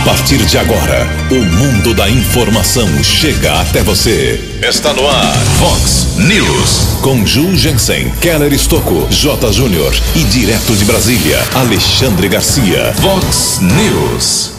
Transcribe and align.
A 0.00 0.02
partir 0.02 0.38
de 0.46 0.56
agora, 0.56 1.06
o 1.30 1.44
mundo 1.44 1.92
da 1.92 2.08
informação 2.08 2.88
chega 3.04 3.60
até 3.60 3.82
você. 3.82 4.58
Está 4.66 4.94
no 4.94 5.06
ar, 5.06 5.36
Fox 5.58 6.16
News. 6.16 7.00
Com 7.02 7.26
Ju 7.26 7.54
Jensen, 7.54 8.10
Keller 8.18 8.50
Estocco, 8.50 9.06
J. 9.10 9.52
Júnior 9.52 9.94
e 10.16 10.24
direto 10.24 10.74
de 10.74 10.86
Brasília, 10.86 11.38
Alexandre 11.54 12.28
Garcia. 12.28 12.94
Fox 12.94 13.60
News. 13.60 14.52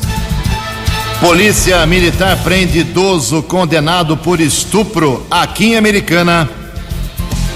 Polícia 1.20 1.84
Militar 1.88 2.38
prende 2.44 2.78
idoso 2.78 3.42
condenado 3.42 4.16
por 4.16 4.40
estupro 4.40 5.26
aqui 5.32 5.72
em 5.72 5.76
Americana. 5.76 6.48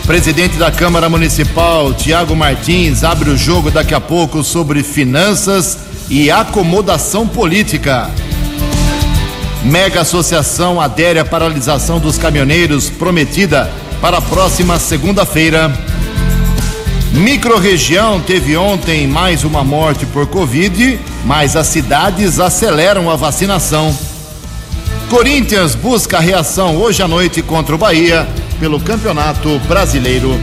Presidente 0.07 0.57
da 0.57 0.71
Câmara 0.71 1.07
Municipal, 1.07 1.93
Tiago 1.93 2.35
Martins, 2.35 3.03
abre 3.03 3.29
o 3.29 3.37
jogo 3.37 3.69
daqui 3.69 3.93
a 3.93 4.01
pouco 4.01 4.43
sobre 4.43 4.81
finanças 4.81 5.85
e 6.09 6.29
acomodação 6.29 7.27
política. 7.27 8.09
Mega 9.63 10.01
Associação 10.01 10.79
adere 10.79 11.19
à 11.19 11.25
paralisação 11.25 11.99
dos 11.99 12.17
caminhoneiros 12.17 12.89
prometida 12.89 13.71
para 13.99 14.17
a 14.17 14.21
próxima 14.21 14.77
segunda-feira. 14.77 15.71
Microrregião 17.11 18.19
teve 18.19 18.55
ontem 18.57 19.07
mais 19.07 19.43
uma 19.43 19.63
morte 19.63 20.05
por 20.05 20.27
Covid, 20.27 20.99
mas 21.25 21.55
as 21.55 21.67
cidades 21.67 22.39
aceleram 22.39 23.09
a 23.09 23.15
vacinação. 23.15 23.97
Corinthians 25.09 25.75
busca 25.75 26.19
reação 26.19 26.75
hoje 26.75 27.01
à 27.01 27.07
noite 27.07 27.41
contra 27.41 27.73
o 27.73 27.77
Bahia 27.77 28.27
pelo 28.59 28.79
Campeonato 28.79 29.59
Brasileiro. 29.67 30.39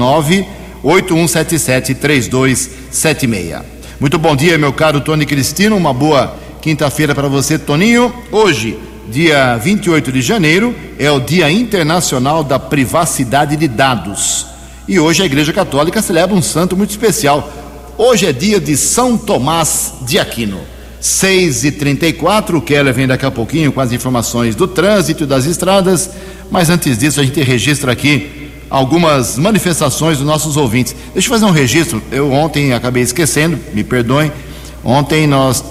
981773276. 0.85 3.63
Muito 3.99 4.19
bom 4.19 4.37
dia, 4.37 4.59
meu 4.59 4.71
caro 4.73 5.01
Tony 5.01 5.25
Cristino. 5.25 5.75
Uma 5.77 5.95
boa 5.95 6.37
quinta-feira 6.61 7.15
para 7.15 7.27
você, 7.27 7.59
Toninho. 7.59 8.13
Hoje, 8.31 8.79
dia 9.09 9.57
28 9.57 10.13
de 10.13 10.21
janeiro, 10.21 10.75
é 10.99 11.11
o 11.11 11.21
Dia 11.21 11.51
Internacional 11.51 12.45
da 12.45 12.59
Privacidade 12.59 13.57
de 13.57 13.67
Dados. 13.67 14.45
E 14.87 15.01
hoje 15.01 15.23
a 15.23 15.27
Igreja 15.27 15.55
Católica 15.55 16.03
celebra 16.03 16.37
um 16.37 16.43
santo 16.43 16.77
muito 16.77 16.91
especial. 16.91 17.51
Hoje 17.97 18.27
é 18.27 18.33
dia 18.33 18.61
de 18.61 18.77
São 18.77 19.17
Tomás 19.17 19.95
de 20.03 20.19
Aquino. 20.19 20.61
6 21.01 21.65
e 21.65 21.73
34 21.73 22.59
o 22.59 22.63
Keller 22.63 22.93
vem 22.93 23.07
daqui 23.07 23.25
a 23.25 23.31
pouquinho 23.31 23.73
com 23.73 23.81
as 23.81 23.91
informações 23.93 24.55
do 24.55 24.67
trânsito 24.67 25.25
das 25.27 25.47
estradas, 25.47 26.11
mas 26.51 26.69
antes 26.71 26.99
disso 26.99 27.21
a 27.21 27.25
gente 27.25 27.43
registra 27.43 27.93
aqui 27.93 28.44
algumas 28.71 29.39
manifestações 29.39 30.19
dos 30.19 30.27
nossos 30.27 30.57
ouvintes. 30.57 30.95
Deixa 31.13 31.29
eu 31.29 31.33
fazer 31.33 31.45
um 31.45 31.51
registro, 31.51 32.03
eu 32.11 32.33
ontem 32.33 32.73
acabei 32.73 33.03
esquecendo, 33.03 33.59
me 33.73 33.85
perdoem, 33.85 34.33
ontem 34.85 35.27
nós 35.27 35.65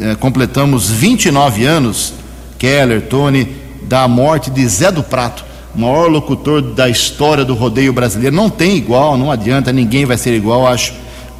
eh, 0.00 0.14
completamos 0.16 0.90
29 0.90 1.64
anos, 1.64 2.14
Keller, 2.58 3.02
Tony, 3.02 3.56
da 3.82 4.06
morte 4.06 4.50
de 4.50 4.66
Zé 4.66 4.90
do 4.90 5.02
Prato, 5.02 5.44
maior 5.74 6.08
locutor 6.08 6.60
da 6.60 6.88
história 6.88 7.44
do 7.44 7.54
rodeio 7.54 7.92
brasileiro, 7.92 8.34
não 8.34 8.50
tem 8.50 8.76
igual, 8.76 9.16
não 9.16 9.30
adianta, 9.30 9.72
ninguém 9.72 10.04
vai 10.04 10.18
ser 10.18 10.34
igual, 10.34 10.66
acho, 10.66 10.94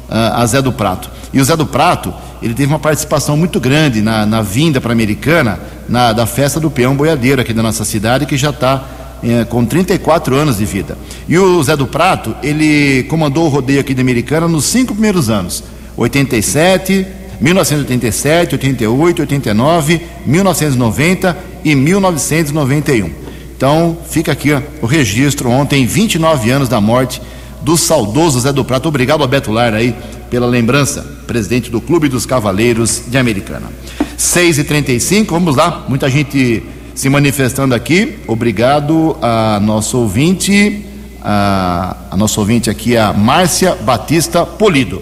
a 0.09 0.45
Zé 0.45 0.61
do 0.61 0.71
Prato. 0.71 1.09
E 1.31 1.39
o 1.39 1.43
Zé 1.43 1.55
do 1.55 1.65
Prato, 1.65 2.13
ele 2.41 2.53
teve 2.53 2.71
uma 2.71 2.79
participação 2.79 3.35
muito 3.35 3.59
grande 3.59 4.01
na, 4.01 4.25
na 4.25 4.41
vinda 4.41 4.79
para 4.79 4.91
a 4.91 4.93
Americana, 4.93 5.59
na, 5.87 6.13
da 6.13 6.25
festa 6.25 6.59
do 6.59 6.69
peão 6.69 6.95
boiadeiro 6.95 7.41
aqui 7.41 7.53
da 7.53 7.63
nossa 7.63 7.83
cidade, 7.83 8.25
que 8.25 8.37
já 8.37 8.51
está 8.51 8.83
é, 9.23 9.45
com 9.45 9.65
34 9.65 10.35
anos 10.35 10.57
de 10.57 10.65
vida. 10.65 10.97
E 11.27 11.37
o 11.37 11.63
Zé 11.63 11.75
do 11.75 11.87
Prato, 11.87 12.35
ele 12.43 13.03
comandou 13.03 13.45
o 13.45 13.49
rodeio 13.49 13.79
aqui 13.79 13.93
da 13.93 14.01
Americana 14.01 14.47
nos 14.47 14.65
cinco 14.65 14.93
primeiros 14.93 15.29
anos: 15.29 15.63
87, 15.95 17.07
1987, 17.39 18.55
88, 18.55 19.21
89, 19.21 20.01
1990 20.25 21.37
e 21.63 21.75
1991. 21.75 23.11
Então, 23.55 23.97
fica 24.09 24.31
aqui 24.33 24.51
ó, 24.51 24.61
o 24.81 24.85
registro 24.85 25.49
ontem, 25.49 25.85
29 25.85 26.51
anos 26.51 26.67
da 26.67 26.81
morte 26.81 27.21
do 27.61 27.77
saudoso 27.77 28.41
Zé 28.41 28.51
do 28.51 28.65
Prato. 28.65 28.89
Obrigado 28.89 29.23
a 29.23 29.27
Beto 29.27 29.57
aí 29.57 29.95
pela 30.29 30.47
lembrança, 30.47 31.01
presidente 31.25 31.69
do 31.69 31.79
Clube 31.79 32.09
dos 32.09 32.25
Cavaleiros 32.25 33.03
de 33.07 33.17
Americana. 33.17 33.71
6 34.17 34.59
e 34.59 34.63
35 34.63 35.33
vamos 35.33 35.55
lá, 35.55 35.85
muita 35.87 36.09
gente 36.09 36.63
se 36.95 37.09
manifestando 37.09 37.73
aqui. 37.73 38.19
Obrigado 38.27 39.17
a 39.21 39.59
nosso 39.59 39.97
ouvinte, 39.97 40.85
a, 41.21 41.97
a 42.11 42.17
nosso 42.17 42.39
ouvinte 42.39 42.69
aqui, 42.69 42.95
a 42.95 43.11
Márcia 43.13 43.75
Batista 43.75 44.45
Polido. 44.45 45.01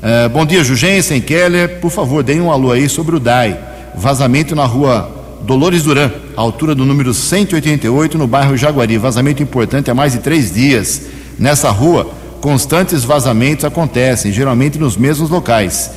É, 0.00 0.28
bom 0.28 0.46
dia, 0.46 0.62
Jugensen, 0.64 1.20
Keller. 1.20 1.80
Por 1.80 1.90
favor, 1.90 2.22
deem 2.22 2.40
um 2.40 2.50
alô 2.50 2.72
aí 2.72 2.88
sobre 2.88 3.16
o 3.16 3.20
DAI. 3.20 3.58
Vazamento 3.94 4.54
na 4.54 4.64
rua 4.64 5.10
Dolores 5.42 5.82
Duran, 5.82 6.10
altura 6.36 6.74
do 6.74 6.84
número 6.84 7.12
188, 7.12 8.16
no 8.16 8.26
bairro 8.26 8.56
Jaguari. 8.56 8.96
Vazamento 8.96 9.42
importante 9.42 9.90
há 9.90 9.94
mais 9.94 10.12
de 10.12 10.18
três 10.18 10.54
dias. 10.54 11.02
Nessa 11.38 11.70
rua, 11.70 12.10
constantes 12.40 13.04
vazamentos 13.04 13.64
acontecem, 13.64 14.32
geralmente 14.32 14.78
nos 14.78 14.96
mesmos 14.96 15.30
locais. 15.30 15.90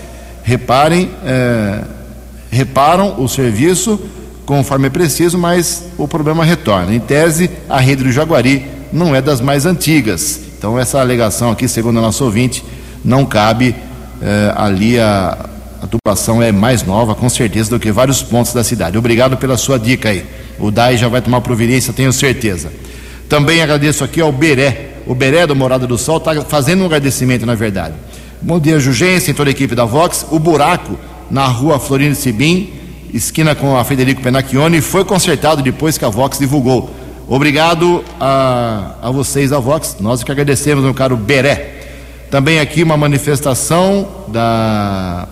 Reparem, 0.44 1.10
é, 1.24 1.84
reparam 2.50 3.22
o 3.22 3.28
serviço 3.28 4.00
conforme 4.52 4.88
é 4.88 4.90
preciso, 4.90 5.38
mas 5.38 5.86
o 5.98 6.06
problema 6.10 6.44
retorna. 6.44 6.94
Em 6.94 7.00
tese, 7.00 7.50
a 7.70 7.80
rede 7.80 8.04
do 8.04 8.12
Jaguari 8.12 8.66
não 8.92 9.16
é 9.16 9.22
das 9.22 9.40
mais 9.40 9.66
antigas. 9.66 10.42
Então, 10.58 10.78
essa 10.78 11.00
alegação 11.00 11.52
aqui, 11.52 11.70
segundo 11.70 12.00
a 12.00 12.02
nossa 12.02 12.22
ouvinte, 12.22 12.62
não 13.02 13.26
cabe 13.26 13.74
é, 14.22 14.54
ali 14.58 15.00
a, 15.00 15.46
a 15.82 15.88
tubulação 15.88 16.44
é 16.44 16.52
mais 16.52 16.84
nova, 16.84 17.16
com 17.16 17.30
certeza, 17.30 17.70
do 17.70 17.80
que 17.80 17.94
vários 17.94 18.22
pontos 18.22 18.54
da 18.54 18.62
cidade. 18.62 18.98
Obrigado 18.98 19.38
pela 19.38 19.56
sua 19.56 19.80
dica 19.80 20.10
aí. 20.10 20.26
O 20.60 20.70
DAI 20.70 20.98
já 20.98 21.08
vai 21.08 21.22
tomar 21.22 21.40
providência, 21.40 21.94
tenho 21.94 22.12
certeza. 22.12 22.74
Também 23.30 23.62
agradeço 23.62 24.04
aqui 24.04 24.20
ao 24.20 24.34
Beré, 24.34 24.96
o 25.08 25.16
Beré 25.16 25.48
do 25.48 25.56
Morada 25.56 25.88
do 25.88 25.98
Sol 25.98 26.18
está 26.18 26.42
fazendo 26.42 26.82
um 26.82 26.88
agradecimento, 26.88 27.46
na 27.46 27.56
verdade. 27.56 27.94
Bom 28.42 28.60
dia, 28.60 28.82
Jugência, 28.82 29.32
em 29.32 29.34
toda 29.34 29.50
a 29.50 29.52
equipe 29.52 29.76
da 29.76 29.86
Vox. 29.86 30.26
O 30.30 30.38
buraco 30.38 31.00
na 31.30 31.46
rua 31.46 31.80
Florindo 31.80 32.16
Sibim, 32.16 32.81
esquina 33.14 33.56
com 33.56 33.78
a 33.78 33.84
Federico 33.84 34.22
Penacchione, 34.22 34.82
foi 34.82 35.04
consertado 35.04 35.62
depois 35.62 35.98
que 35.98 36.06
a 36.06 36.10
Vox 36.10 36.40
divulgou. 36.40 36.90
Obrigado 37.28 38.04
a, 38.20 38.96
a 39.02 39.12
vocês 39.12 39.52
da 39.52 39.60
Vox, 39.60 39.98
nós 40.00 40.24
que 40.24 40.32
agradecemos, 40.32 40.84
meu 40.84 40.94
caro 40.94 41.16
Beré. 41.16 41.80
Também 42.30 42.60
aqui 42.60 42.84
uma 42.84 42.98
manifestação 42.98 44.26
da, 44.28 45.28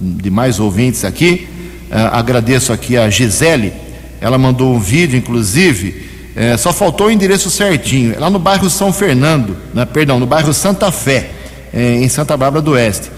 de 0.00 0.30
mais 0.30 0.58
ouvintes 0.58 1.04
aqui. 1.04 1.48
Uh, 1.90 1.96
agradeço 2.12 2.72
aqui 2.72 2.96
a 2.96 3.08
Gisele, 3.08 3.72
ela 4.20 4.38
mandou 4.38 4.74
um 4.74 4.80
vídeo, 4.80 5.16
inclusive, 5.16 6.10
é, 6.34 6.56
só 6.56 6.72
faltou 6.72 7.06
o 7.06 7.10
endereço 7.10 7.50
certinho. 7.50 8.14
É 8.14 8.18
lá 8.18 8.28
no 8.28 8.38
bairro 8.38 8.68
São 8.68 8.92
Fernando, 8.92 9.56
né, 9.72 9.84
perdão, 9.84 10.18
no 10.18 10.26
bairro 10.26 10.52
Santa 10.52 10.90
Fé, 10.90 11.30
é, 11.72 11.96
em 11.96 12.08
Santa 12.08 12.36
Bárbara 12.36 12.62
do 12.62 12.72
Oeste. 12.72 13.10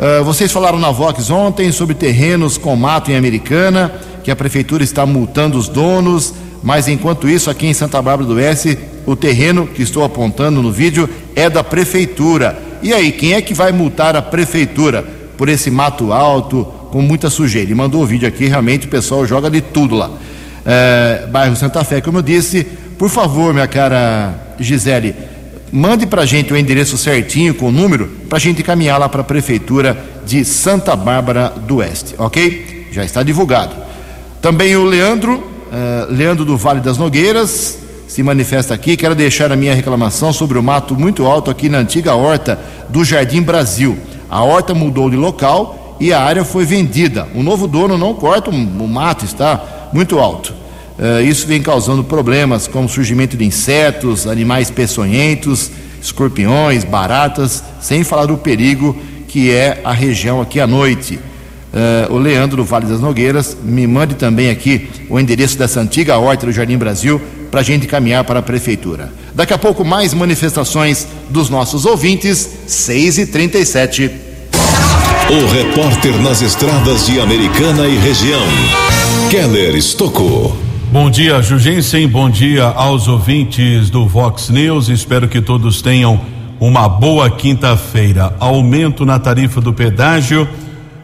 Uh, 0.00 0.24
vocês 0.24 0.50
falaram 0.50 0.78
na 0.78 0.90
Vox 0.90 1.28
ontem 1.28 1.70
sobre 1.70 1.94
terrenos 1.94 2.56
com 2.56 2.74
mato 2.74 3.10
em 3.10 3.16
Americana, 3.16 3.92
que 4.24 4.30
a 4.30 4.36
prefeitura 4.36 4.82
está 4.82 5.04
multando 5.04 5.58
os 5.58 5.68
donos, 5.68 6.32
mas 6.62 6.88
enquanto 6.88 7.28
isso, 7.28 7.50
aqui 7.50 7.66
em 7.66 7.74
Santa 7.74 8.00
Bárbara 8.00 8.26
do 8.26 8.36
Oeste, 8.36 8.78
o 9.04 9.14
terreno 9.14 9.66
que 9.66 9.82
estou 9.82 10.02
apontando 10.02 10.62
no 10.62 10.72
vídeo 10.72 11.06
é 11.36 11.50
da 11.50 11.62
prefeitura. 11.62 12.58
E 12.82 12.94
aí, 12.94 13.12
quem 13.12 13.34
é 13.34 13.42
que 13.42 13.52
vai 13.52 13.72
multar 13.72 14.16
a 14.16 14.22
prefeitura 14.22 15.04
por 15.36 15.50
esse 15.50 15.70
mato 15.70 16.14
alto, 16.14 16.64
com 16.90 17.02
muita 17.02 17.28
sujeira? 17.28 17.66
Ele 17.66 17.74
mandou 17.74 18.02
o 18.02 18.06
vídeo 18.06 18.26
aqui, 18.26 18.46
realmente 18.46 18.86
o 18.86 18.90
pessoal 18.90 19.26
joga 19.26 19.50
de 19.50 19.60
tudo 19.60 19.94
lá. 19.94 20.10
é, 20.64 21.26
bairro 21.30 21.54
Santa 21.56 21.84
Fé, 21.84 22.00
como 22.00 22.16
eu 22.18 22.22
disse. 22.22 22.64
Por 22.98 23.10
favor, 23.10 23.52
minha 23.52 23.68
cara 23.68 24.54
Gisele, 24.58 25.14
mande 25.72 26.06
para 26.06 26.22
a 26.22 26.26
gente 26.26 26.52
o 26.52 26.56
endereço 26.56 26.98
certinho 26.98 27.54
com 27.54 27.68
o 27.68 27.72
número 27.72 28.08
para 28.28 28.38
a 28.38 28.40
gente 28.40 28.62
encaminhar 28.62 28.98
lá 28.98 29.08
para 29.08 29.20
a 29.20 29.24
prefeitura 29.24 29.96
de 30.26 30.44
Santa 30.44 30.94
Bárbara 30.96 31.48
do 31.48 31.76
Oeste, 31.76 32.14
ok? 32.18 32.88
Já 32.92 33.04
está 33.04 33.22
divulgado. 33.22 33.74
Também 34.40 34.76
o 34.76 34.84
Leandro, 34.84 35.34
uh, 35.34 36.12
Leandro 36.12 36.44
do 36.44 36.56
Vale 36.56 36.80
das 36.80 36.98
Nogueiras, 36.98 37.78
se 38.08 38.22
manifesta 38.22 38.74
aqui. 38.74 38.96
Quero 38.96 39.14
deixar 39.14 39.52
a 39.52 39.56
minha 39.56 39.74
reclamação 39.74 40.32
sobre 40.32 40.58
o 40.58 40.62
mato 40.62 40.98
muito 40.98 41.26
alto 41.26 41.50
aqui 41.50 41.68
na 41.68 41.78
antiga 41.78 42.14
horta 42.14 42.58
do 42.88 43.04
Jardim 43.04 43.42
Brasil. 43.42 43.96
A 44.28 44.42
horta 44.42 44.74
mudou 44.74 45.08
de 45.08 45.16
local 45.16 45.96
e 46.00 46.12
a 46.12 46.20
área 46.20 46.44
foi 46.44 46.64
vendida. 46.64 47.28
O 47.34 47.42
novo 47.42 47.68
dono 47.68 47.96
não 47.96 48.14
corta, 48.14 48.50
o 48.50 48.88
mato 48.88 49.24
está 49.24 49.90
muito 49.92 50.18
alto. 50.18 50.59
Uh, 51.00 51.22
isso 51.22 51.46
vem 51.46 51.62
causando 51.62 52.04
problemas 52.04 52.66
como 52.66 52.86
surgimento 52.86 53.34
de 53.34 53.44
insetos, 53.46 54.26
animais 54.26 54.70
peçonhentos, 54.70 55.70
escorpiões, 56.02 56.84
baratas, 56.84 57.64
sem 57.80 58.04
falar 58.04 58.26
do 58.26 58.36
perigo 58.36 58.94
que 59.26 59.50
é 59.50 59.80
a 59.82 59.92
região 59.92 60.42
aqui 60.42 60.60
à 60.60 60.66
noite. 60.66 61.18
Uh, 61.72 62.12
o 62.12 62.18
Leandro 62.18 62.58
do 62.58 62.64
Vale 62.64 62.84
das 62.84 63.00
Nogueiras 63.00 63.56
me 63.62 63.86
mande 63.86 64.16
também 64.16 64.50
aqui 64.50 64.90
o 65.08 65.18
endereço 65.18 65.56
dessa 65.56 65.80
antiga 65.80 66.18
horta 66.18 66.44
do 66.44 66.52
Jardim 66.52 66.76
Brasil 66.76 67.18
para 67.50 67.60
a 67.60 67.62
gente 67.62 67.86
caminhar 67.86 68.24
para 68.24 68.40
a 68.40 68.42
prefeitura. 68.42 69.10
Daqui 69.34 69.54
a 69.54 69.58
pouco 69.58 69.84
mais 69.84 70.12
manifestações 70.12 71.06
dos 71.30 71.48
nossos 71.48 71.86
ouvintes, 71.86 72.46
6 72.66 73.18
e 73.18 73.26
37 73.26 74.10
O 75.30 75.46
repórter 75.46 76.20
nas 76.20 76.42
estradas 76.42 77.06
de 77.06 77.20
Americana 77.20 77.86
e 77.86 77.96
região, 77.96 78.42
Keller 79.30 79.76
Estocou. 79.76 80.69
Bom 80.92 81.08
dia, 81.08 81.40
Jugensen. 81.40 82.08
Bom 82.08 82.28
dia 82.28 82.64
aos 82.64 83.06
ouvintes 83.06 83.90
do 83.90 84.08
Vox 84.08 84.50
News. 84.50 84.88
Espero 84.88 85.28
que 85.28 85.40
todos 85.40 85.80
tenham 85.80 86.20
uma 86.58 86.88
boa 86.88 87.30
quinta-feira. 87.30 88.34
Aumento 88.40 89.06
na 89.06 89.16
tarifa 89.16 89.60
do 89.60 89.72
pedágio 89.72 90.48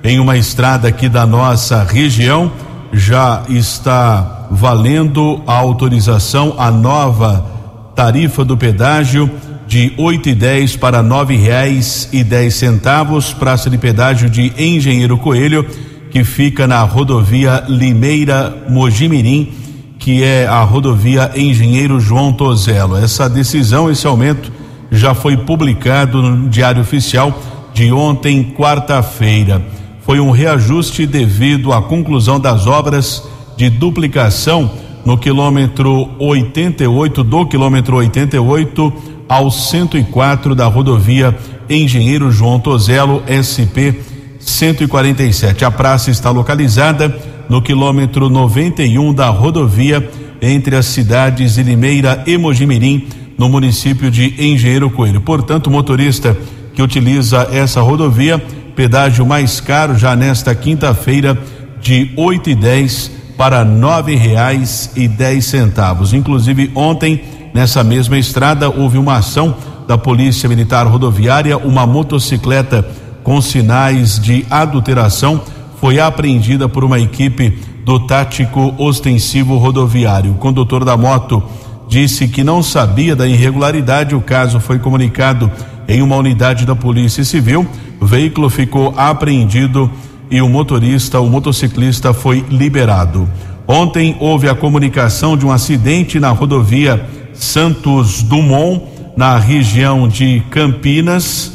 em 0.02 0.18
uma 0.18 0.36
estrada 0.36 0.88
aqui 0.88 1.08
da 1.08 1.24
nossa 1.24 1.84
região. 1.84 2.50
Já 2.92 3.44
está 3.48 4.48
valendo 4.50 5.40
a 5.46 5.54
autorização, 5.54 6.56
a 6.58 6.68
nova 6.68 7.46
tarifa 7.94 8.44
do 8.44 8.56
pedágio 8.56 9.30
de 9.68 9.92
oito 9.98 10.28
e 10.28 10.34
dez 10.34 10.74
para 10.74 11.00
nove 11.00 11.36
reais 11.36 12.08
e 12.12 12.24
dez 12.24 12.56
centavos. 12.56 13.32
Praça 13.32 13.70
de 13.70 13.78
pedágio 13.78 14.28
de 14.28 14.52
Engenheiro 14.58 15.16
Coelho, 15.16 15.64
que 16.10 16.24
fica 16.24 16.66
na 16.66 16.82
rodovia 16.82 17.62
Limeira 17.68 18.64
Mojimirim 18.68 19.64
que 20.06 20.22
é 20.22 20.46
a 20.46 20.62
rodovia 20.62 21.32
Engenheiro 21.34 21.98
João 21.98 22.32
Tozelo. 22.32 22.96
Essa 22.96 23.28
decisão, 23.28 23.90
esse 23.90 24.06
aumento, 24.06 24.52
já 24.88 25.14
foi 25.14 25.36
publicado 25.36 26.22
no 26.22 26.48
Diário 26.48 26.80
Oficial 26.80 27.36
de 27.74 27.90
ontem, 27.90 28.54
quarta-feira. 28.56 29.60
Foi 30.02 30.20
um 30.20 30.30
reajuste 30.30 31.08
devido 31.08 31.72
à 31.72 31.82
conclusão 31.82 32.38
das 32.38 32.68
obras 32.68 33.20
de 33.56 33.68
duplicação 33.68 34.70
no 35.04 35.18
quilômetro 35.18 36.08
88, 36.20 37.24
do 37.24 37.44
quilômetro 37.44 37.96
88 37.96 38.92
ao 39.28 39.50
104 39.50 40.54
da 40.54 40.66
rodovia 40.66 41.36
Engenheiro 41.68 42.30
João 42.30 42.60
Tozelo, 42.60 43.24
SP 43.26 43.98
147. 44.38 45.64
A 45.64 45.70
praça 45.72 46.12
está 46.12 46.30
localizada 46.30 47.35
no 47.48 47.62
quilômetro 47.62 48.28
91 48.28 49.12
da 49.14 49.28
rodovia 49.28 50.08
entre 50.40 50.76
as 50.76 50.86
cidades 50.86 51.54
de 51.54 51.62
Limeira 51.62 52.22
e 52.26 52.36
Mojimirim, 52.36 53.06
no 53.38 53.48
município 53.48 54.10
de 54.10 54.34
Engenheiro 54.38 54.90
Coelho. 54.90 55.20
Portanto, 55.20 55.66
o 55.66 55.70
motorista 55.70 56.36
que 56.74 56.82
utiliza 56.82 57.48
essa 57.50 57.80
rodovia, 57.80 58.38
pedágio 58.74 59.24
mais 59.24 59.60
caro 59.60 59.96
já 59.96 60.14
nesta 60.14 60.54
quinta-feira 60.54 61.36
de 61.80 62.10
oito 62.16 62.50
e 62.50 62.54
dez 62.54 63.10
para 63.36 63.64
nove 63.64 64.14
reais 64.14 64.90
e 64.96 65.08
dez 65.08 65.46
centavos. 65.46 66.12
Inclusive 66.12 66.70
ontem 66.74 67.22
nessa 67.54 67.82
mesma 67.82 68.18
estrada 68.18 68.68
houve 68.68 68.98
uma 68.98 69.16
ação 69.16 69.56
da 69.86 69.96
Polícia 69.96 70.48
Militar 70.48 70.86
Rodoviária, 70.86 71.56
uma 71.56 71.86
motocicleta 71.86 72.86
com 73.22 73.40
sinais 73.40 74.18
de 74.20 74.44
adulteração 74.50 75.42
foi 75.80 76.00
apreendida 76.00 76.68
por 76.68 76.84
uma 76.84 76.98
equipe 76.98 77.58
do 77.84 78.00
tático 78.00 78.74
ostensivo 78.78 79.56
rodoviário. 79.58 80.32
O 80.32 80.36
condutor 80.36 80.84
da 80.84 80.96
moto 80.96 81.42
disse 81.88 82.26
que 82.28 82.42
não 82.42 82.62
sabia 82.62 83.14
da 83.14 83.26
irregularidade. 83.26 84.14
O 84.14 84.20
caso 84.20 84.58
foi 84.58 84.78
comunicado 84.78 85.50
em 85.88 86.02
uma 86.02 86.16
unidade 86.16 86.66
da 86.66 86.74
Polícia 86.74 87.24
Civil. 87.24 87.66
O 88.00 88.06
veículo 88.06 88.50
ficou 88.50 88.92
apreendido 88.96 89.90
e 90.30 90.42
o 90.42 90.48
motorista, 90.48 91.20
o 91.20 91.28
motociclista, 91.28 92.12
foi 92.12 92.44
liberado. 92.50 93.28
Ontem 93.68 94.16
houve 94.20 94.48
a 94.48 94.54
comunicação 94.54 95.36
de 95.36 95.46
um 95.46 95.52
acidente 95.52 96.18
na 96.18 96.30
rodovia 96.30 97.06
Santos 97.32 98.22
Dumont, 98.22 98.82
na 99.16 99.38
região 99.38 100.08
de 100.08 100.42
Campinas. 100.50 101.52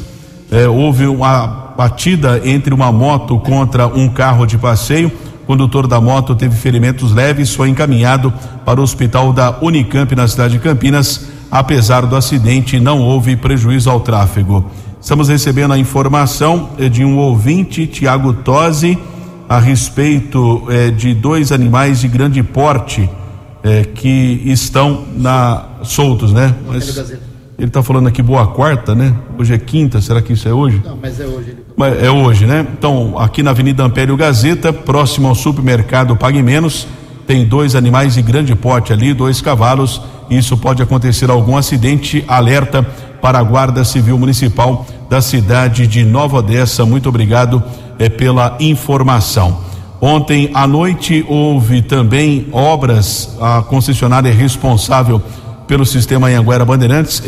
É, 0.50 0.68
houve 0.68 1.06
uma 1.06 1.61
batida 1.76 2.40
entre 2.44 2.72
uma 2.72 2.90
moto 2.90 3.38
contra 3.38 3.86
um 3.86 4.08
carro 4.08 4.46
de 4.46 4.58
passeio. 4.58 5.10
O 5.42 5.46
condutor 5.46 5.86
da 5.86 6.00
moto 6.00 6.34
teve 6.34 6.54
ferimentos 6.54 7.12
leves, 7.12 7.54
foi 7.54 7.68
encaminhado 7.68 8.32
para 8.64 8.80
o 8.80 8.82
hospital 8.82 9.32
da 9.32 9.58
Unicamp 9.60 10.14
na 10.14 10.28
cidade 10.28 10.54
de 10.54 10.60
Campinas. 10.60 11.26
Apesar 11.50 12.06
do 12.06 12.16
acidente, 12.16 12.80
não 12.80 13.00
houve 13.00 13.36
prejuízo 13.36 13.90
ao 13.90 14.00
tráfego. 14.00 14.64
Estamos 15.00 15.28
recebendo 15.28 15.72
a 15.72 15.78
informação 15.78 16.70
eh, 16.78 16.88
de 16.88 17.04
um 17.04 17.18
ouvinte, 17.18 17.86
Tiago 17.86 18.32
Tosi, 18.32 18.96
a 19.48 19.58
respeito 19.58 20.62
eh, 20.70 20.90
de 20.90 21.12
dois 21.12 21.52
animais 21.52 22.00
de 22.00 22.08
grande 22.08 22.42
porte 22.42 23.10
eh, 23.64 23.84
que 23.84 24.42
estão 24.46 25.04
na 25.16 25.66
soltos, 25.82 26.32
né? 26.32 26.54
Mas, 26.66 26.96
ele 27.58 27.68
está 27.68 27.82
falando 27.82 28.08
aqui 28.08 28.22
boa 28.22 28.46
quarta, 28.46 28.94
né? 28.94 29.14
Hoje 29.38 29.54
é 29.54 29.58
quinta, 29.58 30.00
será 30.00 30.22
que 30.22 30.32
isso 30.32 30.48
é 30.48 30.52
hoje? 30.52 30.80
Não, 30.84 30.96
mas 31.00 31.20
é 31.20 31.26
hoje. 31.26 31.56
É 32.02 32.10
hoje, 32.10 32.46
né? 32.46 32.66
Então, 32.78 33.18
aqui 33.18 33.42
na 33.42 33.50
Avenida 33.50 33.82
Ampério 33.82 34.16
Gazeta, 34.16 34.72
próximo 34.72 35.28
ao 35.28 35.34
supermercado 35.34 36.14
Pague 36.16 36.42
Menos, 36.42 36.86
tem 37.26 37.46
dois 37.46 37.74
animais 37.74 38.14
de 38.14 38.22
grande 38.22 38.54
porte 38.54 38.92
ali, 38.92 39.14
dois 39.14 39.40
cavalos. 39.40 40.00
Isso 40.28 40.56
pode 40.56 40.82
acontecer 40.82 41.30
algum 41.30 41.56
acidente. 41.56 42.24
Alerta 42.28 42.82
para 43.22 43.38
a 43.38 43.42
Guarda 43.42 43.84
Civil 43.84 44.18
Municipal 44.18 44.86
da 45.08 45.22
cidade 45.22 45.86
de 45.86 46.04
Nova 46.04 46.38
Odessa. 46.38 46.84
Muito 46.84 47.08
obrigado 47.08 47.62
é, 47.98 48.08
pela 48.08 48.56
informação. 48.60 49.58
Ontem 50.00 50.50
à 50.52 50.66
noite 50.66 51.24
houve 51.28 51.80
também 51.80 52.48
obras, 52.52 53.36
a 53.40 53.62
concessionária 53.62 54.32
responsável 54.32 55.22
pelo 55.66 55.86
sistema 55.86 56.28
Anhanguera 56.28 56.64
Bandeirantes 56.64 57.22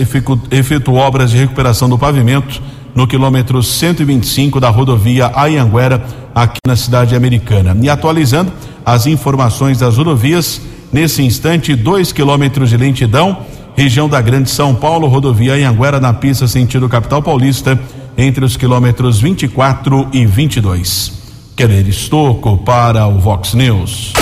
efetuou 0.51 0.99
obras 0.99 1.31
de 1.31 1.39
recuperação 1.39 1.89
do 1.89 1.97
pavimento 1.97 2.61
no 2.95 3.07
quilômetro 3.07 3.63
125 3.63 4.61
da 4.61 4.69
rodovia 4.69 5.33
Anhanguera, 5.37 6.05
aqui 6.35 6.61
na 6.67 6.77
cidade 6.77 7.15
americana. 7.15 7.77
E 7.81 7.89
atualizando 7.89 8.53
as 8.85 9.07
informações 9.07 9.79
das 9.79 9.97
rodovias, 9.97 10.61
nesse 10.93 11.23
instante, 11.23 11.75
dois 11.75 12.13
quilômetros 12.13 12.71
de 12.71 12.77
lentidão, 12.77 13.39
região 13.77 14.09
da 14.09 14.21
Grande 14.21 14.51
São 14.51 14.75
Paulo, 14.75 15.09
rodovia 15.09 15.55
Anhanguera, 15.55 16.01
na 16.01 16.13
pista 16.13 16.47
sentido 16.47 16.89
capital 16.89 17.23
paulista, 17.23 17.79
entre 18.17 18.45
os 18.45 18.57
quilômetros 18.57 19.21
24 19.21 20.09
e 20.13 20.25
22. 20.25 21.13
Querer 21.57 21.87
Estoco 21.89 22.59
para 22.59 23.07
o 23.07 23.19
Vox 23.19 23.55
News. 23.55 24.13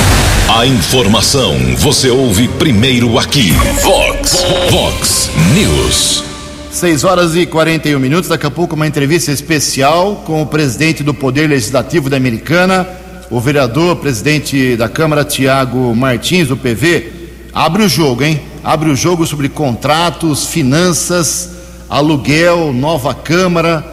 A 0.49 0.67
informação 0.67 1.55
você 1.79 2.11
ouve 2.11 2.49
primeiro 2.49 3.19
aqui. 3.19 3.53
Vox, 3.83 4.45
Vox 4.71 5.31
News. 5.55 6.32
6 6.73 7.05
horas 7.05 7.37
e 7.37 7.45
41 7.45 8.01
minutos. 8.01 8.31
Daqui 8.31 8.47
a 8.47 8.51
pouco, 8.51 8.75
uma 8.75 8.87
entrevista 8.87 9.31
especial 9.31 10.23
com 10.25 10.41
o 10.41 10.47
presidente 10.47 11.03
do 11.03 11.13
Poder 11.13 11.47
Legislativo 11.47 12.09
da 12.09 12.17
Americana, 12.17 12.89
o 13.31 13.39
vereador, 13.39 13.97
presidente 13.97 14.75
da 14.75 14.89
Câmara, 14.89 15.23
Tiago 15.23 15.95
Martins, 15.95 16.49
do 16.49 16.57
PV. 16.57 17.13
Abre 17.53 17.83
o 17.83 17.89
jogo, 17.89 18.25
hein? 18.25 18.41
Abre 18.65 18.89
o 18.89 18.97
jogo 18.97 19.27
sobre 19.27 19.51
contratos, 19.51 20.47
finanças, 20.47 21.51
aluguel, 21.91 22.73
nova 22.73 23.15
Câmara, 23.15 23.85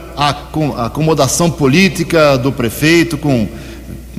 acomodação 0.77 1.51
política 1.51 2.37
do 2.37 2.49
prefeito 2.49 3.17
com 3.17 3.45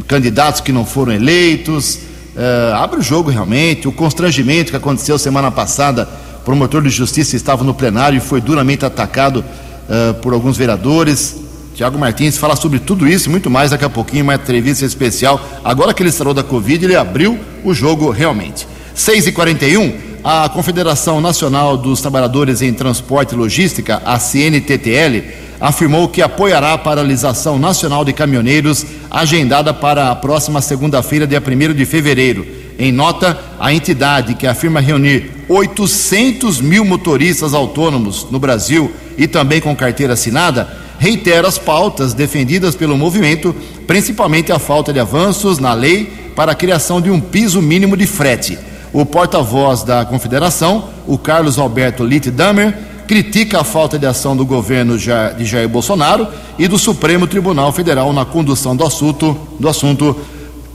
candidatos 0.07 0.61
que 0.61 0.71
não 0.71 0.85
foram 0.85 1.15
eleitos 1.15 2.11
Uh, 2.31 2.75
abre 2.75 3.01
o 3.01 3.03
jogo 3.03 3.31
realmente. 3.31 3.89
O 3.89 3.93
constrangimento 3.93 4.71
que 4.71 4.77
aconteceu 4.77 5.19
semana 5.19 5.51
passada, 5.51 6.09
promotor 6.45 6.83
de 6.83 6.91
justiça 6.91 7.37
estava 7.37 7.65
no 7.65 7.75
plenário 7.75 8.17
e 8.17 8.21
foi 8.21 8.41
duramente 8.41 8.85
atacado 8.85 9.45
uh, 9.89 10.15
por 10.15 10.33
alguns 10.33 10.57
vereadores. 10.57 11.37
Tiago 11.75 11.99
Martins 11.99 12.37
fala 12.37 12.57
sobre 12.57 12.79
tudo 12.79 13.09
isso 13.09 13.29
e 13.29 13.31
muito 13.31 13.49
mais 13.49 13.71
daqui 13.71 13.85
a 13.85 13.91
pouquinho, 13.91 14.25
uma 14.25 14.35
entrevista 14.35 14.85
especial. 14.85 15.41
Agora 15.65 15.95
que 15.95 16.03
ele 16.03 16.13
sarou 16.13 16.35
da 16.35 16.43
Covid, 16.43 16.85
ele 16.85 16.97
abriu 16.97 17.39
o 17.65 17.73
jogo 17.73 18.11
realmente. 18.11 18.67
6 18.95 19.29
e 19.29 19.33
41 19.33 20.11
a 20.23 20.49
Confederação 20.51 21.21
Nacional 21.21 21.79
dos 21.79 22.01
Trabalhadores 22.01 22.61
em 22.61 22.75
Transporte 22.75 23.35
e 23.35 23.39
Logística, 23.39 24.03
a 24.05 24.19
CNTTL, 24.19 25.25
afirmou 25.59 26.09
que 26.09 26.21
apoiará 26.21 26.75
a 26.75 26.79
paralisação 26.79 27.59
nacional 27.59 28.05
de 28.05 28.13
caminhoneiros 28.13 28.85
agendada 29.11 29.73
para 29.73 30.11
a 30.11 30.17
próxima 30.17 30.61
segunda-feira, 30.61 31.27
dia 31.27 31.43
1 31.43 31.75
de 31.75 31.87
fevereiro. 31.87 32.47
Em 32.79 32.91
nota, 32.93 33.39
a 33.59 33.73
entidade, 33.73 34.35
que 34.35 34.47
afirma 34.47 34.81
reunir 34.81 35.31
800 35.49 36.61
mil 36.61 36.85
motoristas 36.85 37.55
autônomos 37.55 38.27
no 38.31 38.39
Brasil 38.39 38.91
e 39.19 39.27
também 39.27 39.61
com 39.61 39.75
carteira 39.75 40.15
assinada, 40.15 40.69
reitera 40.99 41.49
as 41.49 41.59
pautas 41.59 42.15
defendidas 42.15 42.75
pelo 42.75 42.97
movimento, 42.97 43.55
principalmente 43.87 44.53
a 44.53 44.59
falta 44.59 44.93
de 44.93 45.01
avanços 45.01 45.59
na 45.59 45.73
lei 45.73 46.13
para 46.37 46.53
a 46.53 46.55
criação 46.55 47.01
de 47.01 47.11
um 47.11 47.21
piso 47.21 47.61
mínimo 47.61 47.97
de 47.97 48.07
frete. 48.07 48.59
O 48.93 49.07
porta-voz 49.07 49.83
da 49.83 50.05
confederação, 50.05 50.89
o 51.07 51.17
Carlos 51.17 51.59
Alberto 51.59 52.05
Litt 52.05 52.31
Damer, 52.31 52.77
critica 53.07 53.61
a 53.61 53.65
falta 53.65 53.99
de 53.99 54.07
ação 54.07 54.37
do 54.37 54.47
governo 54.47 54.97
de 54.97 55.45
Jair 55.45 55.69
Bolsonaro 55.69 56.29
e 56.59 56.69
do 56.69 56.79
Supremo 56.79 57.27
Tribunal 57.27 57.73
Federal 57.73 58.13
na 58.13 58.25
condução 58.25 58.77
do 58.77 58.85
assunto, 58.85 59.37
do 59.59 59.69
assunto 59.69 60.17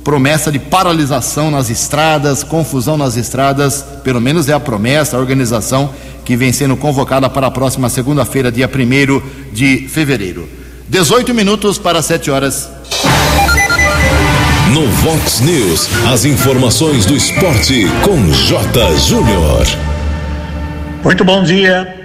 promessa 0.06 0.52
de 0.52 0.60
paralisação 0.60 1.50
nas 1.50 1.72
estradas, 1.72 2.44
confusão 2.44 2.96
nas 2.96 3.18
estradas, 3.18 3.84
pelo 4.04 4.22
menos 4.22 4.48
é 4.48 4.54
a 4.54 4.60
promessa, 4.60 5.18
a 5.18 5.20
organização 5.20 5.90
que 6.24 6.38
vem 6.38 6.54
sendo 6.54 6.78
convocada 6.78 7.28
para 7.28 7.48
a 7.48 7.52
próxima 7.52 7.90
segunda-feira, 7.90 8.52
dia 8.52 8.70
1 8.70 9.52
de 9.52 9.88
fevereiro. 9.90 10.48
18 10.88 11.34
minutos 11.34 11.80
para 11.80 12.04
7 12.04 12.30
horas. 12.30 12.70
No 14.72 14.88
Vox 14.88 15.40
News, 15.40 15.90
as 16.08 16.24
informações 16.24 17.08
do 17.08 17.16
esporte 17.16 17.88
com 18.04 18.32
J. 18.32 18.98
Júnior. 18.98 19.66
Muito 21.04 21.26
bom 21.26 21.44
dia. 21.44 22.05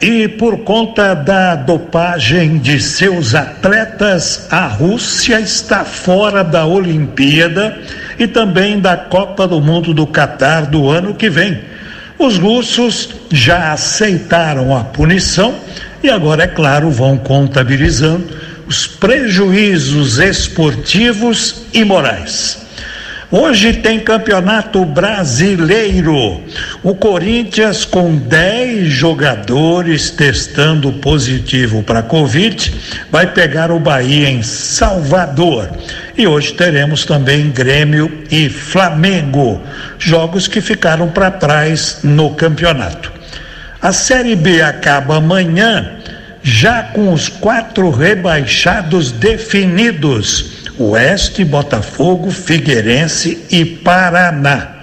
E 0.00 0.26
por 0.26 0.60
conta 0.60 1.14
da 1.14 1.54
dopagem 1.54 2.56
de 2.56 2.80
seus 2.80 3.34
atletas, 3.34 4.46
a 4.50 4.66
Rússia 4.66 5.38
está 5.38 5.84
fora 5.84 6.42
da 6.42 6.64
Olimpíada 6.64 7.78
e 8.18 8.26
também 8.26 8.80
da 8.80 8.96
Copa 8.96 9.46
do 9.46 9.60
Mundo 9.60 9.92
do 9.92 10.06
Catar 10.06 10.64
do 10.64 10.88
ano 10.88 11.14
que 11.14 11.28
vem. 11.28 11.60
Os 12.18 12.38
russos 12.38 13.10
já 13.30 13.72
aceitaram 13.72 14.74
a 14.74 14.84
punição 14.84 15.54
e 16.02 16.08
agora, 16.08 16.44
é 16.44 16.46
claro, 16.46 16.90
vão 16.90 17.18
contabilizando 17.18 18.26
os 18.66 18.86
prejuízos 18.86 20.18
esportivos 20.18 21.66
e 21.74 21.84
morais. 21.84 22.59
Hoje 23.32 23.74
tem 23.74 24.00
campeonato 24.00 24.84
brasileiro. 24.84 26.40
O 26.82 26.96
Corinthians, 26.96 27.84
com 27.84 28.16
10 28.16 28.88
jogadores 28.88 30.10
testando 30.10 30.92
positivo 30.94 31.80
para 31.80 32.02
Covid, 32.02 32.74
vai 33.08 33.28
pegar 33.32 33.70
o 33.70 33.78
Bahia 33.78 34.28
em 34.28 34.42
Salvador. 34.42 35.70
E 36.18 36.26
hoje 36.26 36.54
teremos 36.54 37.04
também 37.06 37.52
Grêmio 37.52 38.24
e 38.32 38.48
Flamengo, 38.48 39.62
jogos 39.96 40.48
que 40.48 40.60
ficaram 40.60 41.06
para 41.06 41.30
trás 41.30 42.00
no 42.02 42.34
campeonato. 42.34 43.12
A 43.80 43.92
Série 43.92 44.34
B 44.34 44.60
acaba 44.60 45.18
amanhã, 45.18 45.98
já 46.42 46.82
com 46.82 47.12
os 47.12 47.28
quatro 47.28 47.90
rebaixados 47.90 49.12
definidos 49.12 50.59
Oeste, 50.80 51.44
Botafogo, 51.44 52.30
Figueirense 52.30 53.46
e 53.50 53.66
Paraná. 53.66 54.76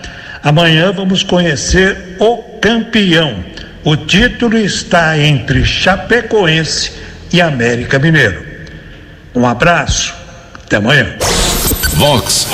Amanhã 0.43 0.91
vamos 0.91 1.23
conhecer 1.23 2.15
o 2.19 2.37
campeão. 2.61 3.43
O 3.83 3.97
título 3.97 4.55
está 4.59 5.17
entre 5.17 5.65
Chapecoense 5.65 6.91
e 7.33 7.41
América 7.41 7.97
Mineiro. 7.97 8.45
Um 9.33 9.47
abraço, 9.47 10.13
até 10.53 10.75
amanhã. 10.75 11.15
Vox 11.95 12.47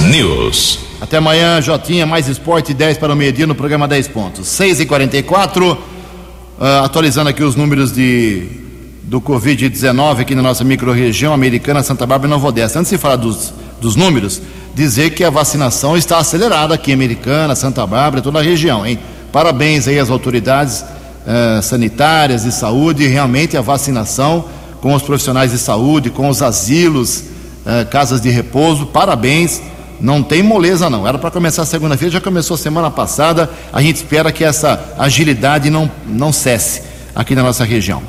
News. 0.00 0.80
Até 1.00 1.18
amanhã, 1.18 1.62
Jotinha, 1.62 2.04
mais 2.04 2.26
esporte 2.26 2.74
10 2.74 2.98
para 2.98 3.12
o 3.12 3.16
meio-dia 3.16 3.46
no 3.46 3.54
programa 3.54 3.86
10 3.86 4.08
pontos. 4.08 4.48
6 4.48 4.80
e 4.80 4.86
44 4.86 5.72
uh, 5.72 6.84
atualizando 6.84 7.30
aqui 7.30 7.44
os 7.44 7.54
números 7.54 7.92
de 7.92 8.69
do 9.10 9.20
Covid-19 9.20 10.20
aqui 10.20 10.36
na 10.36 10.42
nossa 10.42 10.62
microrregião 10.62 11.34
americana, 11.34 11.82
Santa 11.82 12.06
Bárbara 12.06 12.28
e 12.28 12.30
Nova 12.30 12.46
Odessa. 12.46 12.78
Antes 12.78 12.92
de 12.92 12.96
falar 12.96 13.16
dos, 13.16 13.52
dos 13.80 13.96
números, 13.96 14.40
dizer 14.72 15.10
que 15.10 15.24
a 15.24 15.30
vacinação 15.30 15.96
está 15.96 16.18
acelerada 16.18 16.76
aqui 16.76 16.92
em 16.92 16.94
Americana, 16.94 17.56
Santa 17.56 17.84
Bárbara, 17.84 18.22
toda 18.22 18.38
a 18.38 18.42
região, 18.42 18.86
hein? 18.86 19.00
Parabéns 19.32 19.88
aí 19.88 19.98
às 19.98 20.10
autoridades 20.10 20.84
eh, 21.26 21.60
sanitárias 21.60 22.44
de 22.44 22.52
saúde, 22.52 23.04
realmente 23.08 23.56
a 23.56 23.60
vacinação 23.60 24.44
com 24.80 24.94
os 24.94 25.02
profissionais 25.02 25.50
de 25.50 25.58
saúde, 25.58 26.08
com 26.10 26.28
os 26.28 26.40
asilos, 26.40 27.24
eh, 27.66 27.84
casas 27.86 28.20
de 28.20 28.30
repouso, 28.30 28.86
parabéns. 28.86 29.60
Não 30.00 30.22
tem 30.22 30.40
moleza 30.40 30.88
não. 30.88 31.04
Era 31.04 31.18
para 31.18 31.32
começar 31.32 31.66
segunda-feira, 31.66 32.12
já 32.12 32.20
começou 32.20 32.56
semana 32.56 32.92
passada. 32.92 33.50
A 33.72 33.82
gente 33.82 33.96
espera 33.96 34.30
que 34.30 34.44
essa 34.44 34.94
agilidade 34.96 35.68
não, 35.68 35.90
não 36.06 36.32
cesse 36.32 36.82
aqui 37.12 37.34
na 37.34 37.42
nossa 37.42 37.64
região. 37.64 38.00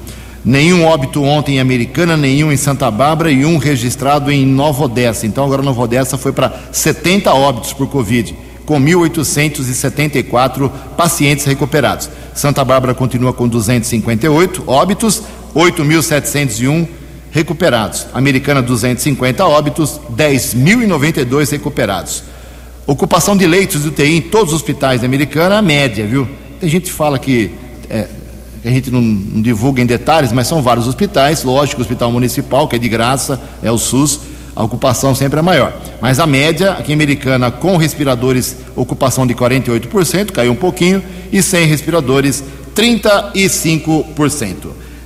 Nenhum 0.43 0.85
óbito 0.85 1.23
ontem 1.23 1.57
em 1.57 1.59
Americana, 1.59 2.17
nenhum 2.17 2.51
em 2.51 2.57
Santa 2.57 2.89
Bárbara 2.89 3.31
e 3.31 3.45
um 3.45 3.57
registrado 3.57 4.31
em 4.31 4.43
Nova 4.43 4.85
Odessa. 4.85 5.27
Então 5.27 5.45
agora 5.45 5.61
Nova 5.61 5.81
Odessa 5.81 6.17
foi 6.17 6.31
para 6.31 6.51
70 6.71 7.31
óbitos 7.31 7.73
por 7.73 7.87
Covid, 7.87 8.35
com 8.65 8.79
1.874 8.81 10.71
pacientes 10.97 11.45
recuperados. 11.45 12.09
Santa 12.33 12.65
Bárbara 12.65 12.95
continua 12.95 13.33
com 13.33 13.47
258 13.47 14.63
óbitos, 14.65 15.21
8.701 15.55 16.87
recuperados. 17.29 18.07
Americana 18.11 18.63
250 18.63 19.45
óbitos, 19.45 20.01
10.092 20.11 21.51
recuperados. 21.51 22.23
Ocupação 22.87 23.37
de 23.37 23.45
leitos 23.45 23.83
de 23.83 23.89
UTI 23.89 24.17
em 24.17 24.21
todos 24.21 24.53
os 24.53 24.61
hospitais 24.61 25.01
da 25.01 25.07
Americana, 25.07 25.59
a 25.59 25.61
média, 25.61 26.05
viu? 26.05 26.27
Tem 26.59 26.67
gente 26.67 26.85
que 26.85 26.91
fala 26.91 27.19
que 27.19 27.51
é, 27.89 28.07
que 28.61 28.67
a 28.67 28.71
gente 28.71 28.91
não, 28.91 29.01
não, 29.01 29.41
divulga 29.41 29.81
em 29.81 29.85
detalhes, 29.85 30.31
mas 30.31 30.47
são 30.47 30.61
vários 30.61 30.87
hospitais, 30.87 31.43
lógico, 31.43 31.81
o 31.81 31.83
hospital 31.83 32.11
municipal, 32.11 32.67
que 32.67 32.75
é 32.75 32.79
de 32.79 32.87
graça, 32.87 33.41
é 33.63 33.71
o 33.71 33.77
SUS, 33.77 34.19
a 34.55 34.63
ocupação 34.63 35.15
sempre 35.15 35.39
é 35.39 35.41
maior. 35.41 35.73
Mas 35.99 36.19
a 36.19 36.27
média 36.27 36.73
aqui 36.73 36.91
em 36.91 36.95
Americana, 36.95 37.49
com 37.49 37.77
respiradores, 37.77 38.57
ocupação 38.75 39.25
de 39.25 39.33
48%, 39.33 40.31
caiu 40.31 40.51
um 40.51 40.55
pouquinho, 40.55 41.01
e 41.31 41.41
sem 41.41 41.65
respiradores, 41.65 42.43
35%. 42.75 44.55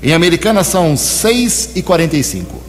Em 0.03 0.13
Americana 0.13 0.63
são 0.63 0.97
6 0.97 1.71
e 1.75 1.81
45. 1.81 2.63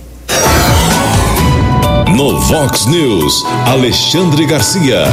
No 2.16 2.40
Vox 2.40 2.86
News, 2.86 3.44
Alexandre 3.66 4.46
Garcia. 4.46 5.04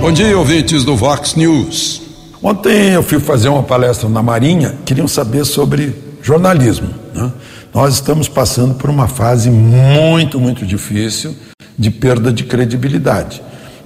Bom 0.00 0.10
dia, 0.10 0.36
ouvintes 0.36 0.82
do 0.82 0.96
Vox 0.96 1.36
News. 1.36 2.01
Ontem 2.42 2.90
eu 2.90 3.04
fui 3.04 3.20
fazer 3.20 3.48
uma 3.48 3.62
palestra 3.62 4.08
na 4.08 4.20
Marinha, 4.20 4.74
queriam 4.84 5.06
saber 5.06 5.44
sobre 5.44 5.94
jornalismo. 6.20 6.88
Né? 7.14 7.30
Nós 7.72 7.94
estamos 7.94 8.28
passando 8.28 8.74
por 8.74 8.90
uma 8.90 9.06
fase 9.06 9.48
muito, 9.48 10.40
muito 10.40 10.66
difícil 10.66 11.36
de 11.78 11.88
perda 11.88 12.32
de 12.32 12.42
credibilidade, 12.42 13.40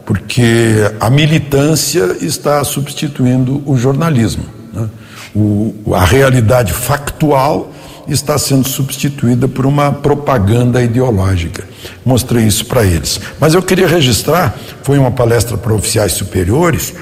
porque 0.06 0.90
a 0.98 1.10
militância 1.10 2.16
está 2.22 2.64
substituindo 2.64 3.62
o 3.66 3.76
jornalismo. 3.76 4.44
Né? 4.72 4.88
O, 5.34 5.74
a 5.92 6.04
realidade 6.06 6.72
factual 6.72 7.70
está 8.08 8.38
sendo 8.38 8.66
substituída 8.66 9.46
por 9.46 9.66
uma 9.66 9.92
propaganda 9.92 10.82
ideológica. 10.82 11.68
Mostrei 12.04 12.44
isso 12.46 12.64
para 12.64 12.84
eles. 12.84 13.20
Mas 13.38 13.52
eu 13.52 13.62
queria 13.62 13.86
registrar, 13.86 14.56
foi 14.82 14.96
uma 14.96 15.10
palestra 15.10 15.58
para 15.58 15.74
oficiais 15.74 16.12
superiores, 16.12 16.94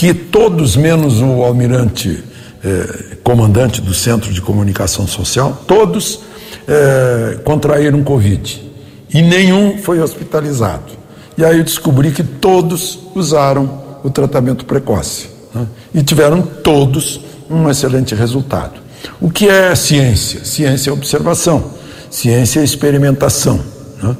que 0.00 0.14
todos, 0.14 0.76
menos 0.76 1.20
o 1.20 1.42
almirante 1.42 2.24
eh, 2.64 3.18
comandante 3.22 3.82
do 3.82 3.92
Centro 3.92 4.32
de 4.32 4.40
Comunicação 4.40 5.06
Social, 5.06 5.62
todos 5.66 6.20
eh, 6.66 7.38
contraíram 7.44 8.02
Covid 8.02 8.66
e 9.12 9.20
nenhum 9.20 9.76
foi 9.76 10.00
hospitalizado. 10.00 10.92
E 11.36 11.44
aí 11.44 11.58
eu 11.58 11.64
descobri 11.64 12.12
que 12.12 12.22
todos 12.22 12.98
usaram 13.14 14.00
o 14.02 14.08
tratamento 14.08 14.64
precoce 14.64 15.28
né? 15.54 15.66
e 15.92 16.02
tiveram 16.02 16.40
todos 16.40 17.20
um 17.50 17.68
excelente 17.68 18.14
resultado. 18.14 18.80
O 19.20 19.30
que 19.30 19.50
é 19.50 19.74
ciência? 19.74 20.46
Ciência 20.46 20.88
é 20.88 20.92
observação, 20.94 21.72
ciência 22.10 22.60
é 22.60 22.64
experimentação, 22.64 23.60
né? 24.02 24.16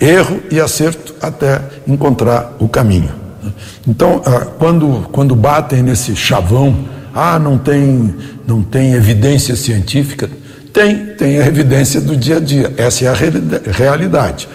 é, 0.00 0.06
erro 0.06 0.40
e 0.50 0.58
acerto 0.58 1.14
até 1.20 1.60
encontrar 1.86 2.56
o 2.58 2.66
caminho. 2.66 3.25
Então, 3.86 4.22
ah, 4.24 4.46
quando, 4.58 5.08
quando 5.12 5.34
batem 5.34 5.82
nesse 5.82 6.14
chavão, 6.14 6.76
ah, 7.14 7.38
não 7.38 7.58
tem, 7.58 8.14
não 8.46 8.62
tem 8.62 8.92
evidência 8.92 9.56
científica, 9.56 10.28
Tem, 10.72 11.06
tem 11.16 11.38
a 11.38 11.46
evidência 11.46 12.02
do 12.02 12.14
dia 12.14 12.36
a 12.36 12.40
dia. 12.40 12.70
Essa 12.76 13.06
é 13.06 13.08
a 13.08 13.14
realidade. 13.72 14.46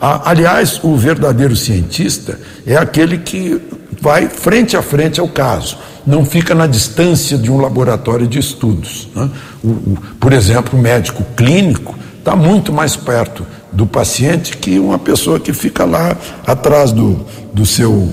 Aliás, 0.00 0.80
o 0.82 0.96
verdadeiro 0.96 1.54
cientista 1.54 2.38
é 2.66 2.76
aquele 2.76 3.18
que 3.18 3.60
vai 4.00 4.28
frente 4.28 4.76
a 4.76 4.82
frente 4.82 5.20
ao 5.20 5.28
caso, 5.28 5.78
não 6.06 6.24
fica 6.24 6.54
na 6.54 6.66
distância 6.66 7.36
de 7.36 7.50
um 7.50 7.60
laboratório 7.60 8.26
de 8.26 8.38
estudos. 8.38 9.08
Né? 9.14 9.28
O, 9.62 9.68
o, 9.68 9.98
por 10.18 10.32
exemplo, 10.32 10.78
o 10.78 10.82
médico 10.82 11.24
clínico 11.36 11.96
está 12.18 12.34
muito 12.36 12.72
mais 12.72 12.96
perto 12.96 13.46
do 13.72 13.86
paciente 13.86 14.56
que 14.56 14.78
uma 14.78 14.98
pessoa 14.98 15.38
que 15.38 15.52
fica 15.52 15.84
lá 15.84 16.16
atrás 16.46 16.92
do, 16.92 17.24
do, 17.52 17.66
seu, 17.66 18.08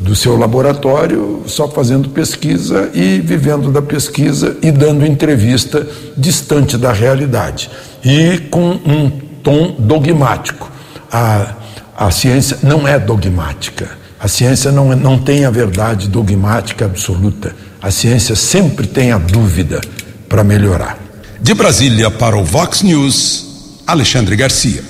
do 0.00 0.16
seu 0.16 0.36
laboratório 0.38 1.42
só 1.46 1.68
fazendo 1.68 2.08
pesquisa 2.08 2.90
e 2.94 3.20
vivendo 3.20 3.70
da 3.70 3.82
pesquisa 3.82 4.56
e 4.62 4.72
dando 4.72 5.06
entrevista 5.06 5.86
distante 6.16 6.78
da 6.78 6.92
realidade 6.92 7.70
e 8.04 8.38
com 8.50 8.70
um 8.70 9.10
tom 9.42 9.76
dogmático. 9.78 10.70
A, 11.12 11.54
a 11.96 12.10
ciência 12.10 12.58
não 12.62 12.88
é 12.88 12.98
dogmática. 12.98 13.90
A 14.18 14.28
ciência 14.28 14.70
não, 14.70 14.94
não 14.96 15.18
tem 15.18 15.44
a 15.44 15.50
verdade 15.50 16.08
dogmática 16.08 16.84
absoluta. 16.84 17.54
A 17.80 17.90
ciência 17.90 18.36
sempre 18.36 18.86
tem 18.86 19.12
a 19.12 19.18
dúvida 19.18 19.80
para 20.28 20.44
melhorar. 20.44 20.98
De 21.40 21.54
Brasília 21.54 22.10
para 22.10 22.36
o 22.36 22.44
Vox 22.44 22.82
News. 22.82 23.46
Alexandre 23.86 24.36
Garcia. 24.36 24.84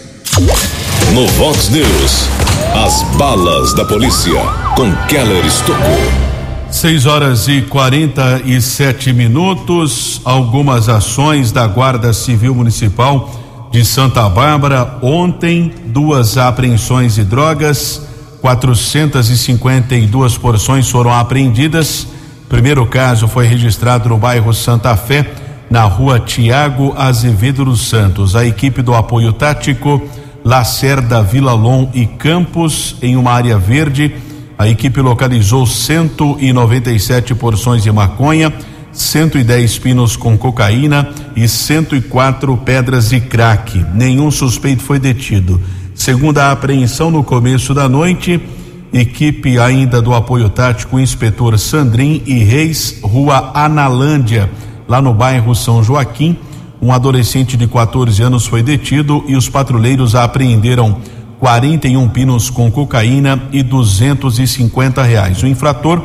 No 1.15 1.27
Vox 1.29 1.69
News, 1.71 2.29
as 2.75 3.03
balas 3.17 3.75
da 3.75 3.85
polícia 3.85 4.41
com 4.77 4.95
Keller 5.07 5.45
Estocou. 5.45 6.01
6 6.71 7.07
horas 7.07 7.49
e 7.49 7.63
47 7.63 9.13
minutos. 9.13 10.21
Algumas 10.25 10.89
ações 10.89 11.51
da 11.53 11.67
Guarda 11.67 12.13
Civil 12.13 12.55
Municipal 12.55 13.69
de 13.71 13.85
Santa 13.85 14.29
Bárbara. 14.29 14.99
Ontem, 15.03 15.73
duas 15.87 16.39
apreensões 16.39 17.17
de 17.17 17.25
drogas, 17.25 18.03
452 18.41 20.39
porções 20.39 20.89
foram 20.89 21.13
apreendidas. 21.13 22.07
Primeiro 22.49 22.87
caso 22.87 23.27
foi 23.29 23.47
registrado 23.47 24.09
no 24.09 24.17
bairro 24.19 24.55
Santa 24.55 24.97
Fé 24.97 25.31
na 25.71 25.85
rua 25.85 26.19
Tiago 26.19 26.95
Azevedo 26.97 27.65
dos 27.65 27.89
Santos. 27.89 28.35
A 28.35 28.45
equipe 28.45 28.83
do 28.83 28.95
apoio 28.95 29.33
tático 29.33 30.03
Lacerda, 30.45 31.23
Vila 31.23 31.53
Lom 31.53 31.91
e 31.93 32.07
Campos, 32.07 32.97
em 33.03 33.17
uma 33.17 33.33
área 33.33 33.59
verde, 33.59 34.15
a 34.59 34.69
equipe 34.69 35.01
localizou 35.01 35.67
197 35.67 37.35
porções 37.35 37.83
de 37.83 37.91
maconha, 37.91 38.53
110 38.93 39.79
pinos 39.79 40.17
com 40.17 40.37
cocaína 40.37 41.09
e 41.35 41.49
104 41.49 42.57
pedras 42.59 43.11
de 43.11 43.21
crack. 43.21 43.85
Nenhum 43.95 44.31
suspeito 44.31 44.83
foi 44.83 44.99
detido. 44.99 45.61
Segundo 45.95 46.39
a 46.39 46.53
apreensão 46.53 47.11
no 47.11 47.25
começo 47.25 47.73
da 47.73 47.89
noite, 47.89 48.41
equipe 48.93 49.59
ainda 49.59 50.03
do 50.03 50.15
apoio 50.15 50.49
tático, 50.49 50.99
inspetor 50.99 51.59
Sandrin 51.59 52.23
e 52.27 52.43
Reis, 52.43 52.99
rua 53.03 53.53
Analândia 53.55 54.51
lá 54.89 55.01
no 55.01 55.15
bairro 55.15 55.55
São 55.55 55.83
Joaquim. 55.83 56.37
Um 56.83 56.93
adolescente 56.93 57.59
de 57.59 57.67
14 57.67 58.23
anos 58.23 58.47
foi 58.47 58.63
detido 58.63 59.23
e 59.29 59.37
os 59.37 59.49
patrulheiros 59.51 60.15
apreenderam 60.15 60.97
41 61.39 62.09
pinos 62.09 62.49
com 62.49 62.71
cocaína 62.71 63.43
e 63.53 63.63
250 63.63 65.03
reais. 65.03 65.43
O 65.43 65.47
infrator 65.47 66.03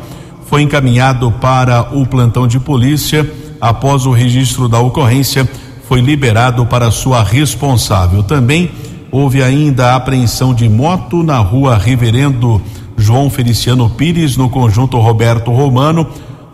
foi 0.47 0.63
encaminhado 0.63 1.31
para 1.31 1.95
o 1.95 2.05
plantão 2.05 2.45
de 2.45 2.59
polícia. 2.59 3.29
Após 3.61 4.05
o 4.05 4.11
registro 4.11 4.67
da 4.67 4.79
ocorrência, 4.79 5.49
foi 5.87 6.01
liberado 6.01 6.65
para 6.65 6.91
sua 6.91 7.23
responsável. 7.23 8.21
Também 8.21 8.69
houve 9.09 9.41
ainda 9.41 9.93
a 9.93 9.95
apreensão 9.95 10.53
de 10.53 10.67
moto 10.67 11.23
na 11.23 11.37
rua 11.37 11.77
Reverendo 11.77 12.61
João 12.97 13.29
Feliciano 13.29 13.89
Pires, 13.89 14.35
no 14.35 14.49
conjunto 14.49 14.97
Roberto 14.97 15.51
Romano 15.51 16.05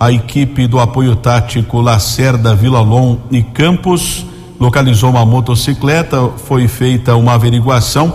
a 0.01 0.11
equipe 0.11 0.65
do 0.65 0.79
apoio 0.79 1.15
tático 1.15 1.79
Lacerda, 1.79 2.55
Vila 2.55 2.81
Lom 2.81 3.17
e 3.29 3.43
Campos 3.43 4.25
localizou 4.59 5.11
uma 5.11 5.23
motocicleta, 5.23 6.27
foi 6.43 6.67
feita 6.67 7.15
uma 7.15 7.35
averiguação, 7.35 8.11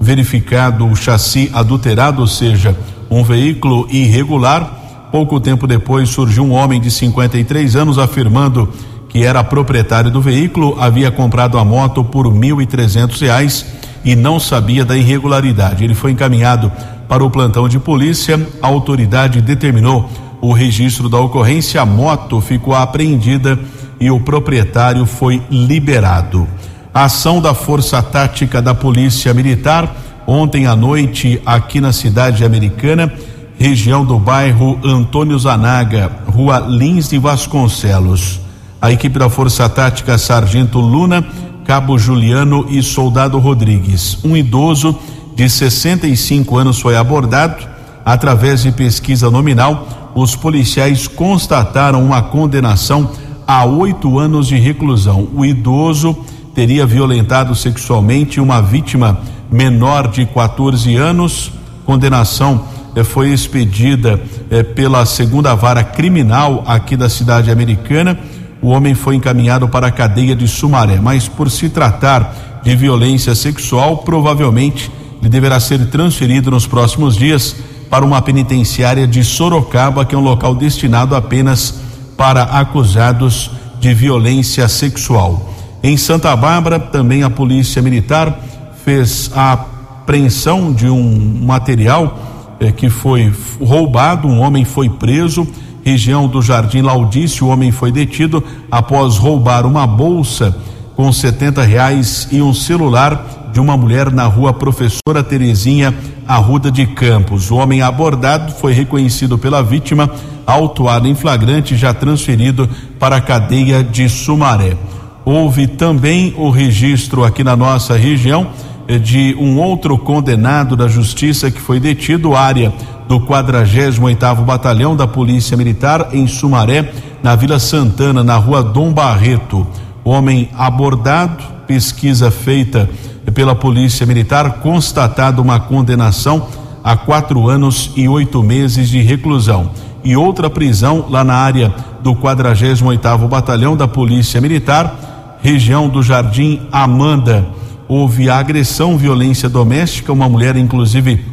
verificado 0.00 0.84
o 0.84 0.96
chassi 0.96 1.48
adulterado, 1.54 2.22
ou 2.22 2.26
seja, 2.26 2.76
um 3.08 3.22
veículo 3.22 3.86
irregular. 3.88 5.08
Pouco 5.12 5.38
tempo 5.38 5.64
depois 5.64 6.08
surgiu 6.08 6.42
um 6.42 6.50
homem 6.50 6.80
de 6.80 6.90
53 6.90 7.76
anos 7.76 7.98
afirmando 8.00 8.68
que 9.08 9.24
era 9.24 9.44
proprietário 9.44 10.10
do 10.10 10.20
veículo, 10.20 10.76
havia 10.80 11.12
comprado 11.12 11.56
a 11.56 11.64
moto 11.64 12.02
por 12.02 12.34
mil 12.34 12.60
e 12.60 12.66
trezentos 12.66 13.20
reais 13.20 13.64
e 14.04 14.16
não 14.16 14.40
sabia 14.40 14.84
da 14.84 14.96
irregularidade. 14.96 15.84
Ele 15.84 15.94
foi 15.94 16.10
encaminhado 16.10 16.72
para 17.06 17.22
o 17.22 17.30
plantão 17.30 17.68
de 17.68 17.78
polícia. 17.78 18.44
A 18.60 18.66
autoridade 18.66 19.40
determinou 19.40 20.10
o 20.42 20.52
registro 20.52 21.08
da 21.08 21.20
ocorrência, 21.20 21.80
a 21.80 21.86
moto 21.86 22.40
ficou 22.40 22.74
apreendida 22.74 23.56
e 24.00 24.10
o 24.10 24.18
proprietário 24.18 25.06
foi 25.06 25.40
liberado. 25.48 26.48
A 26.92 27.04
ação 27.04 27.40
da 27.40 27.54
Força 27.54 28.02
Tática 28.02 28.60
da 28.60 28.74
Polícia 28.74 29.32
Militar, 29.32 29.96
ontem 30.26 30.66
à 30.66 30.74
noite, 30.74 31.40
aqui 31.46 31.80
na 31.80 31.92
cidade 31.92 32.44
americana, 32.44 33.10
região 33.56 34.04
do 34.04 34.18
bairro 34.18 34.80
Antônio 34.82 35.38
Zanaga, 35.38 36.10
rua 36.26 36.58
Lins 36.58 37.08
de 37.08 37.18
Vasconcelos. 37.18 38.40
A 38.80 38.90
equipe 38.90 39.20
da 39.20 39.30
Força 39.30 39.68
Tática 39.68 40.18
Sargento 40.18 40.80
Luna, 40.80 41.24
Cabo 41.64 41.96
Juliano 41.96 42.66
e 42.68 42.82
Soldado 42.82 43.38
Rodrigues. 43.38 44.18
Um 44.24 44.36
idoso 44.36 44.98
de 45.36 45.48
65 45.48 46.56
anos 46.56 46.80
foi 46.80 46.96
abordado 46.96 47.71
através 48.04 48.62
de 48.62 48.72
pesquisa 48.72 49.30
nominal 49.30 50.02
os 50.14 50.36
policiais 50.36 51.08
constataram 51.08 52.04
uma 52.04 52.22
condenação 52.22 53.10
a 53.46 53.64
oito 53.64 54.18
anos 54.18 54.46
de 54.46 54.56
reclusão. 54.56 55.28
O 55.34 55.44
idoso 55.44 56.16
teria 56.54 56.86
violentado 56.86 57.54
sexualmente 57.54 58.40
uma 58.40 58.60
vítima 58.60 59.18
menor 59.50 60.08
de 60.08 60.26
14 60.26 60.96
anos. 60.96 61.52
Condenação 61.84 62.64
eh, 62.94 63.02
foi 63.02 63.30
expedida 63.30 64.20
eh, 64.50 64.62
pela 64.62 65.04
segunda 65.06 65.54
vara 65.54 65.82
criminal 65.82 66.62
aqui 66.66 66.96
da 66.96 67.08
cidade 67.08 67.50
americana. 67.50 68.18
O 68.60 68.68
homem 68.68 68.94
foi 68.94 69.16
encaminhado 69.16 69.68
para 69.68 69.88
a 69.88 69.90
cadeia 69.90 70.36
de 70.36 70.46
Sumaré, 70.46 71.00
mas 71.00 71.26
por 71.26 71.50
se 71.50 71.68
tratar 71.68 72.60
de 72.62 72.76
violência 72.76 73.34
sexual, 73.34 73.98
provavelmente 73.98 74.90
ele 75.20 75.28
deverá 75.28 75.58
ser 75.58 75.84
transferido 75.86 76.50
nos 76.50 76.66
próximos 76.66 77.16
dias 77.16 77.56
para 77.92 78.06
uma 78.06 78.22
penitenciária 78.22 79.06
de 79.06 79.22
Sorocaba, 79.22 80.02
que 80.06 80.14
é 80.14 80.18
um 80.18 80.22
local 80.22 80.54
destinado 80.54 81.14
apenas 81.14 81.74
para 82.16 82.42
acusados 82.42 83.50
de 83.78 83.92
violência 83.92 84.66
sexual. 84.66 85.52
Em 85.82 85.94
Santa 85.98 86.34
Bárbara, 86.34 86.80
também 86.80 87.22
a 87.22 87.28
Polícia 87.28 87.82
Militar 87.82 88.40
fez 88.82 89.30
a 89.36 89.52
apreensão 89.52 90.72
de 90.72 90.88
um 90.88 91.44
material 91.44 92.18
eh, 92.60 92.72
que 92.72 92.88
foi 92.88 93.30
roubado. 93.60 94.26
Um 94.26 94.40
homem 94.40 94.64
foi 94.64 94.88
preso, 94.88 95.46
região 95.84 96.26
do 96.26 96.40
Jardim 96.40 96.80
Laudício. 96.80 97.46
O 97.46 97.50
homem 97.50 97.70
foi 97.70 97.92
detido 97.92 98.42
após 98.70 99.18
roubar 99.18 99.66
uma 99.66 99.86
bolsa 99.86 100.56
com 100.96 101.12
70 101.12 101.62
reais 101.62 102.26
e 102.32 102.40
um 102.40 102.54
celular 102.54 103.41
de 103.52 103.60
uma 103.60 103.76
mulher 103.76 104.10
na 104.10 104.24
rua 104.24 104.52
Professora 104.52 105.22
Terezinha, 105.22 105.94
Arruda 106.26 106.70
de 106.70 106.86
Campos. 106.86 107.50
O 107.50 107.56
homem 107.56 107.82
abordado 107.82 108.52
foi 108.52 108.72
reconhecido 108.72 109.36
pela 109.36 109.62
vítima, 109.62 110.10
autuado 110.46 111.06
em 111.06 111.14
flagrante, 111.14 111.76
já 111.76 111.92
transferido 111.92 112.68
para 112.98 113.16
a 113.16 113.20
cadeia 113.20 113.84
de 113.84 114.08
Sumaré. 114.08 114.76
Houve 115.24 115.66
também 115.66 116.34
o 116.36 116.50
registro 116.50 117.24
aqui 117.24 117.44
na 117.44 117.54
nossa 117.54 117.96
região 117.96 118.48
eh, 118.88 118.98
de 118.98 119.36
um 119.38 119.58
outro 119.58 119.96
condenado 119.98 120.74
da 120.74 120.88
justiça 120.88 121.50
que 121.50 121.60
foi 121.60 121.78
detido, 121.78 122.34
área 122.34 122.72
do 123.06 123.20
48º 123.20 124.44
Batalhão 124.44 124.96
da 124.96 125.06
Polícia 125.06 125.56
Militar 125.56 126.08
em 126.12 126.26
Sumaré, 126.26 126.90
na 127.22 127.36
Vila 127.36 127.58
Santana, 127.58 128.24
na 128.24 128.36
rua 128.36 128.62
Dom 128.62 128.92
Barreto. 128.92 129.66
Homem 130.02 130.48
abordado, 130.56 131.44
pesquisa 131.66 132.30
feita 132.30 132.88
pela 133.32 133.54
Polícia 133.54 134.06
Militar, 134.06 134.60
constatado 134.60 135.40
uma 135.40 135.58
condenação 135.58 136.46
a 136.84 136.96
quatro 136.96 137.48
anos 137.48 137.90
e 137.96 138.08
oito 138.08 138.42
meses 138.42 138.88
de 138.88 139.00
reclusão. 139.00 139.70
E 140.04 140.16
outra 140.16 140.50
prisão 140.50 141.06
lá 141.08 141.22
na 141.22 141.34
área 141.34 141.72
do 142.02 142.14
48 142.14 142.84
oitavo 142.84 143.28
Batalhão 143.28 143.76
da 143.76 143.86
Polícia 143.86 144.40
Militar, 144.40 145.38
região 145.42 145.88
do 145.88 146.02
Jardim 146.02 146.60
Amanda. 146.72 147.46
Houve 147.88 148.28
agressão, 148.28 148.96
violência 148.96 149.48
doméstica, 149.48 150.12
uma 150.12 150.28
mulher 150.28 150.56
inclusive 150.56 151.24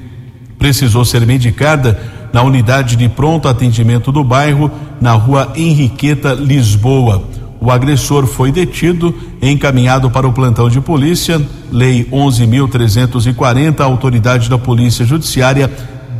precisou 0.60 1.06
ser 1.06 1.26
medicada 1.26 2.00
na 2.34 2.44
unidade 2.44 2.96
de 2.96 3.08
pronto 3.08 3.48
atendimento 3.48 4.12
do 4.12 4.24
bairro, 4.24 4.70
na 5.00 5.14
rua 5.14 5.54
Henriqueta, 5.56 6.34
Lisboa. 6.34 7.24
O 7.62 7.72
agressor 7.72 8.26
foi 8.26 8.52
detido 8.52 9.14
e 9.42 9.50
encaminhado 9.50 10.10
para 10.10 10.28
o 10.28 10.32
plantão 10.32 10.70
de 10.70 10.80
polícia. 10.80 11.42
Lei 11.72 12.06
11.340, 12.06 13.82
a 13.82 13.84
autoridade 13.84 14.50
da 14.50 14.58
Polícia 14.58 15.06
Judiciária 15.06 15.70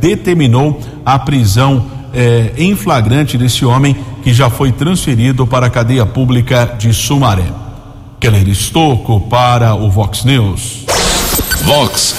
determinou 0.00 0.80
a 1.04 1.18
prisão 1.18 1.86
eh, 2.12 2.52
em 2.58 2.74
flagrante 2.74 3.38
desse 3.38 3.64
homem 3.64 3.96
que 4.22 4.32
já 4.34 4.50
foi 4.50 4.70
transferido 4.70 5.46
para 5.46 5.66
a 5.66 5.70
cadeia 5.70 6.04
pública 6.04 6.74
de 6.78 6.92
Sumaré. 6.92 7.46
Keller 8.18 8.48
Estocco 8.48 9.20
para 9.20 9.74
o 9.74 9.90
Vox 9.90 10.24
News. 10.24 10.79
Vox 11.64 12.16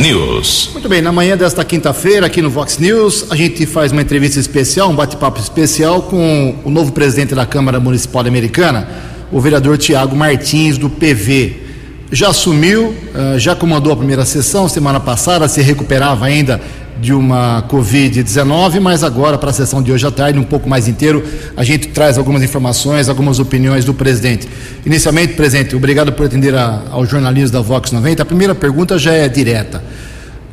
News. 0.00 0.70
Muito 0.72 0.88
bem, 0.88 1.00
na 1.00 1.10
manhã 1.10 1.36
desta 1.36 1.64
quinta-feira, 1.64 2.26
aqui 2.26 2.42
no 2.42 2.50
Vox 2.50 2.78
News, 2.78 3.26
a 3.30 3.36
gente 3.36 3.64
faz 3.66 3.90
uma 3.90 4.02
entrevista 4.02 4.38
especial, 4.38 4.90
um 4.90 4.94
bate-papo 4.94 5.40
especial 5.40 6.02
com 6.02 6.54
o 6.64 6.70
novo 6.70 6.92
presidente 6.92 7.34
da 7.34 7.46
Câmara 7.46 7.80
Municipal 7.80 8.26
Americana, 8.26 8.88
o 9.32 9.40
vereador 9.40 9.78
Tiago 9.78 10.14
Martins, 10.14 10.78
do 10.78 10.90
PV. 10.90 11.64
Já 12.12 12.28
assumiu, 12.28 12.94
eh, 13.14 13.38
já 13.38 13.56
comandou 13.56 13.92
a 13.92 13.96
primeira 13.96 14.24
sessão 14.24 14.68
semana 14.68 15.00
passada, 15.00 15.48
se 15.48 15.60
recuperava 15.62 16.26
ainda 16.26 16.60
de 17.00 17.12
uma 17.12 17.64
Covid-19, 17.68 18.80
mas 18.80 19.04
agora, 19.04 19.36
para 19.36 19.50
a 19.50 19.52
sessão 19.52 19.82
de 19.82 19.92
hoje 19.92 20.06
à 20.06 20.10
tarde, 20.10 20.38
um 20.38 20.44
pouco 20.44 20.68
mais 20.68 20.88
inteiro, 20.88 21.22
a 21.56 21.62
gente 21.62 21.88
traz 21.88 22.16
algumas 22.16 22.42
informações, 22.42 23.08
algumas 23.08 23.38
opiniões 23.38 23.84
do 23.84 23.92
presidente. 23.92 24.48
Inicialmente, 24.84 25.34
presidente, 25.34 25.76
obrigado 25.76 26.12
por 26.12 26.26
atender 26.26 26.54
a, 26.54 26.82
ao 26.90 27.04
jornalismo 27.04 27.52
da 27.52 27.60
Vox 27.60 27.92
90. 27.92 28.22
A 28.22 28.26
primeira 28.26 28.54
pergunta 28.54 28.98
já 28.98 29.12
é 29.12 29.28
direta. 29.28 29.82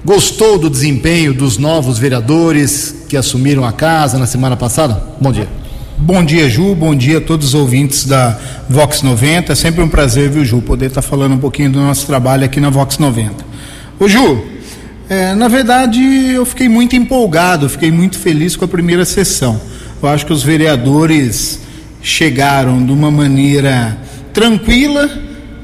Gostou 0.06 0.60
do 0.60 0.70
desempenho 0.70 1.34
dos 1.34 1.58
novos 1.58 1.98
vereadores 1.98 3.06
que 3.08 3.16
assumiram 3.16 3.64
a 3.64 3.72
casa 3.72 4.20
na 4.20 4.26
semana 4.26 4.58
passada? 4.58 5.02
Bom 5.20 5.32
dia. 5.32 5.48
Bom 5.98 6.26
dia, 6.26 6.50
Ju. 6.50 6.76
Bom 6.76 6.94
dia 6.94 7.20
a 7.20 7.22
todos 7.22 7.50
os 7.50 7.54
ouvintes 7.54 8.06
da 8.06 8.38
Vox 8.70 9.02
90. 9.02 9.54
É 9.54 9.56
sempre 9.56 9.82
um 9.82 9.88
prazer, 9.88 10.30
viu, 10.30 10.44
Ju, 10.44 10.62
poder 10.62 10.88
estar 10.88 11.02
falando 11.02 11.36
um 11.36 11.38
pouquinho 11.38 11.72
do 11.72 11.80
nosso 11.80 12.06
trabalho 12.06 12.44
aqui 12.44 12.60
na 12.60 12.70
Vox 12.70 12.98
90. 12.98 13.46
Ô, 13.98 14.08
Ju, 14.10 14.44
é, 15.10 15.36
na 15.36 15.48
verdade, 15.48 16.02
eu 16.34 16.46
fiquei 16.46 16.70
muito 16.70 16.96
empolgado, 16.96 17.68
fiquei 17.68 17.92
muito 17.92 18.18
feliz 18.18 18.56
com 18.56 18.66
a 18.66 18.68
primeira 18.68 19.04
sessão. 19.04 19.60
Eu 20.02 20.10
acho 20.10 20.26
que 20.26 20.34
os 20.34 20.44
vereadores 20.44 21.60
chegaram 22.02 22.86
de 22.86 22.92
uma 22.92 23.10
maneira 23.10 23.98
tranquila, 24.34 25.10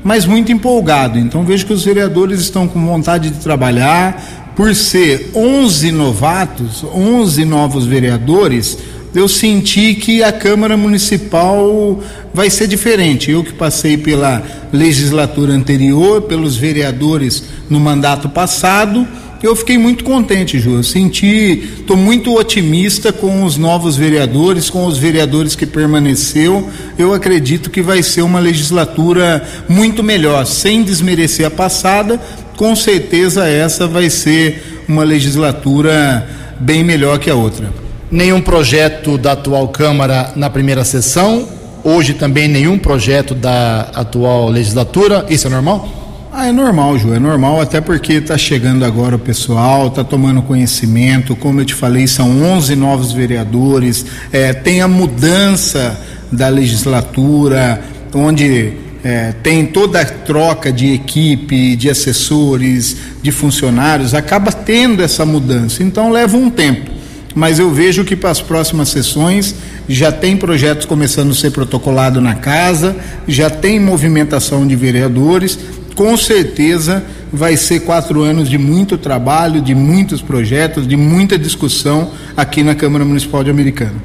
mas 0.04 0.26
muito 0.26 0.52
empolgado. 0.52 1.18
Então 1.18 1.44
vejo 1.44 1.66
que 1.66 1.74
os 1.74 1.84
vereadores 1.84 2.40
estão 2.40 2.68
com 2.68 2.84
vontade 2.86 3.30
de 3.30 3.40
trabalhar. 3.40 4.38
Por 4.56 4.76
ser 4.76 5.32
11 5.34 5.92
novatos, 5.92 6.84
11 6.84 7.46
novos 7.46 7.86
vereadores, 7.86 8.78
eu 9.16 9.28
senti 9.28 9.96
que 9.96 10.22
a 10.22 10.32
Câmara 10.32 10.78
Municipal 10.78 12.00
vai 12.34 12.50
ser 12.50 12.68
diferente. 12.68 13.32
Eu 13.32 13.44
que 13.44 13.54
passei 13.54 13.98
pela 13.98 14.44
legislatura 14.72 15.54
anterior, 15.54 16.24
pelos 16.24 16.56
vereadores 16.56 17.44
no 17.70 17.80
mandato 17.80 18.30
passado, 18.30 19.08
eu 19.42 19.56
fiquei 19.56 19.78
muito 19.78 20.04
contente, 20.04 20.60
Ju. 20.60 20.76
Eu 20.76 20.84
senti, 20.84 21.70
estou 21.80 21.96
muito 21.96 22.36
otimista 22.36 23.14
com 23.14 23.44
os 23.44 23.58
novos 23.58 23.96
vereadores, 23.96 24.70
com 24.70 24.86
os 24.86 24.98
vereadores 24.98 25.56
que 25.56 25.66
permaneceu. 25.66 26.70
Eu 26.98 27.14
acredito 27.14 27.70
que 27.70 27.82
vai 27.82 28.04
ser 28.04 28.22
uma 28.22 28.40
legislatura 28.40 29.42
muito 29.68 30.04
melhor, 30.04 30.46
sem 30.46 30.84
desmerecer 30.84 31.46
a 31.46 31.52
passada. 31.52 32.20
Com 32.58 32.76
certeza 32.76 33.48
essa 33.48 33.88
vai 33.88 34.10
ser 34.10 34.84
uma 34.88 35.04
legislatura 35.04 36.28
bem 36.60 36.84
melhor 36.84 37.18
que 37.20 37.30
a 37.30 37.36
outra. 37.36 37.72
Nenhum 38.12 38.42
projeto 38.42 39.18
da 39.18 39.34
atual 39.34 39.70
Câmara 39.70 40.34
na 40.36 40.50
primeira 40.50 40.84
sessão, 40.84 41.48
hoje 41.84 42.14
também 42.14 42.48
nenhum 42.48 42.78
projeto 42.78 43.34
da 43.34 43.82
atual 43.94 44.50
legislatura, 44.50 45.26
isso 45.30 45.48
é 45.48 45.50
normal? 45.50 45.99
Ah, 46.32 46.46
é 46.46 46.52
normal, 46.52 46.98
Ju, 47.00 47.12
é 47.12 47.20
normal, 47.20 47.60
até 47.60 47.82
porque 47.82 48.14
está 48.14 48.38
chegando 48.38 48.86
agora 48.86 49.16
o 49.16 49.20
pessoal, 49.20 49.88
está 49.88 50.04
tomando 50.04 50.44
conhecimento, 50.44 51.36
como 51.36 51.60
eu 51.60 51.66
te 51.66 51.74
falei, 51.74 52.06
são 52.06 52.44
11 52.44 52.76
novos 52.76 53.12
vereadores, 53.12 54.06
é, 54.32 54.54
tem 54.54 54.80
a 54.80 54.88
mudança 54.88 56.00
da 56.32 56.48
legislatura, 56.48 57.82
onde 58.14 58.74
é, 59.04 59.34
tem 59.42 59.66
toda 59.66 60.02
a 60.02 60.06
troca 60.06 60.72
de 60.72 60.94
equipe, 60.94 61.76
de 61.76 61.90
assessores, 61.90 62.96
de 63.24 63.32
funcionários, 63.32 64.14
acaba 64.14 64.52
tendo 64.52 65.02
essa 65.02 65.26
mudança, 65.26 65.82
então 65.82 66.12
leva 66.12 66.38
um 66.38 66.52
tempo. 66.52 66.92
Mas 67.34 67.58
eu 67.58 67.72
vejo 67.72 68.04
que 68.04 68.16
para 68.16 68.30
as 68.30 68.42
próximas 68.42 68.90
sessões 68.90 69.56
já 69.88 70.12
tem 70.12 70.38
projetos 70.38 70.86
começando 70.86 71.32
a 71.32 71.36
ser 71.36 71.52
protocolado 71.52 72.22
na 72.22 72.36
casa, 72.36 72.96
já 73.28 73.50
tem 73.50 73.80
movimentação 73.80 74.68
de 74.68 74.76
vereadores 74.76 75.58
com 76.00 76.16
certeza 76.16 77.04
vai 77.30 77.58
ser 77.58 77.82
quatro 77.82 78.22
anos 78.22 78.50
de 78.50 78.58
muito 78.58 78.98
trabalho, 78.98 79.62
de 79.62 79.76
muitos 79.76 80.22
projetos, 80.22 80.88
de 80.88 80.96
muita 80.96 81.38
discussão 81.38 82.12
aqui 82.38 82.64
na 82.64 82.74
Câmara 82.74 83.04
Municipal 83.04 83.44
de 83.44 83.50
Americana. 83.50 83.96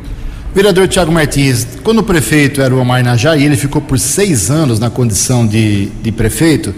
Vereador 0.52 0.88
Tiago 0.88 1.12
Martins, 1.12 1.64
quando 1.85 2.00
o 2.00 2.02
prefeito 2.02 2.61
era 2.61 2.74
o 2.74 2.80
Omar 2.80 3.04
Najá 3.04 3.37
e 3.37 3.44
ele 3.44 3.57
ficou 3.57 3.80
por 3.80 3.96
seis 3.96 4.50
anos 4.50 4.80
na 4.80 4.90
condição 4.90 5.46
de, 5.46 5.87
de 6.02 6.11
prefeito, 6.11 6.74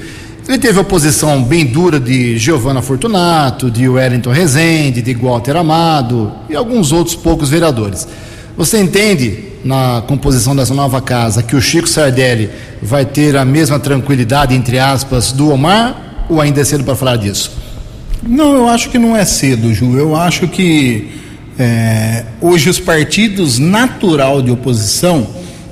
ele 0.47 0.59
teve 0.59 0.79
oposição 0.79 1.43
bem 1.43 1.65
dura 1.65 1.99
de 1.99 2.37
Giovana 2.37 2.83
Fortunato, 2.83 3.71
de 3.71 3.89
Wellington 3.89 4.33
Rezende, 4.33 5.01
de 5.01 5.15
Walter 5.15 5.57
Amado 5.57 6.31
e 6.51 6.55
alguns 6.55 6.93
outros 6.93 7.17
poucos 7.17 7.49
vereadores. 7.49 8.07
Você 8.55 8.79
entende, 8.79 9.46
na 9.65 10.03
composição 10.07 10.55
dessa 10.55 10.75
nova 10.75 11.01
casa, 11.01 11.43
que 11.43 11.57
o 11.57 11.61
Chico 11.61 11.89
Sardelli 11.89 12.51
vai 12.81 13.05
ter 13.05 13.37
a 13.37 13.45
mesma 13.45 13.79
tranquilidade, 13.79 14.55
entre 14.55 14.79
aspas, 14.79 15.33
do 15.33 15.51
Omar, 15.51 16.27
ou 16.29 16.41
ainda 16.41 16.61
é 16.61 16.65
cedo 16.65 16.85
para 16.85 16.95
falar 16.95 17.17
disso? 17.17 17.53
Não, 18.23 18.55
eu 18.55 18.69
acho 18.69 18.91
que 18.91 18.99
não 18.99 19.17
é 19.17 19.25
cedo, 19.25 19.73
Ju. 19.73 19.97
Eu 19.97 20.17
acho 20.17 20.49
que 20.49 21.11
é, 21.59 22.25
hoje 22.41 22.69
os 22.69 22.81
partidos 22.81 23.59
natural 23.59 24.43
de 24.43 24.51
oposição, 24.51 25.27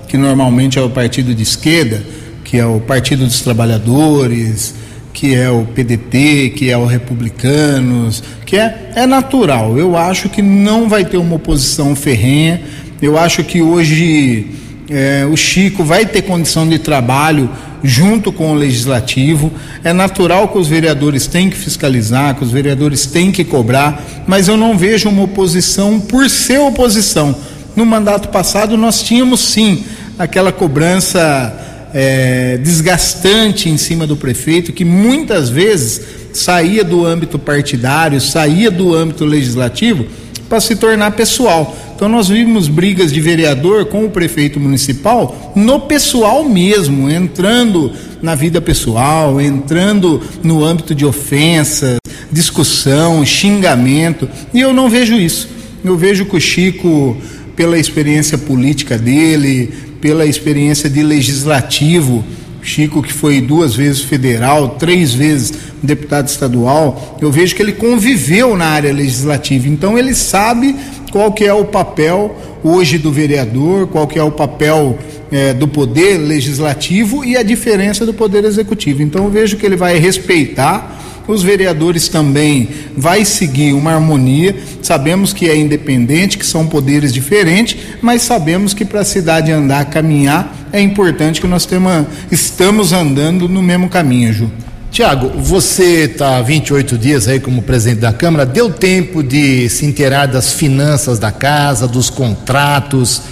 que 0.09 0.17
normalmente 0.17 0.79
é 0.79 0.83
o 0.83 0.91
partido 0.91 1.35
de 1.35 1.43
esquerda, 1.43 2.03
que 2.45 2.59
é 2.59 2.65
o 2.65 2.79
Partido 2.81 3.25
dos 3.25 3.41
Trabalhadores, 3.41 4.75
que 5.13 5.35
é 5.35 5.49
o 5.51 5.65
PDT, 5.65 6.55
que 6.57 6.71
é 6.71 6.77
o 6.77 6.85
Republicanos, 6.85 8.23
que 8.45 8.57
é, 8.57 8.91
é 8.95 9.07
natural. 9.07 9.79
Eu 9.79 9.97
acho 9.97 10.29
que 10.29 10.43
não 10.43 10.89
vai 10.89 11.05
ter 11.05 11.17
uma 11.17 11.37
oposição 11.37 11.95
ferrenha. 11.97 12.61
Eu 13.05 13.19
acho 13.19 13.45
que 13.45 13.61
hoje 13.61 14.47
é, 14.89 15.27
o 15.31 15.37
Chico 15.37 15.85
vai 15.85 16.07
ter 16.07 16.23
condição 16.23 16.67
de 16.67 16.79
trabalho 16.79 17.51
junto 17.83 18.33
com 18.33 18.51
o 18.51 18.55
legislativo. 18.55 19.53
É 19.85 19.93
natural 19.93 20.49
que 20.49 20.57
os 20.57 20.69
vereadores 20.69 21.27
têm 21.27 21.51
que 21.51 21.57
fiscalizar, 21.57 22.35
que 22.35 22.43
os 22.43 22.51
vereadores 22.51 23.05
têm 23.05 23.31
que 23.31 23.45
cobrar, 23.45 24.03
mas 24.27 24.49
eu 24.49 24.57
não 24.57 24.79
vejo 24.79 25.11
uma 25.11 25.25
oposição 25.25 26.01
por 26.01 26.31
ser 26.31 26.59
oposição. 26.61 27.37
No 27.77 27.85
mandato 27.85 28.31
passado 28.31 28.75
nós 28.75 29.03
tínhamos 29.03 29.41
sim 29.41 29.85
aquela 30.19 30.51
cobrança 30.51 31.91
é, 31.93 32.57
desgastante 32.57 33.69
em 33.69 33.77
cima 33.77 34.07
do 34.07 34.17
prefeito, 34.17 34.73
que 34.73 34.83
muitas 34.83 35.51
vezes 35.51 36.01
saía 36.33 36.83
do 36.83 37.05
âmbito 37.05 37.39
partidário, 37.39 38.19
saía 38.19 38.71
do 38.71 38.95
âmbito 38.95 39.27
legislativo 39.27 40.07
para 40.49 40.61
se 40.61 40.77
tornar 40.77 41.11
pessoal. 41.11 41.77
Então 41.95 42.09
nós 42.09 42.29
vimos 42.29 42.67
brigas 42.67 43.13
de 43.13 43.21
vereador 43.21 43.87
com 43.87 44.05
o 44.05 44.11
prefeito 44.11 44.59
municipal 44.59 45.53
no 45.55 45.81
pessoal 45.81 46.45
mesmo, 46.49 47.09
entrando 47.09 47.93
na 48.21 48.35
vida 48.35 48.61
pessoal, 48.61 49.41
entrando 49.41 50.21
no 50.43 50.65
âmbito 50.65 50.95
de 50.95 51.07
ofensas, 51.07 51.99
discussão, 52.33 53.25
xingamento, 53.25 54.29
e 54.53 54.61
eu 54.61 54.75
não 54.75 54.91
vejo 54.91 55.15
isso. 55.15 55.49
Eu 55.85 55.97
vejo 55.97 56.25
que 56.25 56.37
o 56.37 56.41
Chico, 56.41 57.17
pela 57.55 57.79
experiência 57.79 58.37
política 58.37 58.99
dele, 58.99 59.73
pela 60.01 60.27
experiência 60.27 60.91
de 60.91 61.03
legislativo. 61.03 62.25
Chico, 62.61 63.03
que 63.03 63.13
foi 63.13 63.43
duas 63.43 63.75
vezes 63.75 64.01
federal, 64.01 64.71
três 64.79 65.13
vezes 65.13 65.53
deputado 65.83 66.29
estadual, 66.29 67.19
eu 67.21 67.31
vejo 67.31 67.55
que 67.55 67.63
ele 67.63 67.73
conviveu 67.73 68.57
na 68.57 68.65
área 68.65 68.91
legislativa, 68.91 69.69
então 69.69 69.99
ele 69.99 70.15
sabe 70.15 70.75
qual 71.15 71.31
que 71.31 71.45
é 71.45 71.55
o 71.55 71.65
papel 71.65 72.35
hoje 72.65 72.99
do 72.99 73.13
vereador, 73.13 73.87
qual 73.87 74.05
que 74.05 74.19
é 74.19 74.23
o 74.25 74.33
papel 74.33 74.99
é, 75.31 75.55
do 75.55 75.69
poder 75.69 76.19
legislativo 76.19 77.25
e 77.25 77.37
a 77.37 77.43
diferença 77.45 78.05
do 78.05 78.13
poder 78.13 78.45
executivo. 78.45 79.01
Então 79.01 79.23
eu 79.23 79.31
vejo 79.31 79.57
que 79.57 79.65
ele 79.65 79.77
vai 79.77 79.97
respeitar 79.97 81.03
os 81.29 81.43
vereadores 81.43 82.09
também 82.09 82.69
vai 82.97 83.25
seguir 83.25 83.73
uma 83.73 83.93
harmonia. 83.95 84.57
Sabemos 84.83 85.33
que 85.33 85.49
é 85.49 85.57
independente, 85.57 86.37
que 86.37 86.45
são 86.45 86.67
poderes 86.67 87.15
diferentes, 87.15 87.77
mas 88.03 88.23
sabemos 88.23 88.75
que 88.75 88.85
para 88.85 89.01
a 89.01 89.05
cidade 89.05 89.53
andar, 89.53 89.87
caminhar, 89.87 90.55
é 90.73 90.81
importante 90.81 91.41
que 91.41 91.47
nós 91.47 91.65
temos, 91.65 92.07
estamos 92.31 92.93
andando 92.93 93.49
no 93.49 93.63
mesmo 93.63 93.89
caminho, 93.89 94.33
Ju. 94.33 94.51
Tiago, 94.95 95.29
você 95.41 96.05
está 96.05 96.41
28 96.41 96.97
dias 96.97 97.27
aí 97.27 97.41
como 97.41 97.63
presidente 97.63 97.99
da 97.99 98.13
Câmara, 98.13 98.47
deu 98.47 98.71
tempo 98.71 99.25
de 99.25 99.69
se 99.69 99.85
inteirar 99.85 100.27
das 100.27 100.53
finanças 100.53 101.19
da 101.19 101.33
casa, 101.33 101.89
dos 101.89 102.09
contratos, 102.09 103.23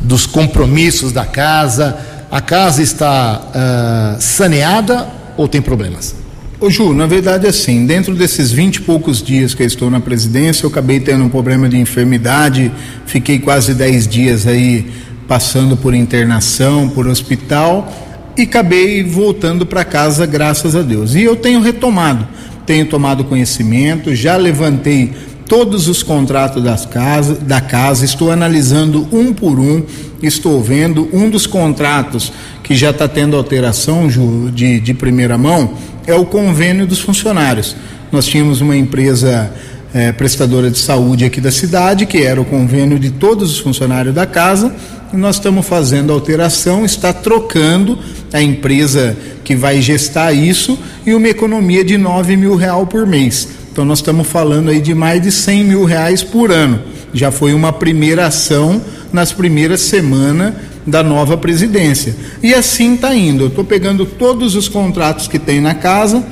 dos 0.00 0.26
compromissos 0.26 1.10
da 1.10 1.26
casa. 1.26 1.98
A 2.30 2.40
casa 2.40 2.84
está 2.84 3.42
uh, 3.48 4.22
saneada 4.22 5.08
ou 5.36 5.48
tem 5.48 5.60
problemas? 5.60 6.14
Ô 6.60 6.70
Ju, 6.70 6.94
na 6.94 7.08
verdade 7.08 7.48
assim, 7.48 7.84
dentro 7.84 8.14
desses 8.14 8.52
vinte 8.52 8.76
e 8.76 8.82
poucos 8.82 9.20
dias 9.20 9.54
que 9.54 9.64
eu 9.64 9.66
estou 9.66 9.90
na 9.90 9.98
presidência, 9.98 10.66
eu 10.66 10.70
acabei 10.70 11.00
tendo 11.00 11.24
um 11.24 11.28
problema 11.28 11.68
de 11.68 11.78
enfermidade, 11.78 12.70
fiquei 13.06 13.40
quase 13.40 13.74
dez 13.74 14.06
dias 14.06 14.46
aí 14.46 14.88
passando 15.26 15.76
por 15.76 15.94
internação, 15.94 16.88
por 16.88 17.08
hospital 17.08 17.92
e 18.38 18.42
acabei 18.42 19.02
voltando 19.02 19.66
para 19.66 19.84
casa, 19.84 20.24
graças 20.24 20.76
a 20.76 20.82
Deus. 20.82 21.14
E 21.16 21.22
eu 21.22 21.34
tenho 21.34 21.60
retomado, 21.60 22.26
tenho 22.64 22.86
tomado 22.86 23.24
conhecimento, 23.24 24.14
já 24.14 24.36
levantei 24.36 25.12
todos 25.48 25.88
os 25.88 26.02
contratos 26.02 26.62
das 26.62 26.86
casa, 26.86 27.34
da 27.34 27.60
casa, 27.60 28.04
estou 28.04 28.30
analisando 28.30 29.08
um 29.10 29.32
por 29.32 29.58
um, 29.58 29.82
estou 30.22 30.62
vendo 30.62 31.08
um 31.12 31.28
dos 31.28 31.46
contratos 31.46 32.32
que 32.62 32.76
já 32.76 32.90
está 32.90 33.08
tendo 33.08 33.36
alteração 33.36 34.08
Ju, 34.08 34.50
de, 34.54 34.78
de 34.78 34.94
primeira 34.94 35.36
mão 35.36 35.72
é 36.06 36.14
o 36.14 36.24
convênio 36.24 36.86
dos 36.86 37.00
funcionários. 37.00 37.74
Nós 38.12 38.26
tínhamos 38.26 38.60
uma 38.60 38.76
empresa 38.76 39.52
é, 39.94 40.12
prestadora 40.12 40.70
de 40.70 40.78
saúde 40.78 41.24
aqui 41.24 41.40
da 41.40 41.50
cidade, 41.50 42.06
que 42.06 42.18
era 42.18 42.40
o 42.40 42.44
convênio 42.44 42.98
de 42.98 43.10
todos 43.10 43.50
os 43.52 43.58
funcionários 43.58 44.14
da 44.14 44.26
casa, 44.26 44.74
e 45.12 45.16
nós 45.16 45.36
estamos 45.36 45.66
fazendo 45.66 46.12
alteração, 46.12 46.84
está 46.84 47.12
trocando 47.12 47.98
a 48.32 48.42
empresa 48.42 49.16
que 49.42 49.56
vai 49.56 49.80
gestar 49.80 50.32
isso 50.32 50.78
e 51.06 51.14
uma 51.14 51.28
economia 51.28 51.82
de 51.82 51.96
9 51.96 52.36
mil 52.36 52.54
real 52.54 52.86
por 52.86 53.06
mês. 53.06 53.48
Então 53.72 53.84
nós 53.84 53.98
estamos 54.00 54.26
falando 54.26 54.70
aí 54.70 54.80
de 54.80 54.94
mais 54.94 55.22
de 55.22 55.32
100 55.32 55.64
mil 55.64 55.84
reais 55.84 56.22
por 56.22 56.50
ano. 56.50 56.80
Já 57.14 57.30
foi 57.30 57.54
uma 57.54 57.72
primeira 57.72 58.26
ação 58.26 58.82
nas 59.12 59.32
primeiras 59.32 59.80
semanas 59.80 60.52
da 60.86 61.02
nova 61.02 61.36
presidência. 61.36 62.14
E 62.42 62.52
assim 62.52 62.94
está 62.94 63.14
indo. 63.14 63.44
Eu 63.44 63.48
estou 63.48 63.64
pegando 63.64 64.04
todos 64.04 64.54
os 64.54 64.68
contratos 64.68 65.28
que 65.28 65.38
tem 65.38 65.60
na 65.60 65.74
casa, 65.74 66.22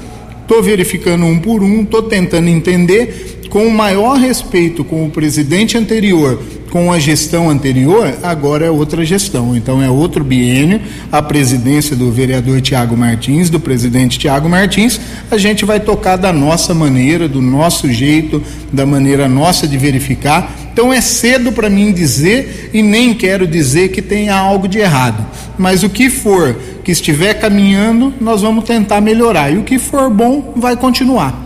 estou 0.42 0.62
verificando 0.62 1.25
um 1.25 1.38
por 1.38 1.62
um, 1.62 1.83
estou 1.83 2.03
tentando 2.03 2.49
entender 2.49 3.36
com 3.48 3.66
o 3.66 3.70
maior 3.70 4.18
respeito 4.18 4.85
com 4.85 5.06
o 5.06 5.11
presidente 5.11 5.76
anterior, 5.78 6.40
com 6.70 6.92
a 6.92 6.98
gestão 6.98 7.48
anterior, 7.48 8.18
agora 8.22 8.66
é 8.66 8.70
outra 8.70 9.04
gestão. 9.04 9.56
Então 9.56 9.82
é 9.82 9.88
outro 9.88 10.22
biênio, 10.22 10.80
a 11.11 11.22
presidência 11.22 11.96
do 11.96 12.11
vereador 12.11 12.61
Tiago 12.61 12.96
Martins, 12.96 13.48
do 13.48 13.59
presidente 13.59 14.18
Tiago 14.18 14.48
Martins, 14.48 15.00
a 15.30 15.38
gente 15.38 15.64
vai 15.64 15.80
tocar 15.80 16.16
da 16.16 16.32
nossa 16.32 16.74
maneira, 16.74 17.28
do 17.28 17.40
nosso 17.40 17.90
jeito, 17.90 18.42
da 18.72 18.85
maneira 18.85 19.28
nossa 19.28 19.66
de 19.66 19.78
verificar. 19.78 20.54
Então 20.72 20.92
é 20.92 21.00
cedo 21.00 21.52
para 21.52 21.70
mim 21.70 21.92
dizer 21.92 22.70
e 22.74 22.82
nem 22.82 23.14
quero 23.14 23.46
dizer 23.46 23.88
que 23.88 24.02
tenha 24.02 24.35
algo 24.35 24.68
de 24.68 24.78
errado. 24.78 25.24
Mas 25.56 25.82
o 25.82 25.88
que 25.88 26.11
for 26.11 26.54
que 26.85 26.92
estiver 26.92 27.35
caminhando, 27.35 28.12
nós 28.20 28.42
vamos 28.42 28.64
tentar 28.64 29.00
melhorar. 29.00 29.50
E 29.50 29.56
o 29.56 29.62
que 29.62 29.78
for 29.78 30.11
bom, 30.11 30.52
vai 30.54 30.76
continuar. 30.76 31.45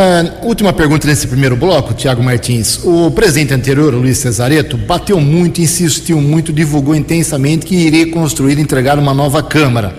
Uh, 0.00 0.46
última 0.46 0.72
pergunta 0.72 1.06
nesse 1.06 1.26
primeiro 1.26 1.54
bloco, 1.54 1.92
Tiago 1.92 2.22
Martins. 2.22 2.80
O 2.82 3.10
presidente 3.10 3.52
anterior, 3.52 3.92
Luiz 3.92 4.16
Cesareto, 4.16 4.78
bateu 4.78 5.20
muito, 5.20 5.60
insistiu 5.60 6.18
muito, 6.22 6.54
divulgou 6.54 6.94
intensamente 6.94 7.66
que 7.66 7.74
iria 7.74 8.10
construir 8.10 8.56
e 8.56 8.62
entregar 8.62 8.98
uma 8.98 9.12
nova 9.12 9.42
Câmara. 9.42 9.94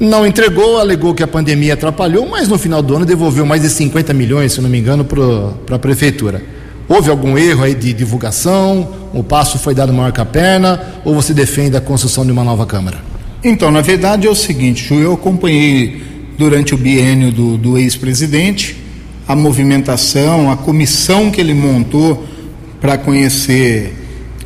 Não 0.00 0.26
entregou, 0.26 0.80
alegou 0.80 1.14
que 1.14 1.22
a 1.22 1.28
pandemia 1.28 1.74
atrapalhou, 1.74 2.28
mas 2.28 2.48
no 2.48 2.58
final 2.58 2.82
do 2.82 2.96
ano 2.96 3.06
devolveu 3.06 3.46
mais 3.46 3.62
de 3.62 3.70
50 3.70 4.12
milhões, 4.12 4.54
se 4.54 4.60
não 4.60 4.68
me 4.68 4.80
engano, 4.80 5.04
para 5.04 5.76
a 5.76 5.78
Prefeitura. 5.78 6.42
Houve 6.88 7.08
algum 7.08 7.38
erro 7.38 7.62
aí 7.62 7.74
de 7.76 7.92
divulgação? 7.92 8.88
O 9.12 9.22
passo 9.22 9.60
foi 9.60 9.76
dado 9.76 9.92
maior 9.92 10.10
que 10.10 10.20
a 10.20 10.24
perna? 10.24 10.80
Ou 11.04 11.14
você 11.14 11.32
defende 11.32 11.76
a 11.76 11.80
construção 11.80 12.26
de 12.26 12.32
uma 12.32 12.42
nova 12.42 12.66
Câmara? 12.66 12.98
Então, 13.44 13.70
na 13.70 13.80
verdade 13.80 14.26
é 14.26 14.30
o 14.30 14.34
seguinte, 14.34 14.88
Ju, 14.88 14.96
eu 14.96 15.12
acompanhei 15.12 16.02
durante 16.36 16.74
o 16.74 16.76
biênio 16.76 17.30
do, 17.30 17.56
do 17.56 17.78
ex-presidente 17.78 18.82
a 19.26 19.34
movimentação, 19.34 20.50
a 20.50 20.56
comissão 20.56 21.30
que 21.30 21.40
ele 21.40 21.54
montou 21.54 22.26
para 22.80 22.98
conhecer 22.98 23.96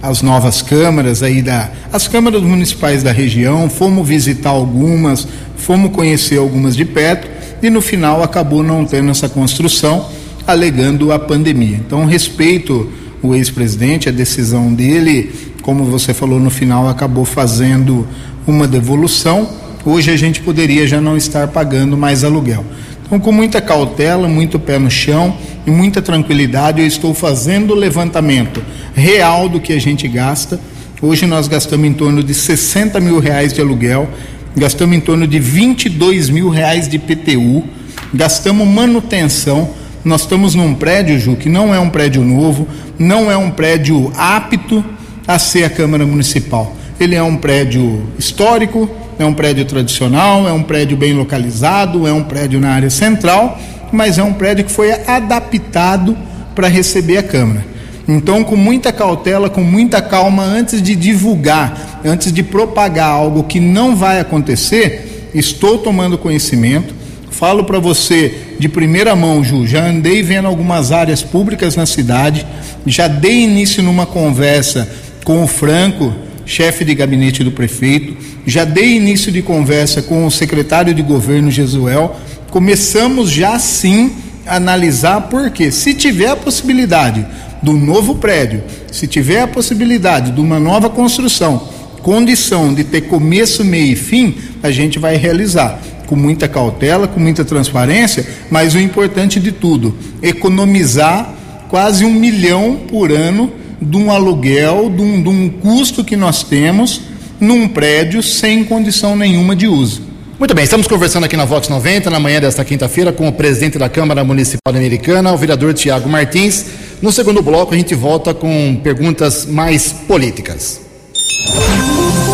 as 0.00 0.22
novas 0.22 0.62
câmaras 0.62 1.22
aí 1.22 1.42
da 1.42 1.70
as 1.92 2.06
câmaras 2.06 2.42
municipais 2.42 3.02
da 3.02 3.10
região, 3.10 3.68
fomos 3.68 4.06
visitar 4.06 4.50
algumas, 4.50 5.26
fomos 5.56 5.90
conhecer 5.90 6.38
algumas 6.38 6.76
de 6.76 6.84
perto 6.84 7.28
e 7.62 7.68
no 7.68 7.80
final 7.80 8.22
acabou 8.22 8.62
não 8.62 8.84
tendo 8.84 9.10
essa 9.10 9.28
construção, 9.28 10.08
alegando 10.46 11.12
a 11.12 11.18
pandemia. 11.18 11.76
Então 11.76 12.04
respeito 12.04 12.88
o 13.22 13.34
ex-presidente, 13.34 14.08
a 14.08 14.12
decisão 14.12 14.72
dele, 14.72 15.32
como 15.62 15.84
você 15.84 16.14
falou 16.14 16.38
no 16.38 16.50
final, 16.50 16.88
acabou 16.88 17.24
fazendo 17.24 18.06
uma 18.46 18.66
devolução. 18.66 19.48
Hoje 19.84 20.10
a 20.10 20.16
gente 20.16 20.40
poderia 20.40 20.86
já 20.86 21.00
não 21.00 21.16
estar 21.16 21.48
pagando 21.48 21.96
mais 21.96 22.22
aluguel. 22.22 22.64
Então, 23.08 23.18
com 23.18 23.32
muita 23.32 23.58
cautela, 23.62 24.28
muito 24.28 24.58
pé 24.58 24.78
no 24.78 24.90
chão 24.90 25.34
e 25.66 25.70
muita 25.70 26.02
tranquilidade, 26.02 26.82
eu 26.82 26.86
estou 26.86 27.14
fazendo 27.14 27.70
o 27.70 27.74
levantamento 27.74 28.62
real 28.94 29.48
do 29.48 29.58
que 29.58 29.72
a 29.72 29.80
gente 29.80 30.06
gasta. 30.06 30.60
Hoje 31.00 31.24
nós 31.24 31.48
gastamos 31.48 31.86
em 31.86 31.94
torno 31.94 32.22
de 32.22 32.34
60 32.34 33.00
mil 33.00 33.18
reais 33.18 33.54
de 33.54 33.62
aluguel, 33.62 34.06
gastamos 34.54 34.94
em 34.94 35.00
torno 35.00 35.26
de 35.26 35.38
22 35.38 36.28
mil 36.28 36.50
reais 36.50 36.86
de 36.86 36.98
PTU, 36.98 37.64
gastamos 38.12 38.68
manutenção. 38.68 39.70
Nós 40.04 40.20
estamos 40.20 40.54
num 40.54 40.74
prédio, 40.74 41.18
Ju, 41.18 41.34
que 41.34 41.48
não 41.48 41.74
é 41.74 41.80
um 41.80 41.88
prédio 41.88 42.22
novo, 42.22 42.68
não 42.98 43.30
é 43.30 43.38
um 43.38 43.50
prédio 43.50 44.12
apto 44.18 44.84
a 45.26 45.38
ser 45.38 45.64
a 45.64 45.70
Câmara 45.70 46.04
Municipal. 46.04 46.76
Ele 47.00 47.14
é 47.14 47.22
um 47.22 47.38
prédio 47.38 48.06
histórico, 48.18 48.86
é 49.18 49.24
um 49.24 49.34
prédio 49.34 49.64
tradicional, 49.64 50.48
é 50.48 50.52
um 50.52 50.62
prédio 50.62 50.96
bem 50.96 51.12
localizado, 51.12 52.06
é 52.06 52.12
um 52.12 52.22
prédio 52.22 52.60
na 52.60 52.70
área 52.70 52.90
central, 52.90 53.58
mas 53.92 54.18
é 54.18 54.22
um 54.22 54.32
prédio 54.32 54.64
que 54.64 54.72
foi 54.72 54.92
adaptado 54.92 56.16
para 56.54 56.68
receber 56.68 57.18
a 57.18 57.22
Câmara. 57.22 57.64
Então, 58.06 58.42
com 58.42 58.56
muita 58.56 58.90
cautela, 58.90 59.50
com 59.50 59.62
muita 59.62 60.00
calma, 60.00 60.42
antes 60.42 60.80
de 60.80 60.96
divulgar, 60.96 62.00
antes 62.04 62.32
de 62.32 62.42
propagar 62.42 63.10
algo 63.10 63.44
que 63.44 63.60
não 63.60 63.94
vai 63.94 64.18
acontecer, 64.18 65.28
estou 65.34 65.78
tomando 65.78 66.16
conhecimento. 66.16 66.94
Falo 67.30 67.64
para 67.64 67.78
você 67.78 68.34
de 68.58 68.68
primeira 68.68 69.14
mão, 69.14 69.44
Ju, 69.44 69.66
já 69.66 69.86
andei 69.86 70.22
vendo 70.22 70.48
algumas 70.48 70.90
áreas 70.90 71.22
públicas 71.22 71.76
na 71.76 71.84
cidade, 71.84 72.46
já 72.86 73.06
dei 73.06 73.44
início 73.44 73.82
numa 73.82 74.06
conversa 74.06 74.88
com 75.22 75.44
o 75.44 75.46
Franco, 75.46 76.12
chefe 76.48 76.82
de 76.82 76.94
gabinete 76.94 77.44
do 77.44 77.52
prefeito, 77.52 78.16
já 78.46 78.64
dei 78.64 78.96
início 78.96 79.30
de 79.30 79.42
conversa 79.42 80.00
com 80.00 80.26
o 80.26 80.30
secretário 80.30 80.94
de 80.94 81.02
governo 81.02 81.50
Jesuel. 81.50 82.16
Começamos 82.50 83.30
já 83.30 83.58
sim 83.58 84.12
a 84.46 84.56
analisar 84.56 85.28
porque 85.28 85.70
se 85.70 85.92
tiver 85.92 86.28
a 86.28 86.36
possibilidade 86.36 87.24
do 87.62 87.74
novo 87.74 88.14
prédio, 88.14 88.64
se 88.90 89.06
tiver 89.06 89.42
a 89.42 89.46
possibilidade 89.46 90.32
de 90.32 90.40
uma 90.40 90.58
nova 90.58 90.88
construção, 90.88 91.68
condição 92.02 92.72
de 92.72 92.82
ter 92.82 93.02
começo, 93.02 93.62
meio 93.62 93.92
e 93.92 93.96
fim, 93.96 94.34
a 94.62 94.70
gente 94.70 94.98
vai 94.98 95.16
realizar 95.16 95.78
com 96.06 96.16
muita 96.16 96.48
cautela, 96.48 97.06
com 97.06 97.20
muita 97.20 97.44
transparência, 97.44 98.26
mas 98.50 98.74
o 98.74 98.80
importante 98.80 99.38
de 99.38 99.52
tudo, 99.52 99.94
economizar 100.22 101.34
quase 101.68 102.06
um 102.06 102.12
milhão 102.14 102.80
por 102.88 103.12
ano 103.12 103.52
de 103.80 103.96
um 103.96 104.10
aluguel, 104.10 104.90
de 104.90 105.02
um, 105.02 105.22
de 105.22 105.28
um 105.28 105.48
custo 105.48 106.04
que 106.04 106.16
nós 106.16 106.42
temos 106.42 107.00
num 107.40 107.68
prédio 107.68 108.22
sem 108.22 108.64
condição 108.64 109.16
nenhuma 109.16 109.54
de 109.54 109.66
uso. 109.66 110.02
Muito 110.38 110.54
bem, 110.54 110.62
estamos 110.62 110.86
conversando 110.86 111.24
aqui 111.24 111.36
na 111.36 111.44
Vox 111.44 111.68
90, 111.68 112.10
na 112.10 112.20
manhã 112.20 112.40
desta 112.40 112.64
quinta-feira, 112.64 113.12
com 113.12 113.26
o 113.26 113.32
presidente 113.32 113.76
da 113.76 113.88
Câmara 113.88 114.22
Municipal 114.22 114.72
Americana, 114.72 115.32
o 115.32 115.36
vereador 115.36 115.74
Tiago 115.74 116.08
Martins. 116.08 116.64
No 117.02 117.10
segundo 117.10 117.42
bloco, 117.42 117.74
a 117.74 117.76
gente 117.76 117.94
volta 117.94 118.32
com 118.32 118.76
perguntas 118.82 119.46
mais 119.46 119.92
políticas. 119.92 120.80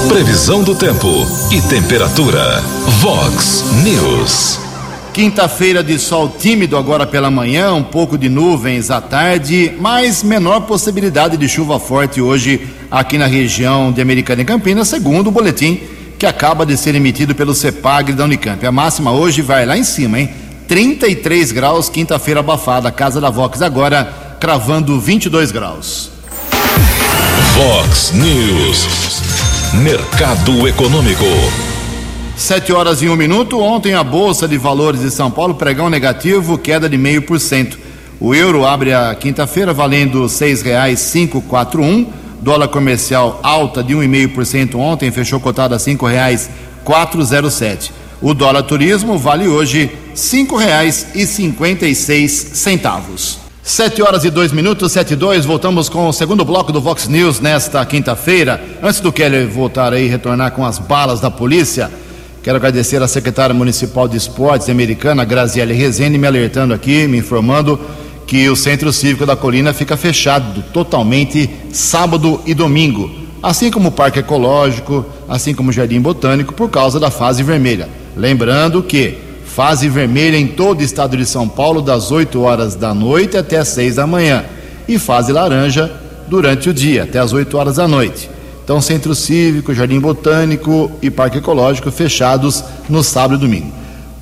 Previsão 0.08 0.62
do 0.62 0.74
tempo 0.74 1.08
e 1.50 1.60
temperatura. 1.62 2.60
Vox 3.00 3.64
News. 3.82 4.63
Quinta-feira 5.14 5.84
de 5.84 5.96
sol 5.96 6.28
tímido 6.28 6.76
agora 6.76 7.06
pela 7.06 7.30
manhã, 7.30 7.72
um 7.72 7.84
pouco 7.84 8.18
de 8.18 8.28
nuvens 8.28 8.90
à 8.90 9.00
tarde, 9.00 9.72
mas 9.78 10.24
menor 10.24 10.62
possibilidade 10.62 11.36
de 11.36 11.48
chuva 11.48 11.78
forte 11.78 12.20
hoje 12.20 12.66
aqui 12.90 13.16
na 13.16 13.26
região 13.26 13.92
de 13.92 14.02
Americana 14.02 14.42
e 14.42 14.44
Campinas, 14.44 14.88
segundo 14.88 15.28
o 15.28 15.30
boletim 15.30 15.80
que 16.18 16.26
acaba 16.26 16.66
de 16.66 16.76
ser 16.76 16.96
emitido 16.96 17.32
pelo 17.32 17.54
CEPAG 17.54 18.12
da 18.12 18.24
Unicamp. 18.24 18.66
A 18.66 18.72
máxima 18.72 19.12
hoje 19.12 19.40
vai 19.40 19.64
lá 19.64 19.78
em 19.78 19.84
cima, 19.84 20.18
hein? 20.18 20.30
33 20.66 21.52
graus, 21.52 21.88
quinta-feira 21.88 22.40
abafada, 22.40 22.90
Casa 22.90 23.20
da 23.20 23.30
Vox 23.30 23.62
agora 23.62 24.36
cravando 24.40 24.98
22 24.98 25.52
graus. 25.52 26.10
Vox 27.54 28.10
News. 28.14 29.22
Mercado 29.74 30.66
Econômico. 30.66 31.73
Sete 32.36 32.72
horas 32.72 33.00
e 33.00 33.08
um 33.08 33.14
minuto. 33.14 33.60
Ontem 33.60 33.94
a 33.94 34.02
Bolsa 34.02 34.48
de 34.48 34.58
Valores 34.58 35.00
de 35.00 35.10
São 35.10 35.30
Paulo 35.30 35.54
pregão 35.54 35.88
negativo, 35.88 36.58
queda 36.58 36.88
de 36.88 36.98
meio 36.98 37.22
por 37.22 37.38
cento. 37.38 37.78
O 38.18 38.34
euro 38.34 38.66
abre 38.66 38.92
a 38.92 39.14
quinta-feira 39.14 39.72
valendo 39.72 40.28
quatro 41.40 41.80
um. 41.80 42.06
Dólar 42.40 42.68
comercial 42.68 43.40
alta 43.42 43.82
de 43.82 43.94
1,5% 43.94 44.74
ontem, 44.74 45.10
fechou 45.10 45.40
cotado 45.40 45.74
a 45.74 45.78
cinco 45.78 46.06
reais 46.06 46.50
407. 46.84 47.92
O 48.20 48.34
dólar 48.34 48.64
turismo 48.64 49.16
vale 49.16 49.46
hoje 49.46 49.90
e 51.14 51.24
e 51.86 51.94
seis 51.94 52.32
centavos. 52.32 53.38
Sete 53.62 54.02
horas 54.02 54.24
e 54.24 54.30
dois 54.30 54.52
minutos, 54.52 54.92
sete 54.92 55.14
e 55.14 55.16
dois, 55.16 55.46
voltamos 55.46 55.88
com 55.88 56.06
o 56.06 56.12
segundo 56.12 56.44
bloco 56.44 56.70
do 56.70 56.82
Vox 56.82 57.08
News 57.08 57.40
nesta 57.40 57.84
quinta-feira. 57.86 58.62
Antes 58.82 59.00
do 59.00 59.10
Keller 59.10 59.48
voltar 59.48 59.92
aí, 59.94 60.06
retornar 60.06 60.52
com 60.52 60.66
as 60.66 60.78
balas 60.78 61.18
da 61.18 61.30
polícia, 61.30 61.90
quero 62.44 62.58
agradecer 62.58 63.02
à 63.02 63.08
secretária 63.08 63.54
municipal 63.54 64.06
de 64.06 64.18
esportes 64.18 64.68
americana, 64.68 65.24
Graziele 65.24 65.72
Rezende, 65.72 66.18
me 66.18 66.26
alertando 66.26 66.74
aqui, 66.74 67.08
me 67.08 67.16
informando 67.16 67.80
que 68.26 68.50
o 68.50 68.54
Centro 68.54 68.92
Cívico 68.92 69.24
da 69.24 69.34
Colina 69.34 69.72
fica 69.72 69.96
fechado 69.96 70.62
totalmente 70.70 71.48
sábado 71.72 72.42
e 72.44 72.52
domingo, 72.52 73.10
assim 73.42 73.70
como 73.70 73.88
o 73.88 73.92
Parque 73.92 74.18
Ecológico, 74.18 75.06
assim 75.26 75.54
como 75.54 75.70
o 75.70 75.72
Jardim 75.72 76.02
Botânico, 76.02 76.52
por 76.52 76.68
causa 76.68 77.00
da 77.00 77.10
fase 77.10 77.42
vermelha. 77.42 77.88
Lembrando 78.14 78.82
que 78.82 79.16
fase 79.46 79.88
vermelha 79.88 80.36
em 80.36 80.46
todo 80.46 80.80
o 80.80 80.84
estado 80.84 81.16
de 81.16 81.24
São 81.24 81.48
Paulo, 81.48 81.80
das 81.80 82.12
8 82.12 82.38
horas 82.42 82.74
da 82.74 82.92
noite 82.92 83.38
até 83.38 83.56
as 83.56 83.68
6 83.68 83.94
da 83.94 84.06
manhã, 84.06 84.44
e 84.86 84.98
fase 84.98 85.32
laranja 85.32 85.90
durante 86.28 86.68
o 86.68 86.74
dia, 86.74 87.04
até 87.04 87.18
as 87.18 87.32
8 87.32 87.56
horas 87.56 87.76
da 87.76 87.88
noite. 87.88 88.33
Então, 88.64 88.80
Centro 88.80 89.14
Cívico, 89.14 89.74
Jardim 89.74 90.00
Botânico 90.00 90.90
e 91.02 91.10
Parque 91.10 91.36
Ecológico 91.36 91.90
fechados 91.90 92.64
no 92.88 93.04
sábado 93.04 93.34
e 93.34 93.38
domingo. 93.38 93.70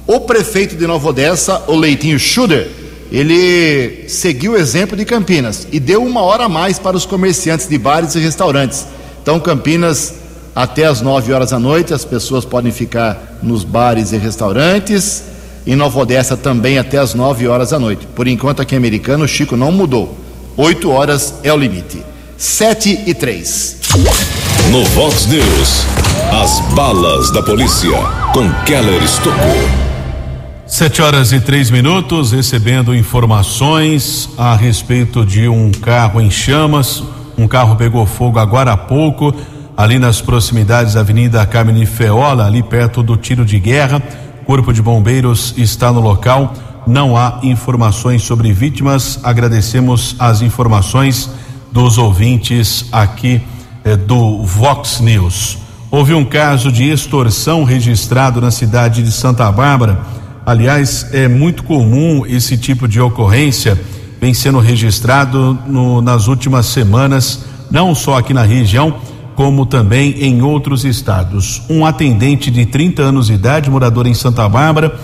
O 0.05 0.19
prefeito 0.21 0.75
de 0.75 0.85
Nova 0.85 1.11
Odessa, 1.11 1.63
o 1.69 1.77
Leitinho 1.77 2.19
Schuder, 2.19 2.69
ele 3.13 4.09
seguiu 4.09 4.53
o 4.53 4.57
exemplo 4.57 4.97
de 4.97 5.05
Campinas 5.05 5.69
e 5.71 5.79
deu 5.79 6.03
uma 6.03 6.23
hora 6.23 6.47
a 6.47 6.49
mais 6.49 6.77
para 6.77 6.97
os 6.97 7.07
comerciantes 7.07 7.69
de 7.69 7.79
bares 7.79 8.17
e 8.17 8.19
restaurantes. 8.19 8.85
Então, 9.23 9.39
Campinas, 9.39 10.15
até 10.57 10.87
as 10.87 11.01
9 11.01 11.33
horas 11.33 11.51
da 11.51 11.61
noite, 11.61 11.95
as 11.95 12.05
pessoas 12.05 12.45
podem 12.45 12.73
ficar 12.73 13.39
nos 13.43 13.63
bares 13.63 14.11
e 14.11 14.17
restaurantes. 14.17 15.23
Em 15.65 15.77
Nova 15.77 16.01
Odessa 16.01 16.37
também 16.37 16.79
até 16.79 16.99
as 16.99 17.15
9 17.15 17.47
horas 17.47 17.71
da 17.71 17.79
noite. 17.79 18.09
Por 18.13 18.27
enquanto, 18.27 18.61
aqui 18.61 18.75
em 18.75 18.79
Americano, 18.79 19.25
o 19.25 19.29
Chico 19.29 19.57
não 19.57 19.71
mudou. 19.71 20.19
8 20.57 20.91
horas 20.91 21.35
é 21.45 21.53
o 21.53 21.57
limite. 21.57 22.03
7 22.43 23.05
e 23.07 23.15
3. 23.15 23.77
No 24.73 24.85
Vox 24.87 25.27
News, 25.27 25.87
as 26.43 26.59
balas 26.75 27.31
da 27.31 27.41
polícia 27.41 27.97
com 28.35 28.53
Keller 28.65 29.01
Estocou. 29.01 29.37
Sete 30.67 31.01
horas 31.01 31.31
e 31.31 31.39
três 31.39 31.71
minutos, 31.71 32.33
recebendo 32.33 32.97
informações 32.97 34.29
a 34.37 34.57
respeito 34.57 35.25
de 35.25 35.47
um 35.47 35.71
carro 35.71 36.21
em 36.21 36.33
chamas. 36.33 37.05
Um 37.39 37.47
carro 37.47 37.77
pegou 37.77 38.05
fogo 38.07 38.41
agora 38.41 38.73
há 38.73 38.77
pouco, 38.77 39.33
ali 39.77 40.01
nas 40.01 40.21
proximidades 40.21 40.95
da 40.95 41.01
Avenida 41.01 41.47
Carmine 41.47 41.87
Feola, 41.87 42.45
ali 42.45 42.61
perto 42.61 43.05
do 43.05 43.17
tiro 43.17 43.45
de 43.45 43.61
guerra. 43.61 44.03
Corpo 44.45 44.73
de 44.73 44.83
Bombeiros 44.83 45.55
está 45.57 45.93
no 45.93 46.01
local. 46.01 46.53
Não 46.89 47.17
há 47.17 47.39
informações 47.45 48.25
sobre 48.25 48.53
vítimas. 48.53 49.21
Agradecemos 49.23 50.17
as 50.19 50.43
informações 50.43 51.31
dos 51.73 51.99
ouvintes 51.99 52.87
aqui 52.93 53.41
eh, 53.85 53.97
do 53.97 54.45
Vox 54.45 55.01
News. 55.01 55.59
Houve 55.91 56.15
um 56.15 56.25
caso 56.25 56.71
de 56.71 56.91
extorsão 56.91 57.65
registrado 57.65 58.41
na 58.41 58.51
cidade 58.51 59.03
de 59.03 59.11
Santa 59.11 59.51
Bárbara 59.51 60.23
Aliás, 60.45 61.07
é 61.13 61.29
muito 61.29 61.63
comum 61.63 62.27
esse 62.27 62.57
tipo 62.59 62.89
de 62.89 63.01
ocorrência, 63.01 63.81
vem 64.21 64.35
sendo 64.35 64.59
registrado 64.59 65.57
no, 65.69 66.03
nas 66.03 66.27
últimas 66.27 66.67
semanas, 66.67 67.45
não 67.71 67.95
só 67.95 68.19
aqui 68.19 68.35
na 68.35 68.43
região, 68.43 68.97
como 69.37 69.65
também 69.65 70.17
em 70.21 70.43
outros 70.43 70.85
estados. 70.85 71.63
Um 71.71 71.87
atendente 71.87 72.51
de 72.51 72.67
30 72.67 73.03
anos 73.03 73.29
de 73.29 73.35
idade, 73.35 73.71
morador 73.71 74.05
em 74.05 74.15
Santa 74.15 74.49
Bárbara, 74.49 74.99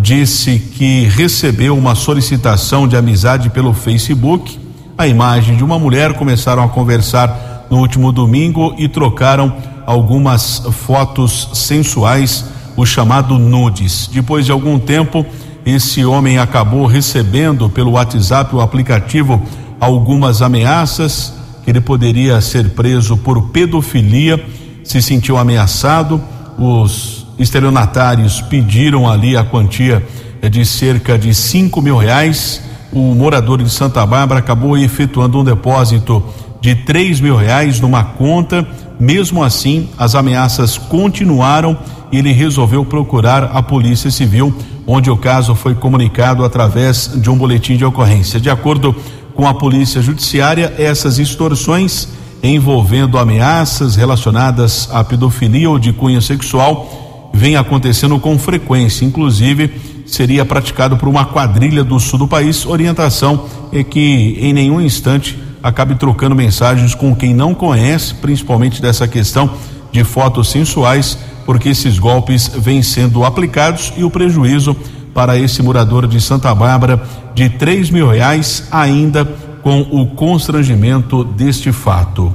disse 0.00 0.60
que 0.60 1.06
recebeu 1.06 1.76
uma 1.76 1.96
solicitação 1.96 2.86
de 2.86 2.96
amizade 2.96 3.50
pelo 3.50 3.74
Facebook. 3.74 4.60
A 4.96 5.08
imagem 5.08 5.56
de 5.56 5.64
uma 5.64 5.76
mulher 5.76 6.14
começaram 6.14 6.62
a 6.62 6.68
conversar 6.68 7.66
no 7.68 7.78
último 7.78 8.12
domingo 8.12 8.76
e 8.78 8.88
trocaram 8.88 9.52
algumas 9.84 10.62
fotos 10.86 11.50
sensuais 11.52 12.44
o 12.76 12.86
chamado 12.86 13.36
nudes. 13.36 14.08
Depois 14.12 14.46
de 14.46 14.52
algum 14.52 14.78
tempo, 14.78 15.26
esse 15.66 16.04
homem 16.04 16.38
acabou 16.38 16.86
recebendo 16.86 17.68
pelo 17.68 17.92
WhatsApp, 17.92 18.54
o 18.54 18.60
aplicativo, 18.60 19.42
algumas 19.80 20.40
ameaças, 20.42 21.34
que 21.64 21.70
ele 21.70 21.80
poderia 21.80 22.40
ser 22.40 22.70
preso 22.70 23.16
por 23.16 23.48
pedofilia, 23.48 24.44
se 24.84 25.02
sentiu 25.02 25.36
ameaçado. 25.36 26.22
Os 26.56 27.26
estelionatários 27.36 28.40
pediram 28.42 29.10
ali 29.10 29.36
a 29.36 29.42
quantia 29.42 30.06
de 30.48 30.64
cerca 30.64 31.18
de 31.18 31.34
cinco 31.34 31.82
mil 31.82 31.96
reais. 31.96 32.62
O 32.94 33.14
morador 33.14 33.60
de 33.60 33.68
Santa 33.68 34.06
Bárbara 34.06 34.38
acabou 34.38 34.78
efetuando 34.78 35.40
um 35.40 35.44
depósito 35.44 36.22
de 36.60 36.76
três 36.76 37.20
mil 37.20 37.36
reais 37.36 37.80
numa 37.80 38.04
conta. 38.04 38.66
Mesmo 38.98 39.42
assim, 39.42 39.88
as 39.98 40.14
ameaças 40.14 40.78
continuaram 40.78 41.76
ele 42.12 42.32
resolveu 42.32 42.84
procurar 42.84 43.50
a 43.52 43.62
Polícia 43.62 44.10
Civil, 44.10 44.54
onde 44.86 45.10
o 45.10 45.16
caso 45.16 45.54
foi 45.54 45.74
comunicado 45.74 46.44
através 46.44 47.10
de 47.16 47.28
um 47.28 47.36
boletim 47.36 47.76
de 47.76 47.84
ocorrência. 47.84 48.38
De 48.38 48.48
acordo 48.48 48.94
com 49.34 49.48
a 49.48 49.54
Polícia 49.54 50.00
Judiciária, 50.00 50.72
essas 50.78 51.18
extorsões 51.18 52.08
envolvendo 52.42 53.18
ameaças 53.18 53.96
relacionadas 53.96 54.88
à 54.92 55.02
pedofilia 55.02 55.68
ou 55.68 55.78
de 55.78 55.92
cunho 55.92 56.20
sexual 56.20 57.03
vem 57.34 57.56
acontecendo 57.56 58.18
com 58.18 58.38
frequência, 58.38 59.04
inclusive 59.04 59.70
seria 60.06 60.44
praticado 60.44 60.96
por 60.96 61.08
uma 61.08 61.24
quadrilha 61.24 61.82
do 61.82 61.98
sul 61.98 62.18
do 62.18 62.28
país. 62.28 62.64
Orientação 62.64 63.46
é 63.72 63.82
que 63.82 64.38
em 64.40 64.52
nenhum 64.52 64.80
instante 64.80 65.38
acabe 65.62 65.94
trocando 65.96 66.34
mensagens 66.34 66.94
com 66.94 67.14
quem 67.14 67.34
não 67.34 67.54
conhece, 67.54 68.14
principalmente 68.14 68.80
dessa 68.80 69.08
questão 69.08 69.50
de 69.90 70.04
fotos 70.04 70.50
sensuais 70.50 71.18
porque 71.44 71.68
esses 71.68 71.98
golpes 71.98 72.48
vêm 72.48 72.82
sendo 72.82 73.24
aplicados 73.24 73.92
e 73.96 74.04
o 74.04 74.10
prejuízo 74.10 74.76
para 75.12 75.38
esse 75.38 75.62
morador 75.62 76.06
de 76.06 76.20
Santa 76.20 76.54
Bárbara 76.54 77.02
de 77.34 77.48
três 77.48 77.90
mil 77.90 78.08
reais 78.08 78.66
ainda 78.70 79.24
com 79.62 79.80
o 79.80 80.06
constrangimento 80.06 81.24
deste 81.24 81.72
fato. 81.72 82.32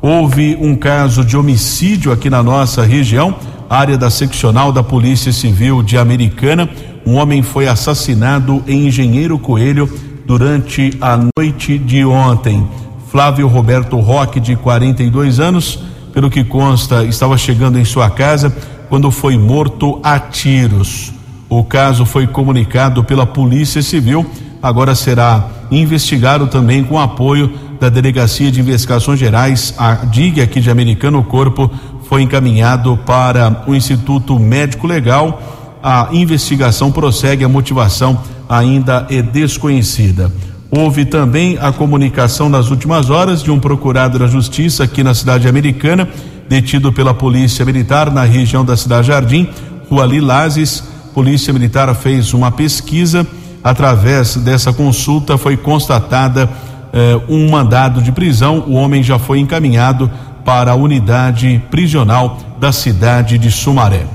Houve 0.00 0.56
um 0.60 0.74
caso 0.74 1.24
de 1.24 1.36
homicídio 1.36 2.10
aqui 2.10 2.28
na 2.28 2.42
nossa 2.42 2.82
região, 2.82 3.36
área 3.72 3.96
da 3.96 4.10
seccional 4.10 4.70
da 4.70 4.82
Polícia 4.82 5.32
Civil 5.32 5.82
de 5.82 5.96
Americana. 5.96 6.68
Um 7.06 7.14
homem 7.14 7.42
foi 7.42 7.66
assassinado 7.66 8.62
em 8.66 8.86
Engenheiro 8.86 9.38
Coelho 9.38 9.88
durante 10.26 10.94
a 11.00 11.18
noite 11.34 11.78
de 11.78 12.04
ontem. 12.04 12.68
Flávio 13.10 13.48
Roberto 13.48 13.98
Roque, 13.98 14.38
de 14.38 14.56
42 14.56 15.40
anos, 15.40 15.78
pelo 16.12 16.28
que 16.28 16.44
consta, 16.44 17.02
estava 17.04 17.38
chegando 17.38 17.78
em 17.78 17.84
sua 17.84 18.10
casa 18.10 18.54
quando 18.90 19.10
foi 19.10 19.38
morto 19.38 19.98
a 20.02 20.20
tiros. 20.20 21.10
O 21.48 21.64
caso 21.64 22.04
foi 22.04 22.26
comunicado 22.26 23.02
pela 23.02 23.24
Polícia 23.24 23.80
Civil, 23.80 24.26
agora 24.62 24.94
será 24.94 25.48
investigado 25.70 26.46
também 26.46 26.84
com 26.84 27.00
apoio 27.00 27.50
da 27.82 27.88
Delegacia 27.88 28.48
de 28.52 28.60
Investigações 28.60 29.18
Gerais, 29.18 29.74
a 29.76 29.94
DIG 30.04 30.40
aqui 30.40 30.60
de 30.60 30.70
Americano. 30.70 31.18
O 31.18 31.24
corpo 31.24 31.68
foi 32.12 32.20
encaminhado 32.20 32.94
para 33.06 33.64
o 33.66 33.74
Instituto 33.74 34.38
Médico 34.38 34.86
Legal. 34.86 35.40
A 35.82 36.10
investigação 36.12 36.92
prossegue, 36.92 37.42
a 37.42 37.48
motivação 37.48 38.20
ainda 38.46 39.06
é 39.08 39.22
desconhecida. 39.22 40.30
Houve 40.70 41.06
também 41.06 41.56
a 41.58 41.72
comunicação 41.72 42.50
nas 42.50 42.70
últimas 42.70 43.08
horas 43.08 43.42
de 43.42 43.50
um 43.50 43.58
procurado 43.58 44.18
da 44.18 44.26
Justiça 44.26 44.84
aqui 44.84 45.02
na 45.02 45.14
cidade 45.14 45.48
americana, 45.48 46.06
detido 46.50 46.92
pela 46.92 47.14
Polícia 47.14 47.64
Militar 47.64 48.10
na 48.10 48.24
região 48.24 48.62
da 48.62 48.76
Cidade 48.76 49.06
Jardim, 49.06 49.48
Rua 49.88 50.04
Lilazes. 50.04 50.84
Polícia 51.14 51.50
Militar 51.50 51.94
fez 51.94 52.34
uma 52.34 52.50
pesquisa. 52.50 53.26
Através 53.64 54.36
dessa 54.36 54.70
consulta 54.70 55.38
foi 55.38 55.56
constatada 55.56 56.46
eh, 56.92 57.18
um 57.26 57.50
mandado 57.50 58.02
de 58.02 58.12
prisão. 58.12 58.64
O 58.66 58.74
homem 58.74 59.02
já 59.02 59.18
foi 59.18 59.38
encaminhado 59.38 60.10
para 60.44 60.72
a 60.72 60.74
unidade 60.74 61.62
prisional 61.70 62.38
da 62.58 62.72
cidade 62.72 63.38
de 63.38 63.50
Sumaré. 63.50 64.06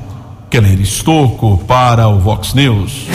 Keller 0.49 0.79
Estocco 0.79 1.57
para 1.67 2.07
o 2.07 2.19
Vox 2.19 2.53
News. 2.53 3.07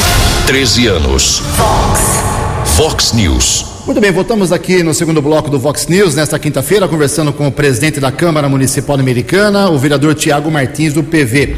13 0.46 0.86
anos. 0.86 1.42
Vox. 1.56 2.76
Vox 2.76 3.12
News. 3.12 3.66
Muito 3.86 4.00
bem, 4.00 4.12
voltamos 4.12 4.52
aqui 4.52 4.82
no 4.82 4.94
segundo 4.94 5.20
bloco 5.20 5.50
do 5.50 5.58
Vox 5.58 5.88
News, 5.88 6.14
nesta 6.14 6.38
quinta-feira, 6.38 6.86
conversando 6.86 7.32
com 7.32 7.48
o 7.48 7.52
presidente 7.52 7.98
da 7.98 8.12
Câmara 8.12 8.48
Municipal 8.48 8.98
Americana, 8.98 9.68
o 9.70 9.78
vereador 9.78 10.14
Tiago 10.14 10.50
Martins, 10.50 10.92
do 10.92 11.02
PV. 11.02 11.56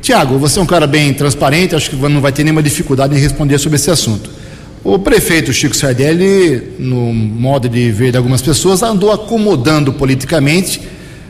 Tiago, 0.00 0.38
você 0.38 0.58
é 0.58 0.62
um 0.62 0.66
cara 0.66 0.86
bem 0.86 1.12
transparente, 1.12 1.74
acho 1.74 1.90
que 1.90 1.96
não 1.96 2.20
vai 2.20 2.32
ter 2.32 2.44
nenhuma 2.44 2.62
dificuldade 2.62 3.14
em 3.14 3.18
responder 3.18 3.58
sobre 3.58 3.76
esse 3.76 3.90
assunto. 3.90 4.30
O 4.84 4.98
prefeito 4.98 5.52
Chico 5.52 5.76
Sardelli, 5.76 6.74
no 6.78 7.12
modo 7.12 7.68
de 7.68 7.90
ver 7.90 8.12
de 8.12 8.16
algumas 8.16 8.40
pessoas, 8.40 8.82
andou 8.82 9.12
acomodando 9.12 9.92
politicamente 9.92 10.80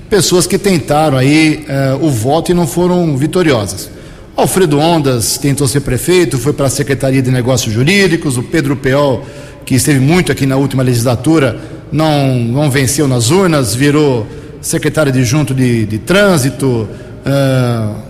pessoas 0.09 0.47
que 0.47 0.59
tentaram 0.59 1.17
aí 1.17 1.65
uh, 1.69 2.05
o 2.05 2.11
voto 2.11 2.51
e 2.51 2.55
não 2.55 2.67
foram 2.67 3.17
vitoriosas. 3.17 3.91
Alfredo 4.37 4.79
Ondas 4.79 5.39
tentou 5.39 5.67
ser 5.67 5.81
prefeito, 5.81 6.39
foi 6.39 6.53
para 6.53 6.67
a 6.67 6.71
Secretaria 6.71 7.21
de 7.21 7.31
Negócios 7.31 7.75
Jurídicos, 7.75 8.37
o 8.37 8.43
Pedro 8.43 8.77
Peol, 8.77 9.25
que 9.65 9.75
esteve 9.75 9.99
muito 9.99 10.31
aqui 10.31 10.47
na 10.47 10.57
última 10.57 10.83
legislatura, 10.83 11.59
não, 11.91 12.35
não 12.39 12.71
venceu 12.71 13.09
nas 13.09 13.31
urnas, 13.31 13.75
virou 13.75 14.27
secretário 14.61 15.11
de 15.11 15.25
junto 15.25 15.55
de, 15.55 15.87
de 15.87 15.99
trânsito, 15.99 16.89
uh, 17.27 18.08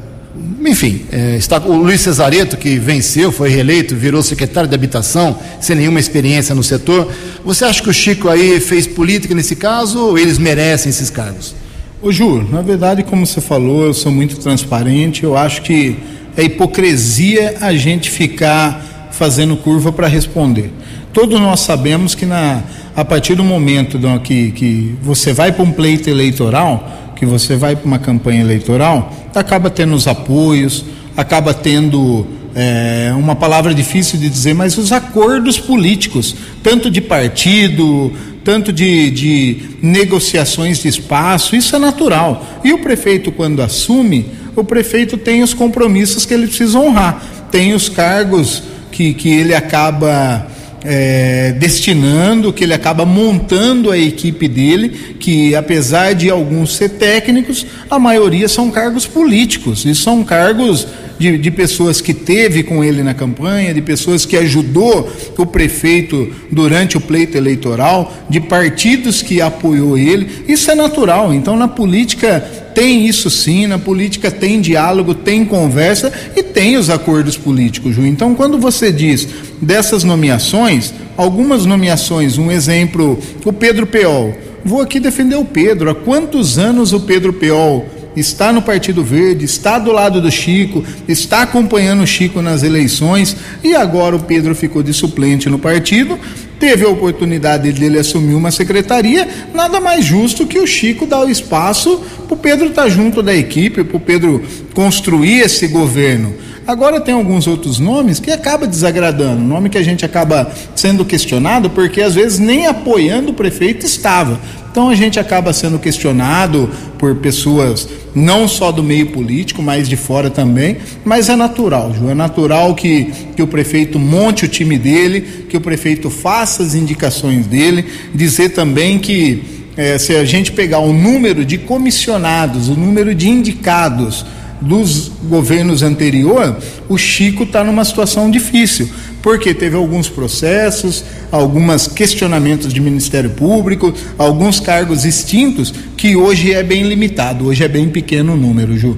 enfim, 0.65 1.03
é, 1.13 1.37
está 1.37 1.59
o 1.59 1.77
Luiz 1.77 2.01
Cesareto, 2.01 2.57
que 2.57 2.79
venceu, 2.79 3.31
foi 3.31 3.51
reeleito, 3.51 3.95
virou 3.95 4.23
secretário 4.23 4.69
de 4.69 4.75
habitação, 4.75 5.39
sem 5.61 5.77
nenhuma 5.77 6.01
experiência 6.01 6.55
no 6.55 6.63
setor. 6.63 7.13
Você 7.45 7.65
acha 7.65 7.83
que 7.83 7.91
o 7.91 7.93
Chico 7.93 8.29
aí 8.29 8.59
fez 8.61 8.87
política 8.87 9.35
nesse 9.35 9.57
caso 9.57 9.99
ou 9.99 10.19
eles 10.19 10.39
merecem 10.39 10.91
esses 10.91 11.11
cargos? 11.11 11.55
Ô 12.01 12.13
Ju, 12.13 12.47
na 12.51 12.63
verdade, 12.63 13.03
como 13.03 13.27
você 13.27 13.41
falou, 13.41 13.87
eu 13.87 13.95
sou 13.95 14.13
muito 14.13 14.37
transparente, 14.37 15.25
eu 15.25 15.37
acho 15.37 15.63
que 15.63 15.97
é 16.37 16.45
hipocrisia 16.45 17.57
a 17.61 17.75
gente 17.75 18.09
ficar 18.11 19.11
fazendo 19.11 19.57
curva 19.57 19.91
para 19.91 20.07
responder. 20.07 20.73
Todos 21.13 21.41
nós 21.41 21.61
sabemos 21.61 22.15
que 22.15 22.25
na, 22.25 22.63
a 22.95 23.05
partir 23.05 23.35
do 23.35 23.43
momento 23.43 23.99
que, 24.23 24.53
que 24.53 24.95
você 25.03 25.33
vai 25.33 25.51
para 25.51 25.65
um 25.65 25.73
pleito 25.73 26.09
eleitoral, 26.09 27.08
que 27.19 27.27
você 27.27 27.57
vai 27.57 27.75
para 27.75 27.87
uma 27.87 27.99
campanha 27.99 28.41
eleitoral, 28.41 29.13
acaba 29.35 29.69
tendo 29.69 29.95
os 29.95 30.07
apoios, 30.07 30.85
acaba 31.17 31.53
tendo 31.53 32.25
é, 32.55 33.13
uma 33.17 33.35
palavra 33.35 33.75
difícil 33.75 34.19
de 34.19 34.31
dizer, 34.31 34.55
mas 34.55 34.79
os 34.79 34.93
acordos 34.93 35.59
políticos, 35.59 36.35
tanto 36.63 36.89
de 36.89 37.01
partido, 37.01 38.13
tanto 38.45 38.73
de, 38.73 39.11
de 39.11 39.63
negociações 39.83 40.81
de 40.81 40.89
espaço, 40.89 41.57
isso 41.57 41.75
é 41.75 41.79
natural. 41.79 42.47
E 42.65 42.73
o 42.73 42.79
prefeito, 42.79 43.33
quando 43.33 43.63
assume, 43.63 44.27
o 44.55 44.63
prefeito 44.63 45.17
tem 45.17 45.43
os 45.43 45.53
compromissos 45.53 46.25
que 46.25 46.33
ele 46.33 46.47
precisa 46.47 46.79
honrar, 46.79 47.23
tem 47.51 47.75
os 47.75 47.89
cargos 47.89 48.63
que, 48.93 49.13
que 49.13 49.29
ele 49.29 49.55
acaba 49.55 50.47
é, 50.85 51.53
destinando, 51.53 52.53
que 52.53 52.65
ele 52.65 52.75
acaba 52.75 53.05
montando 53.05 53.91
a 53.91 53.99
equipe 53.99 54.47
dele, 54.47 55.17
que 55.19 55.55
apesar 55.55 56.15
de 56.15 56.31
alguns 56.31 56.77
ser 56.77 56.91
técnicos, 56.91 57.67
a 57.91 57.99
maioria 57.99 58.49
são 58.49 58.71
cargos 58.71 59.07
políticos 59.07 59.85
e 59.85 59.95
são 59.95 60.23
cargos 60.23 60.87
de, 61.19 61.37
de, 61.37 61.51
pessoas 61.51 62.01
que 62.01 62.15
teve 62.15 62.63
com 62.63 62.85
ele 62.85 63.03
na 63.03 63.13
campanha, 63.13 63.75
de 63.75 63.83
pessoas 63.83 64.25
que 64.25 64.37
ajudou 64.37 65.11
o 65.37 65.45
prefeito 65.45 66.33
durante 66.51 66.97
o 66.97 67.01
pleito 67.01 67.37
eleitoral, 67.37 68.13
de 68.31 68.41
partidos 68.41 69.21
que 69.21 69.41
apoiou 69.41 69.99
ele. 69.99 70.45
Isso 70.47 70.71
é 70.71 70.77
natural. 70.77 71.35
Então, 71.35 71.57
na 71.57 71.67
política 71.67 72.49
tem 72.79 73.09
isso 73.09 73.29
sim, 73.29 73.67
na 73.67 73.77
política 73.77 74.31
tem 74.31 74.61
diálogo, 74.61 75.13
tem 75.13 75.45
conversa 75.45 76.13
e 76.37 76.45
tem 76.45 76.77
os 76.77 76.89
acordos 76.89 77.37
políticos, 77.37 77.93
Ju. 77.93 78.07
Então, 78.07 78.37
quando 78.37 78.57
você 78.57 78.93
diz 78.93 79.27
dessas 79.61 80.05
nomeações, 80.05 80.95
algumas 81.17 81.67
nomeações, 81.67 82.39
um 82.39 82.53
exemplo, 82.53 83.19
o 83.45 83.53
Pedro 83.53 83.85
Peol. 83.85 84.33
Vou 84.65 84.81
aqui 84.81 85.01
defender 85.01 85.35
o 85.35 85.45
Pedro. 85.45 85.91
Há 85.91 85.95
quantos 85.97 86.57
anos 86.57 86.93
o 86.93 87.01
Pedro 87.01 87.33
Peol 87.33 87.85
está 88.15 88.53
no 88.53 88.63
Partido 88.63 89.03
Verde, 89.03 89.45
está 89.45 89.77
do 89.81 89.91
lado 89.91 90.21
do 90.21 90.31
Chico, 90.31 90.85
está 91.09 91.43
acompanhando 91.43 92.05
o 92.05 92.07
Chico 92.07 92.41
nas 92.41 92.63
eleições 92.63 93.37
e 93.65 93.75
agora 93.75 94.15
o 94.15 94.21
Pedro 94.21 94.55
ficou 94.55 94.85
de 94.85 94.95
suplente 94.95 95.49
no 95.49 95.59
partido. 95.59 96.17
Teve 96.59 96.85
a 96.85 96.89
oportunidade 96.89 97.73
dele 97.73 97.99
assumir 97.99 98.35
uma 98.35 98.51
secretaria, 98.51 99.29
nada 99.55 99.81
mais 99.81 100.05
justo 100.05 100.47
que 100.47 100.59
o 100.59 100.67
Chico 100.67 101.07
dar 101.07 101.25
o 101.25 101.31
espaço 101.31 102.03
para 102.27 102.35
o 102.35 102.39
Pedro 102.39 102.69
estar 102.69 102.83
tá 102.83 102.89
junto 102.89 103.23
da 103.23 103.35
equipe, 103.35 103.85
para 103.85 103.97
o 103.97 104.01
Pedro 104.01 104.43
construir 104.75 105.41
esse 105.41 105.69
governo. 105.69 106.35
Agora 106.69 107.01
tem 107.01 107.15
alguns 107.15 107.47
outros 107.47 107.79
nomes 107.79 108.21
que 108.21 108.31
acaba 108.31 108.67
desagradando, 108.67 109.41
nome 109.41 109.71
que 109.71 109.79
a 109.79 109.83
gente 109.83 110.05
acaba 110.05 110.53
sendo 110.77 111.03
questionado 111.03 111.71
porque 111.71 112.03
às 112.03 112.15
vezes 112.15 112.39
nem 112.39 112.67
apoiando 112.67 113.31
o 113.31 113.35
prefeito 113.35 113.87
estava. 113.87 114.39
Então 114.71 114.91
a 114.91 114.95
gente 114.95 115.19
acaba 115.19 115.51
sendo 115.55 115.79
questionado 115.79 116.69
por 116.99 117.17
pessoas 117.17 117.89
não 118.15 118.47
só 118.47 118.71
do 118.71 118.83
meio 118.83 119.07
político, 119.07 119.63
mas 119.63 119.89
de 119.89 119.97
fora 119.97 120.29
também. 120.29 120.77
Mas 121.07 121.31
é 121.31 121.37
natural, 121.37 121.95
Ju, 121.95 122.11
é 122.11 122.15
natural 122.15 122.75
que, 122.75 123.13
que 123.35 123.41
o 123.41 123.47
prefeito 123.47 123.99
monte 123.99 124.45
o 124.45 124.49
time 124.49 124.77
dele, 124.77 125.47
que 125.49 125.57
o 125.57 125.63
prefeito 125.63 126.11
faça 126.11 126.63
as 126.63 126.75
indicações 126.75 127.47
dele, 127.47 127.87
dizer 128.15 128.51
também 128.51 128.99
que 128.99 129.43
é, 129.75 129.97
se 129.97 130.15
a 130.15 130.25
gente 130.27 130.53
pegar 130.53 130.81
o 130.81 130.93
número 130.93 131.47
de 131.47 131.57
comissionados, 131.57 132.69
o 132.69 132.75
número 132.75 133.15
de 133.15 133.27
indicados 133.27 134.27
dos 134.61 135.11
governos 135.25 135.83
anteriores, 135.83 136.55
o 136.89 136.97
Chico 136.97 137.45
está 137.45 137.63
numa 137.63 137.85
situação 137.85 138.31
difícil, 138.31 138.89
porque 139.23 139.55
teve 139.55 139.77
alguns 139.77 140.09
processos, 140.09 141.05
alguns 141.31 141.87
questionamentos 141.87 142.73
de 142.73 142.81
Ministério 142.81 143.31
Público, 143.31 143.93
alguns 144.17 144.61
cargos 144.61 145.05
extintos, 145.05 145.73
que 145.97 146.17
hoje 146.17 146.53
é 146.53 146.63
bem 146.63 146.83
limitado, 146.83 147.47
hoje 147.47 147.65
é 147.65 147.69
bem 147.69 147.89
pequeno 147.89 148.35
o 148.35 148.37
número, 148.37 148.77
Ju. 148.77 148.97